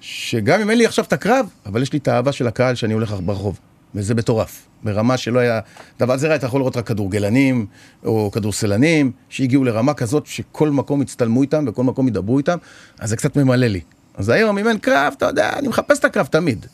שגם 0.00 0.60
אם 0.60 0.70
אין 0.70 0.78
לי 0.78 0.86
עכשיו 0.86 1.04
את 1.04 1.12
הקרב, 1.12 1.46
אבל 1.66 1.82
יש 1.82 1.92
לי 1.92 1.98
את 1.98 2.08
האהבה 2.08 2.32
של 2.32 2.46
הקהל 2.46 2.74
שאני 2.74 2.94
הולך 2.94 3.14
ברחוב. 3.24 3.58
וזה 3.94 4.14
מטורף. 4.14 4.66
ברמה 4.84 5.16
שלא 5.16 5.38
היה... 5.38 5.60
דבר 5.98 6.16
זה 6.16 6.34
אתה 6.34 6.46
יכול 6.46 6.60
לראות 6.60 6.76
רק 6.76 6.86
כדורגלנים 6.86 7.66
או 8.04 8.30
כדורסלנים 8.30 9.12
שהגיעו 9.28 9.64
לרמה 9.64 9.94
כזאת 9.94 10.26
שכל 10.26 10.70
מקום 10.70 11.02
יצטלמו 11.02 11.42
איתם 11.42 11.64
וכל 11.68 11.84
מקום 11.84 12.08
ידברו 12.08 12.38
איתם, 12.38 12.58
אז 12.98 13.10
זה 13.10 13.16
קצת 13.16 13.36
ממלא 13.36 13.66
לי. 13.66 13.80
אז 14.14 14.28
היום 14.28 14.58
אם 14.58 14.68
אין 14.68 14.78
קרב, 14.78 15.14
אתה 15.16 15.26
יודע, 15.26 15.52
אני 15.58 15.68
מחפש 15.68 15.98
את 15.98 16.04
הקרב 16.04 16.26
תמיד. 16.26 16.66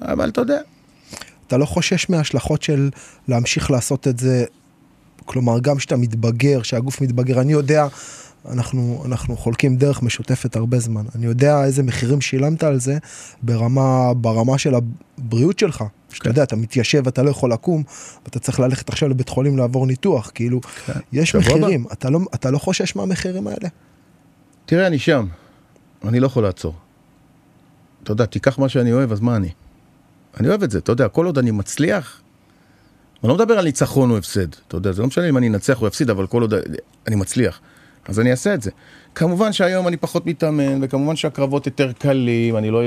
אבל 0.00 0.28
אתה 0.28 0.40
יודע. 0.40 0.58
אתה 1.46 1.56
לא 1.56 1.64
חושש 1.64 2.10
מההשלכות 2.10 2.62
של 2.62 2.90
להמשיך 3.28 3.70
לעשות 3.70 4.08
את 4.08 4.18
זה, 4.18 4.44
כלומר 5.24 5.58
גם 5.60 5.76
כשאתה 5.76 5.96
מתבגר, 5.96 6.62
שהגוף 6.62 7.00
מתבגר, 7.00 7.40
אני 7.40 7.52
יודע, 7.52 7.86
אנחנו, 8.50 9.02
אנחנו 9.06 9.36
חולקים 9.36 9.76
דרך 9.76 10.02
משותפת 10.02 10.56
הרבה 10.56 10.78
זמן, 10.78 11.04
אני 11.14 11.26
יודע 11.26 11.64
איזה 11.64 11.82
מחירים 11.82 12.20
שילמת 12.20 12.62
על 12.62 12.80
זה 12.80 12.98
ברמה, 13.42 14.14
ברמה 14.14 14.58
של 14.58 14.74
הבריאות 14.74 15.58
שלך. 15.58 15.84
שאתה 16.12 16.28
יודע, 16.28 16.42
אתה 16.42 16.56
מתיישב, 16.56 17.08
אתה 17.08 17.22
לא 17.22 17.30
יכול 17.30 17.52
לקום, 17.52 17.82
ואתה 18.24 18.38
צריך 18.38 18.60
ללכת 18.60 18.88
עכשיו 18.88 19.08
לבית 19.08 19.28
חולים 19.28 19.58
לעבור 19.58 19.86
ניתוח, 19.86 20.30
כאילו, 20.34 20.60
כן. 20.60 20.92
יש 21.12 21.36
מחירים, 21.36 21.86
אתה 21.92 22.10
לא, 22.10 22.20
אתה 22.34 22.50
לא 22.50 22.58
חושש 22.58 22.96
מהמחירים 22.96 23.46
האלה? 23.46 23.68
תראה, 24.66 24.86
אני 24.86 24.98
שם, 24.98 25.26
אני 26.04 26.20
לא 26.20 26.26
יכול 26.26 26.42
לעצור. 26.42 26.74
אתה 28.02 28.12
יודע, 28.12 28.26
תיקח 28.26 28.58
מה 28.58 28.68
שאני 28.68 28.92
אוהב, 28.92 29.12
אז 29.12 29.20
מה 29.20 29.36
אני? 29.36 29.48
אני 30.40 30.48
אוהב 30.48 30.62
את 30.62 30.70
זה, 30.70 30.78
אתה 30.78 30.92
יודע, 30.92 31.08
כל 31.08 31.26
עוד 31.26 31.38
אני 31.38 31.50
מצליח, 31.50 32.20
אני 33.22 33.28
לא 33.28 33.34
מדבר 33.34 33.54
על 33.58 33.64
ניצחון 33.64 34.10
או 34.10 34.18
הפסד, 34.18 34.48
אתה 34.68 34.76
יודע, 34.76 34.92
זה 34.92 35.02
לא 35.02 35.08
משנה 35.08 35.28
אם 35.28 35.36
אני 35.36 35.48
אנצח 35.48 35.82
או 35.82 35.86
אפסיד, 35.86 36.10
אבל 36.10 36.26
כל 36.26 36.42
עוד 36.42 36.54
אני 37.06 37.16
מצליח, 37.16 37.60
אז 38.08 38.20
אני 38.20 38.30
אעשה 38.30 38.54
את 38.54 38.62
זה. 38.62 38.70
כמובן 39.14 39.52
שהיום 39.52 39.88
אני 39.88 39.96
פחות 39.96 40.26
מתאמן, 40.26 40.84
וכמובן 40.84 41.16
שהקרבות 41.16 41.66
יותר 41.66 41.92
קלים, 41.92 42.56
אני 42.56 42.70
לא... 42.70 42.80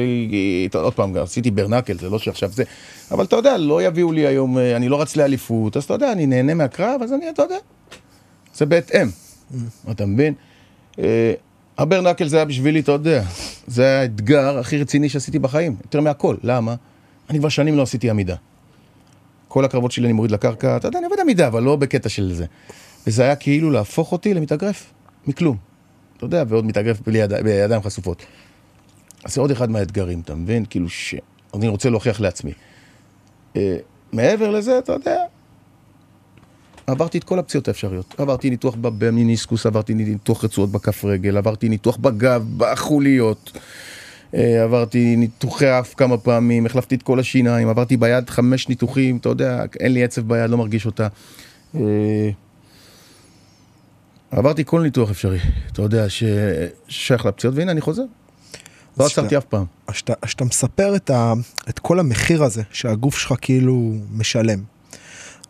עוד 0.73 0.93
פעם, 0.93 1.17
עשיתי 1.17 1.51
ברנקל, 1.51 1.97
זה 1.97 2.09
לא 2.09 2.19
שעכשיו 2.19 2.49
זה... 2.49 2.63
אבל 3.11 3.23
אתה 3.23 3.35
יודע, 3.35 3.57
לא 3.57 3.83
יביאו 3.83 4.11
לי 4.11 4.27
היום, 4.27 4.57
אה, 4.57 4.75
אני 4.75 4.89
לא 4.89 5.01
רץ 5.01 5.15
לאליפות, 5.15 5.77
אז 5.77 5.83
אתה 5.83 5.93
יודע, 5.93 6.11
אני 6.11 6.25
נהנה 6.25 6.53
מהקרב, 6.53 7.01
אז 7.03 7.13
אני, 7.13 7.29
אתה 7.29 7.41
יודע, 7.41 7.57
זה 8.55 8.65
בהתאם, 8.65 9.07
mm. 9.07 9.91
אתה 9.91 10.05
מבין? 10.05 10.33
אה, 10.99 11.33
הברנקל 11.77 12.27
זה 12.27 12.35
היה 12.35 12.45
בשבילי, 12.45 12.79
אתה 12.79 12.91
יודע, 12.91 13.23
זה 13.67 13.99
האתגר 13.99 14.59
הכי 14.59 14.77
רציני 14.77 15.09
שעשיתי 15.09 15.39
בחיים, 15.39 15.75
יותר 15.83 16.01
מהכל. 16.01 16.35
למה? 16.43 16.75
אני 17.29 17.39
כבר 17.39 17.49
שנים 17.49 17.77
לא 17.77 17.81
עשיתי 17.81 18.09
עמידה. 18.09 18.35
כל 19.47 19.65
הקרבות 19.65 19.91
שלי 19.91 20.05
אני 20.05 20.13
מוריד 20.13 20.31
לקרקע, 20.31 20.77
אתה 20.77 20.87
יודע, 20.87 20.99
אני 20.99 21.05
עובד 21.05 21.19
עמידה, 21.19 21.47
אבל 21.47 21.63
לא 21.63 21.75
בקטע 21.75 22.09
של 22.09 22.33
זה. 22.33 22.45
וזה 23.07 23.23
היה 23.23 23.35
כאילו 23.35 23.71
להפוך 23.71 24.11
אותי 24.11 24.33
למתאגרף, 24.33 24.93
מכלום. 25.27 25.57
אתה 26.17 26.25
יודע, 26.25 26.43
ועוד 26.47 26.65
מתאגרף 26.65 27.01
ביד, 27.01 27.33
בידיים 27.33 27.81
חשופות. 27.81 28.25
אז 29.23 29.33
זה 29.33 29.41
עוד 29.41 29.51
אחד 29.51 29.69
מהאתגרים, 29.69 30.19
אתה 30.19 30.35
מבין? 30.35 30.65
כאילו 30.69 30.89
ש... 30.89 31.15
אני 31.53 31.67
רוצה 31.67 31.89
להוכיח 31.89 32.19
לעצמי. 32.19 32.51
Uh, 33.53 33.57
מעבר 34.13 34.51
לזה, 34.51 34.77
אתה 34.79 34.93
יודע, 34.93 35.17
עברתי 36.87 37.17
את 37.17 37.23
כל 37.23 37.39
הפציעות 37.39 37.67
האפשריות. 37.67 38.15
עברתי 38.17 38.49
ניתוח 38.49 38.75
במיניסקוס, 38.81 39.65
עברתי 39.65 39.93
ניתוח 39.93 40.43
רצועות 40.43 40.71
בכף 40.71 41.05
רגל, 41.05 41.37
עברתי 41.37 41.69
ניתוח 41.69 41.97
בגב, 41.97 42.45
בחוליות. 42.57 43.51
Uh, 44.31 44.37
עברתי 44.63 45.15
ניתוחי 45.15 45.79
אף 45.79 45.93
כמה 45.93 46.17
פעמים, 46.17 46.65
החלפתי 46.65 46.95
את 46.95 47.03
כל 47.03 47.19
השיניים, 47.19 47.69
עברתי 47.69 47.97
ביד 47.97 48.29
חמש 48.29 48.69
ניתוחים, 48.69 49.17
אתה 49.17 49.29
יודע, 49.29 49.63
אין 49.79 49.93
לי 49.93 50.03
עצב 50.03 50.21
ביד, 50.21 50.49
לא 50.49 50.57
מרגיש 50.57 50.85
אותה. 50.85 51.07
עברתי 54.31 54.65
כל 54.65 54.81
ניתוח 54.81 55.09
אפשרי, 55.09 55.39
אתה 55.71 55.81
יודע, 55.81 56.05
ששייך 56.09 57.25
לפציעות, 57.25 57.55
והנה 57.55 57.71
אני 57.71 57.81
חוזר. 57.81 58.03
לא 58.99 59.05
עצרתי 59.05 59.37
אף 59.37 59.45
פעם. 59.45 59.65
אז 59.87 59.95
שאתה 60.25 60.45
מספר 60.45 60.95
את, 60.95 61.09
ה, 61.09 61.33
את 61.69 61.79
כל 61.79 61.99
המחיר 61.99 62.43
הזה 62.43 62.63
שהגוף 62.71 63.17
שלך 63.17 63.33
כאילו 63.41 63.93
משלם. 64.11 64.63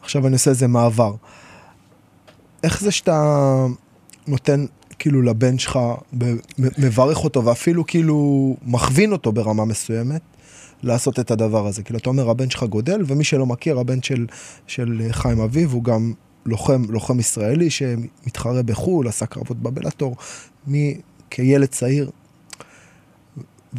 עכשיו 0.01 0.27
אני 0.27 0.33
עושה 0.33 0.49
איזה 0.49 0.67
מעבר. 0.67 1.13
איך 2.63 2.81
זה 2.81 2.91
שאתה 2.91 3.65
נותן 4.27 4.65
כאילו 4.99 5.21
לבן 5.21 5.57
שלך, 5.57 5.79
מברך 6.57 7.23
אותו 7.23 7.45
ואפילו 7.45 7.85
כאילו 7.87 8.57
מכווין 8.65 9.11
אותו 9.11 9.31
ברמה 9.31 9.65
מסוימת, 9.65 10.21
לעשות 10.83 11.19
את 11.19 11.31
הדבר 11.31 11.67
הזה. 11.67 11.83
כאילו, 11.83 11.99
אתה 11.99 12.09
אומר, 12.09 12.29
הבן 12.29 12.49
שלך 12.49 12.63
גודל, 12.63 13.01
ומי 13.07 13.23
שלא 13.23 13.45
מכיר, 13.45 13.79
הבן 13.79 14.01
של, 14.01 14.25
של 14.67 15.01
חיים 15.11 15.39
אביב 15.39 15.73
הוא 15.73 15.83
גם 15.83 16.13
לוחם, 16.45 16.83
לוחם 16.89 17.19
ישראלי 17.19 17.69
שמתחרה 17.69 18.63
בחו"ל, 18.63 19.07
עשה 19.07 19.25
קרבות 19.25 19.57
בבלאטור, 19.57 20.15
מי, 20.67 20.97
כילד 21.29 21.65
צעיר. 21.67 22.09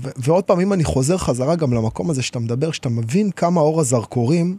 ו- 0.02 0.08
ועוד 0.16 0.44
פעם, 0.44 0.60
אם 0.60 0.72
אני 0.72 0.84
חוזר 0.84 1.16
חזרה 1.16 1.56
גם 1.56 1.72
למקום 1.72 2.10
הזה 2.10 2.22
שאתה 2.22 2.38
מדבר, 2.38 2.70
שאתה 2.70 2.88
מבין 2.88 3.30
כמה 3.30 3.60
אור 3.60 3.80
הזרקורים 3.80 4.56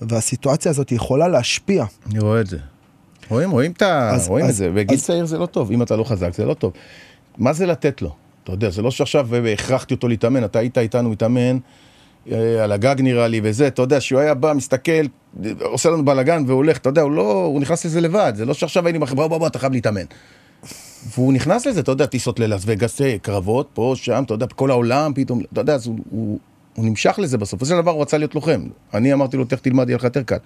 והסיטואציה 0.00 0.70
הזאת 0.70 0.92
יכולה 0.92 1.28
להשפיע. 1.28 1.84
אני 2.10 2.18
רואה 2.18 2.40
את 2.40 2.46
זה. 2.46 2.58
רואים, 3.30 3.50
רואים, 3.50 3.72
את 3.72 3.82
ה... 3.82 4.10
אז- 4.14 4.28
רואים 4.28 4.44
אז- 4.44 4.50
את 4.50 4.56
זה, 4.56 4.70
בגיל 4.70 4.96
אז- 4.98 5.04
צעיר 5.04 5.26
זה 5.26 5.38
לא 5.38 5.46
טוב, 5.46 5.70
אם 5.72 5.82
אתה 5.82 5.96
לא 5.96 6.04
חזק 6.04 6.34
זה 6.34 6.44
לא 6.44 6.54
טוב. 6.54 6.72
מה 7.38 7.52
זה 7.52 7.66
לתת 7.66 8.02
לו? 8.02 8.14
אתה 8.44 8.52
יודע, 8.52 8.70
זה 8.70 8.82
לא 8.82 8.90
שעכשיו 8.90 9.34
אה, 9.34 9.52
הכרחתי 9.52 9.94
אותו 9.94 10.08
להתאמן, 10.08 10.44
אתה 10.44 10.58
היית 10.58 10.78
איתנו 10.78 11.10
מתאמן 11.10 11.58
על 12.62 12.72
הגג 12.72 12.94
נראה 12.98 13.28
לי 13.28 13.40
וזה, 13.44 13.66
אתה 13.66 13.82
יודע, 13.82 14.00
שהוא 14.00 14.20
היה 14.20 14.34
בא, 14.34 14.52
מסתכל, 14.52 14.92
אה, 14.92 15.50
עושה 15.62 15.90
לנו 15.90 16.04
בלאגן 16.04 16.44
והולך, 16.46 16.76
אתה 16.76 16.88
יודע, 16.88 17.02
הוא 17.02 17.12
לא, 17.12 17.44
הוא 17.44 17.60
נכנס 17.60 17.84
לזה 17.84 18.00
לבד, 18.00 18.32
זה 18.36 18.44
לא 18.44 18.54
שעכשיו 18.54 18.86
היינו 18.86 19.00
בחברה, 19.00 19.28
בוא 19.28 19.38
בוא, 19.38 19.46
אתה 19.46 19.58
חייב 19.58 19.72
להתאמן. 19.72 20.04
והוא 21.14 21.32
נכנס 21.32 21.66
לזה, 21.66 21.80
אתה 21.80 21.92
יודע, 21.92 22.06
טיסות 22.06 22.40
ללאס 22.40 22.62
וגאס, 22.66 23.00
אה, 23.00 23.16
קרבות, 23.22 23.68
פה, 23.74 23.94
שם, 23.96 24.22
אתה 24.26 24.34
יודע, 24.34 24.46
בכל 24.46 24.70
העולם, 24.70 25.12
פתאום, 25.14 25.40
אתה 25.52 25.60
יודע, 25.60 25.74
אז 25.74 25.86
הוא, 25.86 25.98
הוא, 26.10 26.38
הוא 26.74 26.84
נמשך 26.84 27.18
לזה 27.18 27.38
בסוף. 27.38 27.60
בסופו 27.60 27.66
של 27.76 27.82
דבר 27.82 27.90
הוא 27.90 28.02
רצה 28.02 28.18
להיות 28.18 28.34
לוחם. 28.34 28.62
אני 28.94 29.12
אמרתי 29.12 29.36
לו, 29.36 29.44
תכף 29.44 29.60
תלמד, 29.60 29.88
יהיה 29.88 29.96
לך 29.96 30.04
יותר 30.04 30.22
קל. 30.22 30.36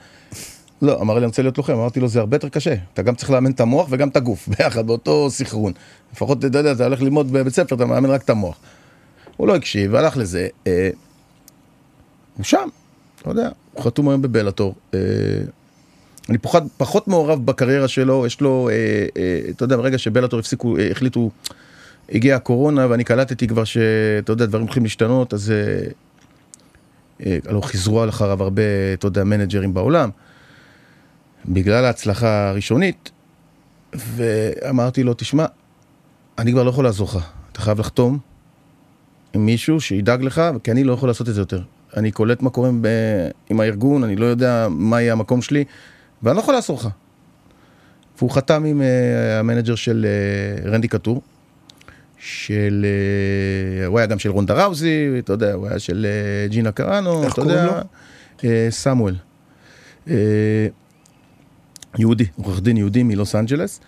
לא, 0.83 1.01
אמר 1.01 1.15
לי, 1.15 1.19
אני 1.19 1.27
רוצה 1.27 1.43
להיות 1.43 1.59
לוחם, 1.59 1.73
אמרתי 1.73 2.01
לו, 2.01 2.09
זה 2.09 2.21
הרבה 2.21 2.37
יותר 2.37 2.49
קשה. 2.49 2.75
אתה 2.95 3.03
גם 3.03 3.15
צריך 3.15 3.31
לאמן 3.31 3.51
את 3.51 3.61
המוח 3.61 3.87
וגם 3.91 4.09
את 4.09 4.17
הגוף, 4.17 4.49
ביחד, 4.49 4.87
באותו 4.87 5.31
סחרון. 5.31 5.73
לפחות, 6.13 6.45
אתה 6.45 6.59
יודע, 6.59 6.73
אתה 6.73 6.85
הולך 6.85 7.03
ללמוד 7.03 7.33
בבית 7.33 7.55
ספר, 7.55 7.77
אתה 7.77 7.85
מאמן 7.85 8.11
רק 8.11 8.23
את 8.23 8.31
המוח. 8.31 8.57
הוא 9.37 9.49
לא 9.49 9.57
הקשיב, 9.57 9.95
הלך 9.95 10.17
לזה. 10.17 10.49
אה, 10.67 10.91
הוא 12.37 12.45
שם, 12.45 12.69
אתה 13.21 13.31
יודע, 13.31 13.49
הוא 13.73 13.85
חתום 13.85 14.09
היום 14.09 14.23
בבלאטור. 14.23 14.75
אה, 14.95 14.99
אני 16.29 16.39
פחות, 16.39 16.63
פחות 16.77 17.09
מעורב 17.09 17.47
בקריירה 17.47 17.89
שלו, 17.89 18.27
יש 18.27 18.41
לו, 18.41 18.69
אה, 18.69 19.07
אה, 19.17 19.41
אתה 19.51 19.65
יודע, 19.65 19.77
ברגע 19.77 19.99
שבלאטור 19.99 20.41
הפסיקו, 20.41 20.79
אה, 20.79 20.91
החליטו, 20.91 21.31
הגיעה 22.13 22.37
הקורונה 22.37 22.87
ואני 22.91 23.05
קלטתי 23.05 23.47
כבר 23.47 23.65
שאתה 23.65 24.33
יודע, 24.33 24.47
דברים 24.47 24.65
הולכים 24.65 24.83
להשתנות, 24.83 25.35
אז 25.35 25.51
אה, 25.51 25.89
אה, 27.27 27.39
הלוא 27.49 27.63
חיזרו 27.63 28.09
אחריו 28.09 28.43
הרבה, 28.43 28.63
אתה 28.95 29.07
יודע, 29.07 29.25
מנג'רים 29.25 29.75
בעולם, 29.75 30.11
בגלל 31.49 31.85
ההצלחה 31.85 32.49
הראשונית, 32.49 33.11
ואמרתי 33.95 35.03
לו, 35.03 35.15
תשמע, 35.15 35.47
אני 36.39 36.53
כבר 36.53 36.63
לא 36.63 36.71
יכול 36.71 36.85
לעזור 36.85 37.09
לך, 37.09 37.19
אתה 37.53 37.61
חייב 37.61 37.81
לחתום 37.81 38.19
עם 39.35 39.47
מישהו 39.47 39.81
שידאג 39.81 40.23
לך, 40.23 40.43
כי 40.65 40.71
אני 40.71 40.85
לא 40.85 40.93
יכול 40.93 41.09
לעשות 41.09 41.29
את 41.29 41.35
זה 41.35 41.41
יותר. 41.41 41.63
אני 41.97 42.11
קולט 42.11 42.43
מה 42.43 42.51
קורה 42.51 42.71
ב... 42.81 42.89
עם 43.51 43.61
הארגון, 43.61 44.05
אני 44.05 44.17
לא 44.17 44.27
יודע 44.27 44.67
מה 44.71 45.01
יהיה 45.01 45.13
המקום 45.13 45.43
שלי, 45.43 45.65
ואני 46.23 46.37
לא 46.37 46.41
יכול 46.41 46.55
לעזור 46.55 46.79
לך. 46.79 46.89
והוא 48.19 48.31
חתם 48.31 48.65
עם 48.65 48.81
uh, 48.81 48.85
ה 49.41 49.45
manager 49.45 49.75
של 49.75 50.07
uh, 50.65 50.69
רנדי 50.69 50.89
קוטור, 50.89 51.23
של... 52.19 52.87
Uh, 53.85 53.87
הוא 53.87 53.99
היה 53.99 54.07
גם 54.07 54.19
של 54.19 54.31
רונדה 54.31 54.65
ראוזי, 54.65 55.09
אתה 55.19 55.33
יודע, 55.33 55.53
הוא 55.53 55.67
היה 55.69 55.79
של 55.79 56.07
uh, 56.49 56.53
ג'ינה 56.53 56.73
קראנו, 56.73 57.25
איך 57.25 57.28
קוראים 57.28 57.33
אתה 57.33 57.59
יודע, 57.59 57.83
uh, 58.39 58.43
סמואל. 58.71 59.15
Uh, 60.07 60.11
יהודי, 61.99 62.25
עורך 62.37 62.61
דין 62.61 62.77
יהודי 62.77 63.03
מלוס 63.03 63.35
אנג'לס. 63.35 63.81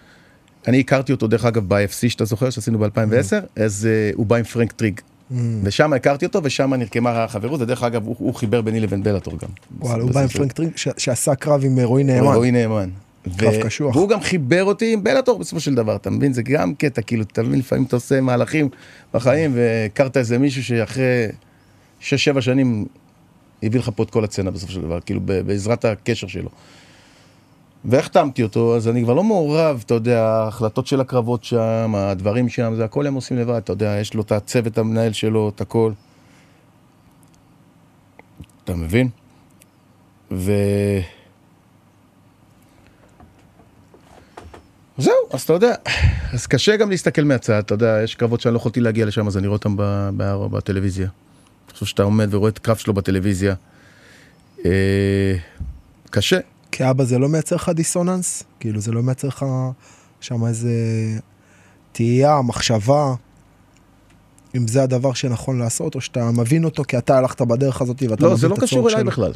אני 0.68 0.80
הכרתי 0.80 1.12
אותו 1.12 1.26
דרך 1.26 1.44
אגב 1.44 1.68
ב-IFC 1.68 2.08
שאתה 2.08 2.24
זוכר 2.24 2.50
שעשינו 2.50 2.78
ב-2010, 2.78 3.62
אז 3.62 3.88
uh, 3.88 4.16
הוא 4.16 4.26
בא 4.26 4.36
עם 4.36 4.44
פרנק 4.44 4.72
טריג. 4.72 5.00
Mm. 5.30 5.34
ושם 5.62 5.92
הכרתי 5.92 6.26
אותו 6.26 6.40
ושם 6.44 6.74
נרקמה 6.74 7.24
החברות, 7.24 7.60
ודרך 7.60 7.82
אגב 7.82 8.06
הוא, 8.06 8.16
הוא 8.18 8.34
חיבר 8.34 8.60
ביני 8.62 8.80
לבין 8.80 9.02
בלאטור 9.02 9.34
גם. 9.42 9.48
וואלה, 9.78 10.02
הוא 10.02 10.10
בא 10.10 10.20
עם 10.20 10.28
פרנק 10.28 10.52
טרינג 10.52 10.72
ש- 10.76 10.88
שעשה 10.98 11.34
קרב 11.34 11.64
עם 11.64 11.78
אה, 11.78 11.84
רועי 11.84 12.04
נאמן. 12.04 12.34
רועי 12.34 12.50
נאמן. 12.50 12.90
קרב 13.36 13.54
קשוח. 13.62 13.96
והוא 13.96 14.08
גם 14.08 14.20
חיבר 14.20 14.64
אותי 14.64 14.92
עם 14.92 15.04
בלאטור 15.04 15.38
בסופו 15.38 15.60
של 15.60 15.74
דבר, 15.74 15.96
אתה 15.96 16.10
מבין? 16.10 16.32
זה 16.32 16.42
גם 16.42 16.74
קטע, 16.74 17.02
כאילו, 17.02 17.22
אתה 17.22 17.42
מבין, 17.42 17.58
לפעמים 17.58 17.84
אתה 17.84 17.96
עושה 17.96 18.20
מהלכים 18.20 18.68
בחיים, 19.14 19.50
והכרת 19.54 20.16
איזה 20.16 20.38
מישהו 20.38 20.64
שאחרי 20.64 21.26
6-7 22.00 22.04
שנים 22.40 22.86
הביא 23.62 23.80
לך 23.80 23.90
פה 23.96 24.02
את 24.02 24.10
כל 24.10 24.24
הסצנה 24.24 24.50
בסופו 24.50 24.72
של 24.72 24.80
דבר, 24.80 25.00
כאילו, 25.00 25.20
בעזרת 25.46 25.84
הקשר 25.84 26.26
שלו. 26.26 26.48
והחתמתי 27.84 28.42
אותו, 28.42 28.76
אז 28.76 28.88
אני 28.88 29.02
כבר 29.02 29.14
לא 29.14 29.24
מעורב, 29.24 29.82
אתה 29.86 29.94
יודע, 29.94 30.22
ההחלטות 30.24 30.86
של 30.86 31.00
הקרבות 31.00 31.44
שם, 31.44 31.92
הדברים 31.96 32.48
שם, 32.48 32.72
זה 32.76 32.84
הכל 32.84 33.06
הם 33.06 33.14
עושים 33.14 33.36
לבד, 33.36 33.54
אתה 33.54 33.72
יודע, 33.72 33.96
יש 34.00 34.14
לו 34.14 34.22
את 34.22 34.32
הצוות 34.32 34.78
המנהל 34.78 35.12
שלו, 35.12 35.48
את 35.48 35.60
הכל. 35.60 35.92
אתה 38.64 38.74
מבין? 38.74 39.08
ו... 40.30 40.52
זהו, 44.98 45.14
אז 45.32 45.42
אתה 45.42 45.52
יודע, 45.52 45.74
אז 46.32 46.46
קשה 46.46 46.76
גם 46.76 46.90
להסתכל 46.90 47.22
מהצד, 47.22 47.58
אתה 47.58 47.74
יודע, 47.74 48.00
יש 48.04 48.14
קרבות 48.14 48.40
שאני 48.40 48.54
לא 48.54 48.58
יכולתי 48.58 48.80
להגיע 48.80 49.06
לשם, 49.06 49.26
אז 49.26 49.36
אני 49.36 49.46
רואה 49.46 49.56
אותם 49.56 49.74
בטלוויזיה. 50.50 51.08
אני 51.66 51.72
חושב 51.72 51.86
שאתה 51.86 52.02
עומד 52.02 52.34
ורואה 52.34 52.50
את 52.50 52.56
הקרב 52.56 52.76
שלו 52.76 52.94
בטלוויזיה. 52.94 53.54
אה, 54.64 55.36
קשה. 56.10 56.38
כאבא 56.72 57.04
זה 57.04 57.18
לא 57.18 57.28
מייצר 57.28 57.56
לך 57.56 57.68
דיסוננס? 57.68 58.42
כאילו 58.60 58.80
זה 58.80 58.92
לא 58.92 59.02
מייצר 59.02 59.28
לך 59.28 59.44
שם 60.20 60.46
איזה 60.46 60.70
תהייה, 61.92 62.40
מחשבה, 62.42 63.14
אם 64.56 64.68
זה 64.68 64.82
הדבר 64.82 65.12
שנכון 65.12 65.58
לעשות, 65.58 65.94
או 65.94 66.00
שאתה 66.00 66.30
מבין 66.30 66.64
אותו 66.64 66.84
כי 66.84 66.98
אתה 66.98 67.18
הלכת 67.18 67.42
בדרך 67.42 67.80
הזאת 67.80 68.02
ואתה 68.08 68.22
לא, 68.24 68.28
מבין 68.28 68.40
זה 68.40 68.48
לא 68.48 68.54
את 68.54 68.60
קשור 68.60 68.78
הצורך 68.78 68.94
אליי 68.94 69.02
שלו. 69.02 69.10
בכלל. 69.10 69.32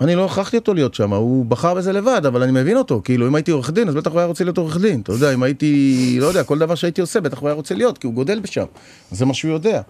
אני 0.00 0.14
לא 0.14 0.24
הכרחתי 0.24 0.56
אותו 0.56 0.74
להיות 0.74 0.94
שם, 0.94 1.12
הוא 1.12 1.46
בחר 1.46 1.74
בזה 1.74 1.92
לבד, 1.92 2.26
אבל 2.26 2.42
אני 2.42 2.52
מבין 2.52 2.76
אותו. 2.76 3.00
כאילו, 3.04 3.28
אם 3.28 3.34
הייתי 3.34 3.50
עורך 3.50 3.70
דין, 3.70 3.88
אז 3.88 3.94
בטח 3.94 4.10
הוא 4.10 4.18
היה 4.18 4.26
רוצה 4.26 4.44
להיות 4.44 4.58
עורך 4.58 4.76
דין. 4.76 5.00
אתה 5.00 5.12
יודע, 5.12 5.34
אם 5.34 5.42
הייתי, 5.42 6.16
לא 6.20 6.26
יודע, 6.26 6.44
כל 6.44 6.58
דבר 6.58 6.74
שהייתי 6.74 7.00
עושה, 7.00 7.20
בטח 7.20 7.38
הוא 7.38 7.48
היה 7.48 7.54
רוצה 7.54 7.74
להיות, 7.74 7.98
כי 7.98 8.06
הוא 8.06 8.14
גודל 8.14 8.40
בשם. 8.40 8.64
זה 9.10 9.26
מה 9.26 9.34
שהוא 9.34 9.52
יודע. 9.52 9.82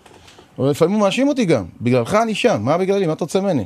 אבל 0.59 0.70
לפעמים 0.70 0.94
הוא 0.94 1.00
מאשים 1.00 1.28
אותי 1.28 1.44
גם. 1.44 1.64
בגללך 1.80 2.14
אני 2.14 2.34
שם, 2.34 2.62
מה 2.62 2.78
בגללי? 2.78 3.07
מה 3.07 3.12
אתה 3.12 3.24
רוצה 3.24 3.40
ממני? 3.40 3.64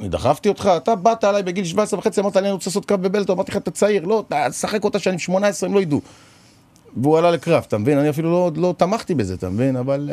אני 0.00 0.08
דחפתי 0.08 0.48
אותך, 0.48 0.70
אתה 0.76 0.94
באת 0.94 1.24
עליי 1.24 1.42
בגיל 1.42 1.64
17 1.64 1.98
וחצי, 1.98 2.20
אמרת 2.20 2.36
לי, 2.36 2.42
אני 2.42 2.50
רוצה 2.50 2.70
לעשות 2.70 2.84
קרב 2.84 3.02
בבלטו, 3.02 3.32
אמרתי 3.32 3.50
לך, 3.50 3.56
אתה 3.56 3.70
צעיר, 3.70 4.04
לא, 4.04 4.24
תשחק 4.50 4.84
אותה 4.84 4.98
שאני 4.98 5.18
18, 5.18 5.68
הם 5.68 5.74
לא 5.74 5.80
ידעו. 5.80 6.00
והוא 6.96 7.18
עלה 7.18 7.30
לקרב, 7.30 7.64
אתה 7.68 7.78
מבין? 7.78 7.98
אני 7.98 8.10
אפילו 8.10 8.30
לא, 8.30 8.50
לא 8.56 8.74
תמכתי 8.78 9.14
בזה, 9.14 9.34
אתה 9.34 9.48
מבין? 9.48 9.76
אבל, 9.76 10.10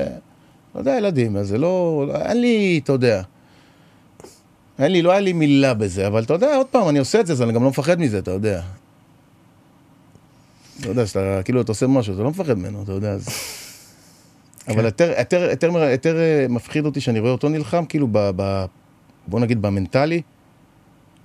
לא 0.75 0.79
יודע, 0.79 0.97
ילדים, 0.97 1.37
אז 1.37 1.47
זה 1.47 1.57
לא, 1.57 2.05
אין 2.15 2.41
לי, 2.41 2.79
אתה 2.83 2.93
יודע. 2.93 3.21
אין 4.79 4.91
לי, 4.91 5.01
לא 5.01 5.11
היה 5.11 5.19
לי 5.19 5.33
מילה 5.33 5.73
בזה, 5.73 6.07
אבל 6.07 6.23
אתה 6.23 6.33
יודע, 6.33 6.55
עוד 6.55 6.67
פעם, 6.67 6.89
אני 6.89 6.99
עושה 6.99 7.19
את 7.19 7.27
זה, 7.27 7.33
אז 7.33 7.41
אני 7.41 7.53
גם 7.53 7.63
לא 7.63 7.69
מפחד 7.69 7.99
מזה, 7.99 8.19
אתה 8.19 8.31
יודע. 8.31 8.61
אתה 10.79 10.89
יודע, 10.89 11.07
שאתה, 11.07 11.41
כאילו, 11.43 11.61
אתה 11.61 11.71
עושה 11.71 11.87
משהו, 11.87 12.13
אתה 12.13 12.23
לא 12.23 12.29
מפחד 12.29 12.57
ממנו, 12.57 12.83
אתה 12.83 12.91
יודע, 12.91 13.11
אז... 13.11 13.27
אבל 14.67 14.85
יותר, 14.85 15.13
יותר, 15.51 15.79
יותר 15.91 16.17
אה, 16.17 16.45
מפחיד 16.49 16.85
אותי 16.85 17.01
שאני 17.01 17.19
רואה 17.19 17.31
אותו 17.31 17.49
נלחם, 17.49 17.85
כאילו, 17.85 18.07
ב, 18.11 18.31
ב, 18.35 18.65
בוא 19.27 19.39
נגיד 19.39 19.61
במנטלי, 19.61 20.21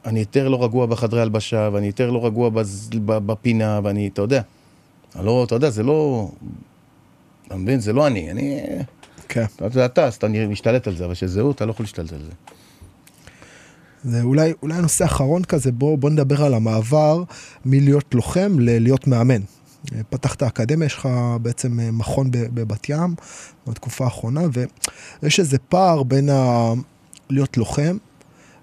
אני 0.05 0.21
יותר 0.21 0.49
לא 0.49 0.65
רגוע 0.65 0.87
בחדרי 0.87 1.23
הלבשה, 1.23 1.71
ואני 1.73 1.87
יותר 1.87 2.11
לא 2.11 2.27
רגוע 2.27 2.49
בז, 2.49 2.91
בפינה, 3.05 3.81
ואני, 3.85 4.09
אתה 4.09 4.23
יודע, 4.23 4.43
אני 5.17 5.27
לא, 5.27 5.45
אתה 5.45 5.55
יודע, 5.55 5.71
זה 5.71 5.83
לא, 5.83 6.29
אתה 7.47 7.57
מבין, 7.57 7.81
זה 7.81 7.93
לא 7.93 8.07
אני, 8.07 8.31
אני, 8.31 8.61
כן. 9.29 9.45
אתה 9.57 9.85
אתה, 9.85 10.05
אז 10.05 10.15
אתה 10.15 10.29
משתלט 10.29 10.87
על 10.87 10.97
זה, 10.97 11.05
אבל 11.05 11.15
שזה 11.15 11.41
הוא, 11.41 11.53
אתה 11.53 11.67
לא 11.67 11.71
יכול 11.71 11.85
להשתלט 11.85 12.13
על 12.13 12.23
זה. 12.23 12.31
זה 14.05 14.23
אולי, 14.23 14.53
אולי 14.63 14.83
נושא 14.83 15.05
אחרון 15.05 15.45
כזה, 15.45 15.73
בוא, 15.73 15.99
בוא 15.99 16.11
נדבר 16.11 16.45
על 16.45 16.55
המעבר 16.55 17.23
מלהיות 17.65 18.15
לוחם 18.15 18.57
ללהיות 18.59 19.07
מאמן. 19.07 19.41
פתחת 20.11 20.43
אקדמיה, 20.43 20.87
יש 20.87 20.95
לך 20.95 21.09
בעצם 21.43 21.81
אה, 21.81 21.91
מכון 21.91 22.31
בבת 22.31 22.89
ים 22.89 23.15
בתקופה 23.67 24.05
האחרונה, 24.05 24.41
ויש 25.23 25.41
איזה 25.41 25.59
פער 25.59 26.03
בין 26.03 26.29
ה... 26.29 26.73
להיות 27.31 27.57
לוחם, 27.57 27.97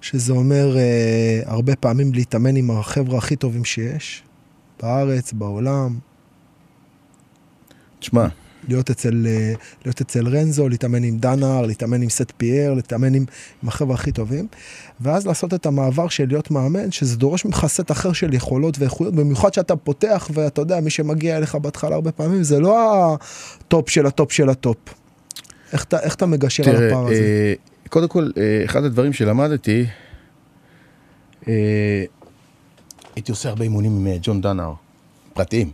שזה 0.01 0.34
אומר 0.34 0.78
אה, 0.78 1.41
הרבה 1.45 1.76
פעמים 1.76 2.14
להתאמן 2.14 2.55
עם 2.55 2.72
החבר'ה 2.72 3.18
הכי 3.18 3.36
טובים 3.36 3.66
שיש, 3.66 4.24
בארץ, 4.82 5.34
בעולם, 5.34 5.99
תשמע, 7.99 8.28
להיות 8.68 8.89
אצל, 8.89 9.26
אה, 9.28 9.53
להיות 9.86 10.01
אצל 10.01 10.28
רנזו, 10.28 10.70
להתאמן 10.70 11.03
עם 11.03 11.18
דנאר, 11.18 11.66
להתאמן 11.66 12.01
עם 12.01 12.09
סט 12.09 12.32
פייר, 12.38 12.74
להתאמן 12.74 13.14
עם, 13.14 13.26
עם 13.64 13.70
החבר'ה 13.70 13.95
הכי 13.95 14.11
טובים, 14.11 14.47
ואז 15.01 15.28
לעשות 15.28 15.53
את 15.53 15.66
המעבר 15.66 16.07
של 16.07 16.28
להיות 16.28 16.51
מאמן, 16.51 16.91
שזה 16.91 17.18
דורש 17.18 17.45
ממך 17.45 17.66
סט 17.68 17.91
אחר 17.91 18.14
של 18.14 18.34
יכולות 18.34 18.80
ואיכויות, 18.80 19.16
במיוחד 19.16 19.53
שאתה 19.53 19.76
פותח, 19.76 20.30
ואתה 20.34 20.61
יודע, 20.61 20.80
מי 20.80 20.89
שמגיע 20.89 21.38
אליך 21.38 21.55
בהתחלה 21.55 21.95
הרבה 21.95 22.11
פעמים, 22.11 22.43
זה 22.43 22.59
לא 22.59 22.78
הטופ 23.66 23.89
של 23.89 24.05
הטופ 24.05 24.32
של 24.32 24.49
הטופ. 24.49 24.78
איך 25.74 25.84
אתה, 25.84 25.99
איך 25.99 26.16
אתה 26.16 26.26
מגשר 26.26 26.70
על 26.70 26.76
תראה, 26.76 26.88
הפער 26.88 27.05
הזה? 27.05 27.14
אה, 27.14 27.53
קודם 27.94 28.08
כל, 28.08 28.30
אה, 28.38 28.62
אחד 28.66 28.84
הדברים 28.84 29.14
שלמדתי, 29.14 29.86
אה, 31.48 32.04
הייתי 33.16 33.32
עושה 33.32 33.50
הרבה 33.50 33.64
אימונים 33.64 33.91
עם 33.91 34.08
אה, 34.08 34.18
ג'ון 34.22 34.41
דנהר, 34.41 34.74
פרטיים. 35.34 35.72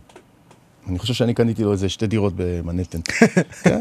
אני 0.88 0.98
חושב 0.98 1.14
שאני 1.14 1.34
קניתי 1.34 1.62
לו 1.62 1.72
איזה 1.72 1.88
שתי 1.88 2.06
דירות 2.06 2.32
במנהטן. 2.36 3.00
כן. 3.62 3.78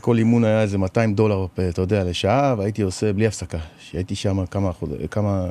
כל 0.00 0.18
אימון 0.18 0.44
היה 0.44 0.62
איזה 0.62 0.78
200 0.78 1.14
דולר, 1.14 1.46
אתה 1.68 1.82
יודע, 1.82 2.04
לשעה, 2.04 2.54
והייתי 2.58 2.82
עושה 2.82 3.12
בלי 3.12 3.26
הפסקה. 3.26 3.58
שהייתי 3.78 4.14
שם 4.14 4.46
כמה, 4.46 4.70
כמה, 5.10 5.46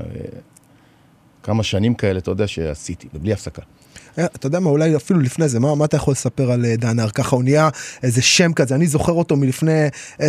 כמה 1.44 1.64
שנים 1.64 1.94
כאלה, 1.94 2.20
אתה 2.20 2.32
יודע, 2.32 2.48
שעשיתי, 2.48 3.08
בלי 3.14 3.34
הפסקה. 3.34 3.62
אה, 4.18 4.26
אתה 4.26 4.48
יודע 4.48 4.60
מה, 4.60 4.70
אולי 4.70 4.96
אפילו 4.96 5.20
לפני 5.20 5.50
זה, 5.50 5.60
מה, 5.60 5.76
מה 5.76 5.86
אתה 5.86 5.98
יכול 5.98 6.12
לספר 6.12 6.52
על 6.52 6.66
אה, 6.66 6.76
דנר? 6.76 7.10
ככה 7.10 7.36
הוא 7.36 7.44
נהיה 7.44 7.70
איזה 8.04 8.22
שם 8.22 8.54
כזה, 8.54 8.76
אני 8.76 8.88
זוכר 8.88 9.12
אותו 9.14 9.36
מלפני 9.36 9.88
10-11 10.20 10.22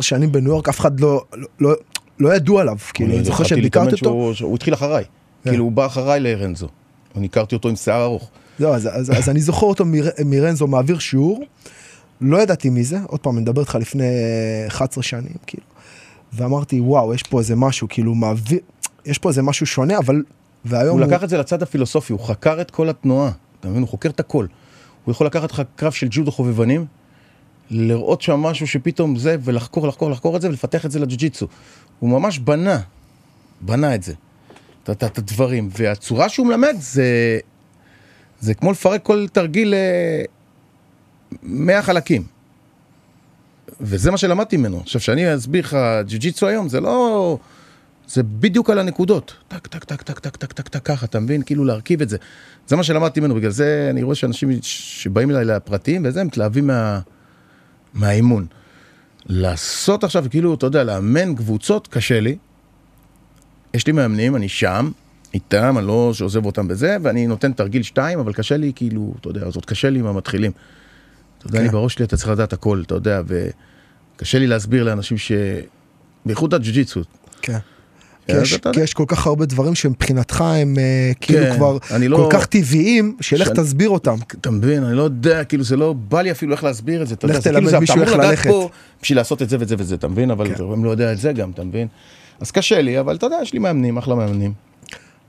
שנים 0.00 0.32
בניו 0.32 0.50
יורק, 0.50 0.68
אף 0.68 0.80
אחד 0.80 1.00
לא, 1.00 1.24
לא, 1.34 1.46
לא, 1.60 1.74
לא 2.18 2.34
ידעו 2.34 2.58
עליו, 2.58 2.76
כאילו, 2.94 3.14
אני 3.14 3.24
זוכר 3.24 3.44
שביקרתי 3.44 3.94
אותו. 3.94 4.34
שהוא, 4.34 4.48
הוא 4.48 4.56
התחיל 4.56 4.74
אחריי, 4.74 5.04
כן. 5.44 5.50
כאילו 5.50 5.64
הוא 5.64 5.72
בא 5.72 5.86
אחריי 5.86 6.20
לרנזו, 6.20 6.68
אני 7.16 7.26
הכרתי 7.26 7.54
אותו 7.54 7.68
עם 7.68 7.76
שיער 7.76 8.02
ארוך. 8.02 8.30
לא, 8.60 8.74
אז, 8.74 8.88
אז, 8.92 9.10
אז 9.18 9.28
אני 9.28 9.40
זוכר 9.40 9.66
אותו 9.66 9.84
מר, 9.84 10.08
מרנזו 10.24 10.66
מעביר 10.66 10.98
שיעור, 10.98 11.44
לא 12.20 12.42
ידעתי 12.42 12.70
מי 12.70 12.84
זה, 12.84 12.98
עוד 13.06 13.20
פעם, 13.20 13.34
אני 13.34 13.42
מדבר 13.42 13.60
איתך 13.60 13.78
לפני 13.80 14.04
11 14.68 15.02
שנים, 15.02 15.32
כאילו, 15.46 15.64
ואמרתי, 16.32 16.80
וואו, 16.80 17.14
יש 17.14 17.22
פה 17.22 17.38
איזה 17.38 17.56
משהו, 17.56 17.86
כאילו, 17.90 18.14
מעביר, 18.14 18.58
יש 19.06 19.18
פה 19.18 19.28
איזה 19.28 19.42
משהו 19.42 19.66
שונה, 19.66 19.98
אבל 19.98 20.22
והיום 20.64 20.98
הוא... 20.98 21.00
הוא 21.00 21.12
לקח 21.12 21.24
את 21.24 21.28
זה 21.28 21.38
לצד 21.38 21.62
הפילוסופי, 21.62 22.12
הוא 22.12 22.20
חקר 22.20 22.60
את 22.60 22.70
כל 22.70 22.88
התנועה, 22.88 23.30
אתה 23.60 23.68
מבין? 23.68 23.82
הוא 23.82 23.88
חוקר 23.88 24.08
את 24.08 24.20
הכל. 24.20 24.46
הוא 25.04 25.12
יכול 25.12 25.26
לקחת 25.26 25.52
לך 25.52 25.62
קרב 25.76 25.92
של 25.92 26.06
ג'ודו 26.10 26.32
חובבנים, 26.32 26.86
לראות 27.70 28.22
שם 28.22 28.40
משהו 28.40 28.66
שפתאום 28.66 29.16
זה, 29.16 29.36
ולחקור, 29.44 29.88
לחקור, 29.88 30.10
לחקור 30.10 30.36
את 30.36 30.42
זה, 30.42 30.48
ולפתח 30.48 30.86
את 30.86 30.90
זה 30.90 30.98
לג'ו-ג'יצו. 30.98 31.46
הוא 31.98 32.10
ממש 32.10 32.38
בנה, 32.38 32.80
בנה 33.60 33.94
את 33.94 34.02
זה, 34.02 34.14
את 34.90 35.18
הדברים. 35.18 35.68
והצורה 35.78 36.28
שהוא 36.28 36.46
מלמד 36.46 36.74
זה, 36.78 37.38
זה 38.40 38.54
כמו 38.54 38.72
לפרק 38.72 39.02
כל 39.02 39.26
תרגיל 39.32 39.74
ל-100 39.74 41.82
חלקים. 41.82 42.24
וזה 43.80 44.10
מה 44.10 44.16
שלמדתי 44.16 44.56
ממנו. 44.56 44.80
עכשיו, 44.80 45.00
שאני 45.00 45.34
אסביר 45.34 45.64
לך 45.64 45.76
ג'ו-ג'יצו 46.06 46.46
היום, 46.46 46.68
זה 46.68 46.80
לא... 46.80 47.38
זה 48.12 48.22
בדיוק 48.22 48.70
על 48.70 48.78
הנקודות. 48.78 49.34
טק, 49.48 49.66
טק, 49.66 49.84
טק, 49.84 50.02
טק, 50.02 50.18
טק, 50.18 50.36
טק, 50.36 50.52
טק, 50.52 50.68
טק, 50.68 50.82
ככה, 50.84 51.06
אתה 51.06 51.20
מבין? 51.20 51.42
כאילו 51.42 51.64
להרכיב 51.64 52.02
את 52.02 52.08
זה. 52.08 52.16
זה 52.66 52.76
מה 52.76 52.82
שלמדתי 52.82 53.20
ממנו, 53.20 53.34
בגלל 53.34 53.50
זה 53.50 53.88
אני 53.90 54.02
רואה 54.02 54.14
שאנשים 54.14 54.50
שבאים 54.62 55.30
אליי 55.30 55.44
לפרטים 55.44 56.02
וזה, 56.04 56.24
מתלהבים 56.24 56.66
מה... 56.66 57.00
מהאימון. 57.94 58.46
לעשות 59.26 60.04
עכשיו, 60.04 60.24
כאילו, 60.30 60.54
אתה 60.54 60.66
יודע, 60.66 60.84
לאמן 60.84 61.34
קבוצות, 61.34 61.88
קשה 61.88 62.20
לי. 62.20 62.36
יש 63.74 63.86
לי 63.86 63.92
מאמנים, 63.92 64.36
אני 64.36 64.48
שם, 64.48 64.90
איתם, 65.34 65.78
אני 65.78 65.86
לא 65.86 66.10
שעוזב 66.14 66.46
אותם 66.46 66.68
בזה, 66.68 66.96
ואני 67.02 67.26
נותן 67.26 67.52
תרגיל 67.52 67.82
שתיים, 67.82 68.18
אבל 68.18 68.32
קשה 68.32 68.56
לי, 68.56 68.72
כאילו, 68.74 69.14
אתה 69.20 69.28
יודע, 69.28 69.50
זאת 69.50 69.64
קשה 69.64 69.90
לי 69.90 69.98
עם 69.98 70.06
המתחילים. 70.06 70.52
אתה 71.38 71.46
יודע, 71.46 71.58
אני 71.58 71.68
כן. 71.68 71.72
בראש 71.72 71.94
שלי, 71.94 72.04
אתה 72.04 72.16
צריך 72.16 72.28
לדעת 72.28 72.52
הכל, 72.52 72.82
אתה 72.86 72.94
יודע, 72.94 73.22
וקשה 73.26 74.38
לי 74.38 74.46
להסביר 74.46 74.84
לאנשים 74.84 75.18
ש... 75.18 75.32
בייחוד 76.26 76.54
הג'ו-ג'יצו. 76.54 77.00
כן. 77.42 77.58
כי 78.26 78.36
יש, 78.42 78.54
כי 78.72 78.80
יש 78.80 78.94
כל 78.94 79.04
כך 79.06 79.26
הרבה 79.26 79.46
דברים 79.46 79.74
שמבחינתך 79.74 80.40
הם 80.40 80.76
uh, 80.76 81.18
כאילו 81.20 81.46
כן, 81.46 81.56
כבר 81.56 81.78
לא, 82.00 82.16
כל 82.16 82.26
כך 82.30 82.46
טבעיים, 82.46 83.16
שלך 83.20 83.46
שאני, 83.46 83.56
תסביר 83.56 83.90
אותם. 83.90 84.16
אתה 84.40 84.50
מבין, 84.50 84.84
אני 84.84 84.96
לא 84.96 85.02
יודע, 85.02 85.44
כאילו 85.44 85.64
זה 85.64 85.76
לא 85.76 85.92
בא 85.92 86.22
לי 86.22 86.30
אפילו 86.30 86.52
איך 86.52 86.64
להסביר 86.64 87.02
את 87.02 87.08
זה. 87.08 87.14
לך 87.22 87.36
תלמד 87.36 87.66
כאילו 87.66 87.80
מישהו 87.80 88.02
איך 88.02 88.12
ללכת. 88.12 88.50
פה 88.50 88.68
בשביל 89.02 89.18
לעשות 89.18 89.42
את 89.42 89.48
זה 89.48 89.56
וזה 89.60 89.74
וזה, 89.78 89.94
אתה 89.94 90.08
מבין? 90.08 90.30
אבל 90.30 90.54
כן. 90.54 90.64
הם 90.72 90.84
לא 90.84 90.90
יודע 90.90 91.12
את 91.12 91.18
זה 91.18 91.32
גם, 91.32 91.50
אתה 91.50 91.64
מבין? 91.64 91.88
אז 92.40 92.50
קשה 92.50 92.80
לי, 92.80 93.00
אבל 93.00 93.16
אתה 93.16 93.26
יודע, 93.26 93.38
יש 93.42 93.52
לי 93.52 93.58
מאמנים, 93.58 93.96
אחלה 93.96 94.14
מאמנים. 94.14 94.52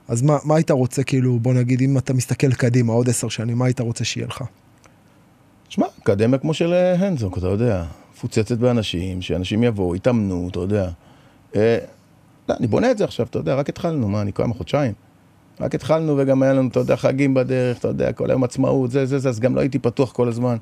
אז 0.08 0.22
מה, 0.22 0.38
מה 0.44 0.56
היית 0.56 0.70
רוצה, 0.70 1.02
כאילו, 1.02 1.38
בוא 1.38 1.54
נגיד, 1.54 1.80
אם 1.80 1.98
אתה 1.98 2.14
מסתכל 2.14 2.52
קדימה 2.52 2.92
עוד 2.92 3.08
עשר 3.08 3.28
שנים, 3.28 3.58
מה 3.58 3.64
היית 3.64 3.80
רוצה 3.80 4.04
שיהיה 4.04 4.26
לך? 4.26 4.44
שמע, 5.68 5.86
אקדמיה 6.02 6.38
כמו 6.38 6.54
של 6.54 6.72
אה, 6.72 7.06
הנזוק, 7.06 7.38
אתה 7.38 7.46
יודע, 7.46 7.84
מפוצצת 8.14 8.58
באנשים, 8.58 9.22
שאנשים 9.22 9.62
יבואו, 9.62 9.96
יתאמנו, 9.96 10.48
אתה 10.50 10.60
יודע. 10.60 10.88
לא, 12.48 12.54
אני 12.60 12.66
בונה 12.66 12.90
את 12.90 12.98
זה 12.98 13.04
עכשיו, 13.04 13.26
אתה 13.30 13.38
יודע, 13.38 13.54
רק 13.54 13.68
התחלנו, 13.68 14.08
מה, 14.08 14.20
אני 14.20 14.32
כמה 14.32 14.54
חודשיים? 14.54 14.92
רק 15.60 15.74
התחלנו 15.74 16.14
וגם 16.18 16.42
היה 16.42 16.52
לנו, 16.52 16.68
אתה 16.68 16.80
יודע, 16.80 16.96
חגים 16.96 17.34
בדרך, 17.34 17.78
אתה 17.78 17.88
יודע, 17.88 18.12
כל 18.12 18.30
היום 18.30 18.44
עצמאות, 18.44 18.90
זה, 18.90 19.06
זה, 19.06 19.18
זה, 19.18 19.28
אז 19.28 19.40
גם 19.40 19.54
לא 19.54 19.60
הייתי 19.60 19.78
פתוח 19.78 20.12
כל 20.12 20.28
הזמן. 20.28 20.56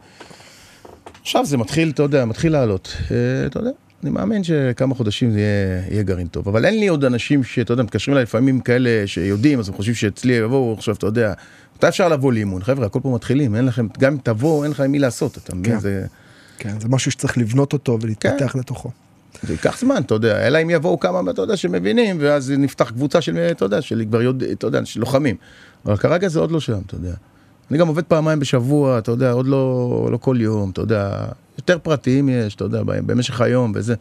עכשיו 1.22 1.46
זה 1.46 1.56
מתחיל, 1.56 1.90
אתה 1.90 2.02
יודע, 2.02 2.24
מתחיל 2.24 2.52
לעלות. 2.52 2.96
אה, 3.10 3.46
אתה 3.46 3.58
יודע, 3.58 3.70
אני 4.02 4.10
מאמין 4.10 4.44
שכמה 4.44 4.94
חודשים 4.94 5.30
זה 5.30 5.40
יהיה, 5.40 5.82
יהיה 5.90 6.02
גרעין 6.02 6.26
טוב. 6.26 6.48
אבל 6.48 6.64
אין 6.64 6.80
לי 6.80 6.88
עוד 6.88 7.04
אנשים 7.04 7.44
שאתה 7.44 7.72
יודע, 7.72 7.82
מתקשרים 7.82 8.14
אליי 8.14 8.22
לפעמים 8.22 8.60
כאלה 8.60 9.06
שיודעים, 9.06 9.58
אז 9.58 9.68
הם 9.68 9.74
חושבים 9.74 9.94
שאצלי 9.94 10.32
יבואו 10.32 10.74
עכשיו, 10.74 10.94
אתה 10.94 11.06
יודע, 11.06 11.32
מתי 11.76 11.88
אפשר 11.88 12.08
לבוא 12.08 12.32
לאימון? 12.32 12.62
חבר'ה, 12.62 12.86
הכל 12.86 13.00
פה 13.02 13.10
מתחילים, 13.14 13.56
אין 13.56 13.66
לכם, 13.66 13.86
גם 13.98 14.12
אם 14.12 14.18
תבואו, 14.22 14.64
אין 14.64 14.70
לכם 14.70 14.82
עם 14.82 14.92
מי 14.92 14.98
לעשות, 14.98 15.38
אתה 15.38 15.54
מבין? 15.54 15.72
כן. 15.72 15.80
זה... 15.80 16.06
כן, 16.58 16.80
זה 16.80 16.88
משהו 16.88 17.10
שצריך 17.10 17.38
לבנות 17.38 17.72
אותו 17.72 17.98
ולהתפתח 18.00 18.52
כן. 18.52 18.58
לתוכו. 18.58 18.90
זה 19.42 19.52
ייקח 19.52 19.78
זמן, 19.78 20.02
אתה 20.06 20.14
יודע, 20.14 20.46
אלא 20.46 20.62
אם 20.62 20.70
יבואו 20.70 21.00
כמה, 21.00 21.30
אתה 21.30 21.42
יודע, 21.42 21.56
שמבינים, 21.56 22.16
ואז 22.20 22.50
נפתח 22.50 22.90
קבוצה 22.90 23.20
של, 23.20 23.38
אתה 23.50 23.64
יודע, 23.64 23.82
של 23.82 24.04
כבר 24.08 24.22
יודע, 24.22 24.46
אתה 24.52 24.66
יודע, 24.66 24.84
של 24.84 25.00
לוחמים. 25.00 25.36
אבל 25.86 25.96
כרגע 25.96 26.28
זה 26.28 26.40
עוד 26.40 26.50
לא 26.50 26.60
שם, 26.60 26.80
אתה 26.86 26.94
יודע. 26.94 27.14
אני 27.70 27.78
גם 27.78 27.88
עובד 27.88 28.04
פעמיים 28.04 28.40
בשבוע, 28.40 28.98
אתה 28.98 29.10
יודע, 29.10 29.32
עוד 29.32 29.46
לא, 29.46 30.08
לא 30.12 30.16
כל 30.16 30.36
יום, 30.40 30.70
אתה 30.70 30.80
יודע, 30.80 31.26
יותר 31.58 31.78
פרטיים 31.78 32.28
יש, 32.28 32.54
אתה 32.54 32.64
יודע, 32.64 32.82
במשך 32.82 33.40
היום 33.40 33.72
וזה, 33.74 33.94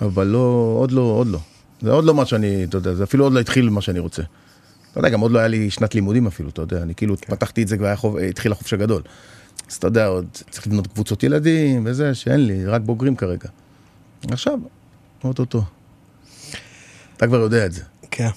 אבל 0.00 0.26
לא, 0.26 0.74
עוד 0.78 0.92
לא, 0.92 1.00
עוד 1.00 1.26
לא. 1.26 1.38
זה 1.82 1.90
עוד 1.90 2.04
לא 2.04 2.14
מה 2.14 2.26
שאני, 2.26 2.64
אתה 2.64 2.76
יודע, 2.76 2.94
זה 2.94 3.04
אפילו 3.04 3.24
עוד 3.24 3.32
לא 3.32 3.40
התחיל 3.40 3.70
מה 3.70 3.80
שאני 3.80 3.98
רוצה. 3.98 4.22
אתה 4.90 4.98
יודע, 4.98 5.08
גם 5.08 5.20
עוד 5.20 5.30
לא 5.30 5.38
היה 5.38 5.48
לי 5.48 5.70
שנת 5.70 5.94
לימודים 5.94 6.26
אפילו, 6.26 6.48
אתה 6.48 6.62
יודע, 6.62 6.82
אני 6.82 6.94
כאילו 6.94 7.16
כן. 7.16 7.34
פתחתי 7.34 7.62
את 7.62 7.68
זה 7.68 7.76
כבר 7.76 7.94
התחיל 8.28 8.52
החופש 8.52 8.72
הגדול. 8.72 9.02
אז 9.70 9.76
אתה 9.76 9.86
יודע, 9.86 10.06
עוד 10.06 10.26
צריך 10.50 10.66
לבנות 10.66 10.86
קבוצות 10.86 11.22
ילדים 11.22 11.82
וזה, 11.86 12.14
שאין 12.14 12.46
לי, 12.46 12.66
רק 12.66 12.82
בוגרים 12.82 13.16
כרגע. 13.16 13.48
עכשיו, 14.28 14.58
אוטוטו. 15.24 15.62
אתה 17.16 17.26
כבר 17.26 17.36
יודע 17.36 17.66
את 17.66 17.72
זה. 17.72 17.82
כן. 18.10 18.28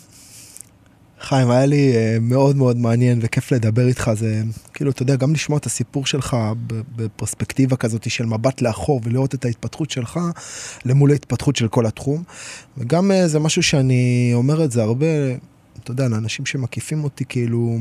חיים, 1.21 1.51
היה 1.51 1.65
לי 1.65 1.93
uh, 1.93 2.19
מאוד 2.21 2.55
מאוד 2.55 2.77
מעניין 2.77 3.19
וכיף 3.21 3.51
לדבר 3.51 3.87
איתך, 3.87 4.11
זה 4.15 4.41
כאילו, 4.73 4.91
אתה 4.91 5.01
יודע, 5.01 5.15
גם 5.15 5.33
לשמוע 5.33 5.57
את 5.57 5.65
הסיפור 5.65 6.05
שלך 6.05 6.37
בפרספקטיבה 6.67 7.75
כזאת 7.75 8.11
של 8.11 8.25
מבט 8.25 8.61
לאחור 8.61 9.01
ולראות 9.03 9.35
את 9.35 9.45
ההתפתחות 9.45 9.89
שלך 9.89 10.19
למול 10.85 11.11
ההתפתחות 11.11 11.55
של 11.55 11.67
כל 11.67 11.85
התחום. 11.85 12.23
וגם 12.77 13.11
uh, 13.11 13.27
זה 13.27 13.39
משהו 13.39 13.63
שאני 13.63 14.31
אומר 14.33 14.63
את 14.63 14.71
זה 14.71 14.83
הרבה, 14.83 15.07
אתה 15.83 15.91
יודע, 15.91 16.07
לאנשים 16.07 16.45
שמקיפים 16.45 17.03
אותי, 17.03 17.25
כאילו, 17.25 17.77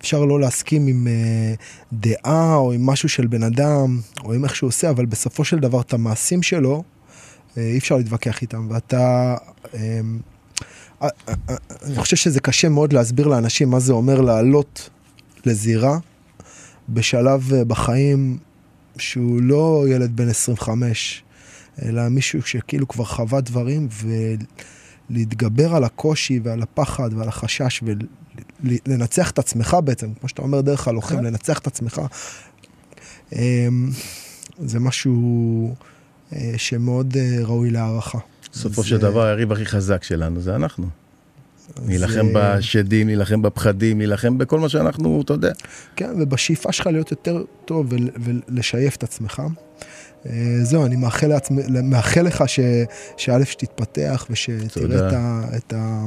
אפשר 0.00 0.24
לא 0.24 0.40
להסכים 0.40 0.86
עם 0.86 1.06
uh, 1.06 1.62
דעה 1.92 2.54
או 2.54 2.72
עם 2.72 2.86
משהו 2.86 3.08
של 3.08 3.26
בן 3.26 3.42
אדם, 3.42 4.00
או 4.24 4.32
עם 4.32 4.44
איך 4.44 4.56
שהוא 4.56 4.68
עושה, 4.68 4.90
אבל 4.90 5.06
בסופו 5.06 5.44
של 5.44 5.58
דבר 5.58 5.80
את 5.80 5.92
המעשים 5.92 6.42
שלו, 6.42 6.74
אה, 6.76 6.95
אי 7.56 7.78
אפשר 7.78 7.96
להתווכח 7.96 8.42
איתם, 8.42 8.66
ואתה... 8.70 9.36
אמ, 9.74 10.18
אה, 11.02 11.08
אה, 11.28 11.34
אני 11.82 11.96
חושב 11.96 12.16
שזה 12.16 12.40
קשה 12.40 12.68
מאוד 12.68 12.92
להסביר 12.92 13.26
לאנשים 13.26 13.70
מה 13.70 13.80
זה 13.80 13.92
אומר 13.92 14.20
לעלות 14.20 14.90
לזירה 15.46 15.98
בשלב 16.88 17.52
בחיים 17.68 18.38
שהוא 18.98 19.40
לא 19.42 19.84
ילד 19.88 20.16
בן 20.16 20.28
25, 20.28 21.22
אלא 21.82 22.08
מישהו 22.08 22.42
שכאילו 22.42 22.88
כבר 22.88 23.04
חווה 23.04 23.40
דברים 23.40 23.88
ולהתגבר 25.10 25.74
על 25.74 25.84
הקושי 25.84 26.40
ועל 26.42 26.62
הפחד 26.62 27.10
ועל 27.12 27.28
החשש 27.28 27.82
ולנצח 28.60 29.30
את 29.30 29.38
עצמך 29.38 29.76
בעצם, 29.84 30.14
כמו 30.20 30.28
שאתה 30.28 30.42
אומר 30.42 30.60
דרך 30.60 30.88
הלוחם, 30.88 31.16
כן. 31.16 31.24
לנצח 31.24 31.58
את 31.58 31.66
עצמך. 31.66 32.00
אמ, 33.32 33.90
זה 34.58 34.80
משהו... 34.80 35.74
אה, 36.32 36.52
שמאוד 36.56 37.16
אה, 37.16 37.38
ראוי 37.44 37.70
להערכה. 37.70 38.18
בסופו 38.52 38.84
של 38.84 38.98
דבר 38.98 39.22
היריב 39.22 39.52
הכי 39.52 39.66
חזק 39.66 40.02
שלנו 40.02 40.40
זה 40.40 40.54
אנחנו. 40.54 40.86
נילחם 41.82 42.26
בשדים, 42.34 43.06
נילחם 43.06 43.42
בפחדים, 43.42 43.98
נילחם 43.98 44.38
בכל 44.38 44.60
מה 44.60 44.68
שאנחנו, 44.68 45.22
אתה 45.24 45.32
יודע. 45.32 45.52
כן, 45.96 46.10
ובשאיפה 46.18 46.72
שלך 46.72 46.86
להיות 46.86 47.10
יותר 47.10 47.42
טוב 47.64 47.92
ולשייף 48.48 48.96
את 48.96 49.02
עצמך. 49.02 49.42
אה, 50.26 50.58
זהו, 50.62 50.86
אני 50.86 50.96
מאחל, 50.96 51.26
לעצמי, 51.26 51.62
מאחל 51.82 52.22
לך 52.22 52.44
שא' 53.16 53.44
שתתפתח 53.44 54.26
ושתראה 54.30 55.08
את, 55.56 55.72
ה, 55.72 56.06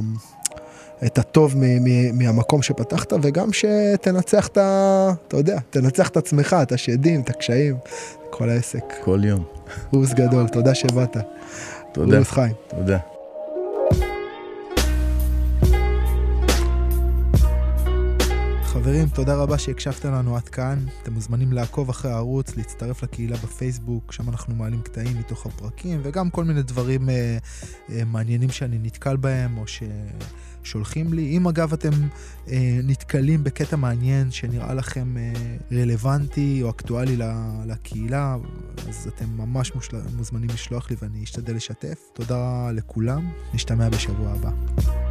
את, 1.06 1.18
הטוב 1.18 1.54
מ, 1.56 1.84
מ, 1.84 2.18
מהמקום 2.18 2.62
שפתחת, 2.62 3.12
וגם 3.22 3.48
שתנצח 3.52 4.46
את 4.46 4.58
ה... 4.58 5.12
אתה 5.28 5.36
יודע, 5.36 5.58
תנצח 5.70 6.08
את 6.08 6.16
עצמך, 6.16 6.56
את 6.62 6.72
השדים, 6.72 7.20
את 7.20 7.30
הקשיים, 7.30 7.76
כל 8.30 8.50
העסק. 8.50 8.84
כל 9.04 9.20
יום. 9.24 9.44
רוס 9.92 10.12
גדול, 10.12 10.48
תודה 10.48 10.74
שבאת. 10.74 11.16
תודה. 11.92 12.18
רוס 12.18 12.30
חיים. 12.30 12.52
תודה. 12.68 12.98
חברים, 18.64 19.08
תודה 19.08 19.34
רבה 19.34 19.58
שהקשבתם 19.58 20.12
לנו 20.12 20.36
עד 20.36 20.48
כאן. 20.48 20.78
אתם 21.02 21.12
מוזמנים 21.12 21.52
לעקוב 21.52 21.88
אחרי 21.88 22.10
הערוץ, 22.10 22.56
להצטרף 22.56 23.02
לקהילה 23.02 23.36
בפייסבוק, 23.36 24.12
שם 24.12 24.28
אנחנו 24.28 24.54
מעלים 24.54 24.82
קטעים 24.82 25.18
מתוך 25.18 25.46
הפרקים, 25.46 26.00
וגם 26.02 26.30
כל 26.30 26.44
מיני 26.44 26.62
דברים 26.62 27.08
אה, 27.08 27.38
אה, 27.90 28.04
מעניינים 28.04 28.50
שאני 28.50 28.78
נתקל 28.82 29.16
בהם, 29.16 29.58
או 29.58 29.66
ששולחים 30.62 31.12
לי. 31.12 31.36
אם 31.36 31.48
אגב 31.48 31.72
אתם 31.72 31.90
אה, 32.48 32.80
נתקלים 32.84 33.44
בקטע 33.44 33.76
מעניין 33.76 34.30
שנראה 34.30 34.74
לכם 34.74 35.16
אה, 35.16 35.32
רלוונטי 35.72 36.60
או 36.62 36.70
אקטואלי 36.70 37.16
לקהילה, 37.66 38.36
אז 38.88 39.08
אתם 39.16 39.26
ממש 39.36 39.74
מושל... 39.74 39.96
מוזמנים 40.16 40.48
לשלוח 40.54 40.90
לי 40.90 40.96
ואני 41.02 41.24
אשתדל 41.24 41.56
לשתף. 41.56 41.98
תודה 42.12 42.70
לכולם, 42.72 43.30
נשתמע 43.54 43.88
בשבוע 43.88 44.30
הבא. 44.30 45.09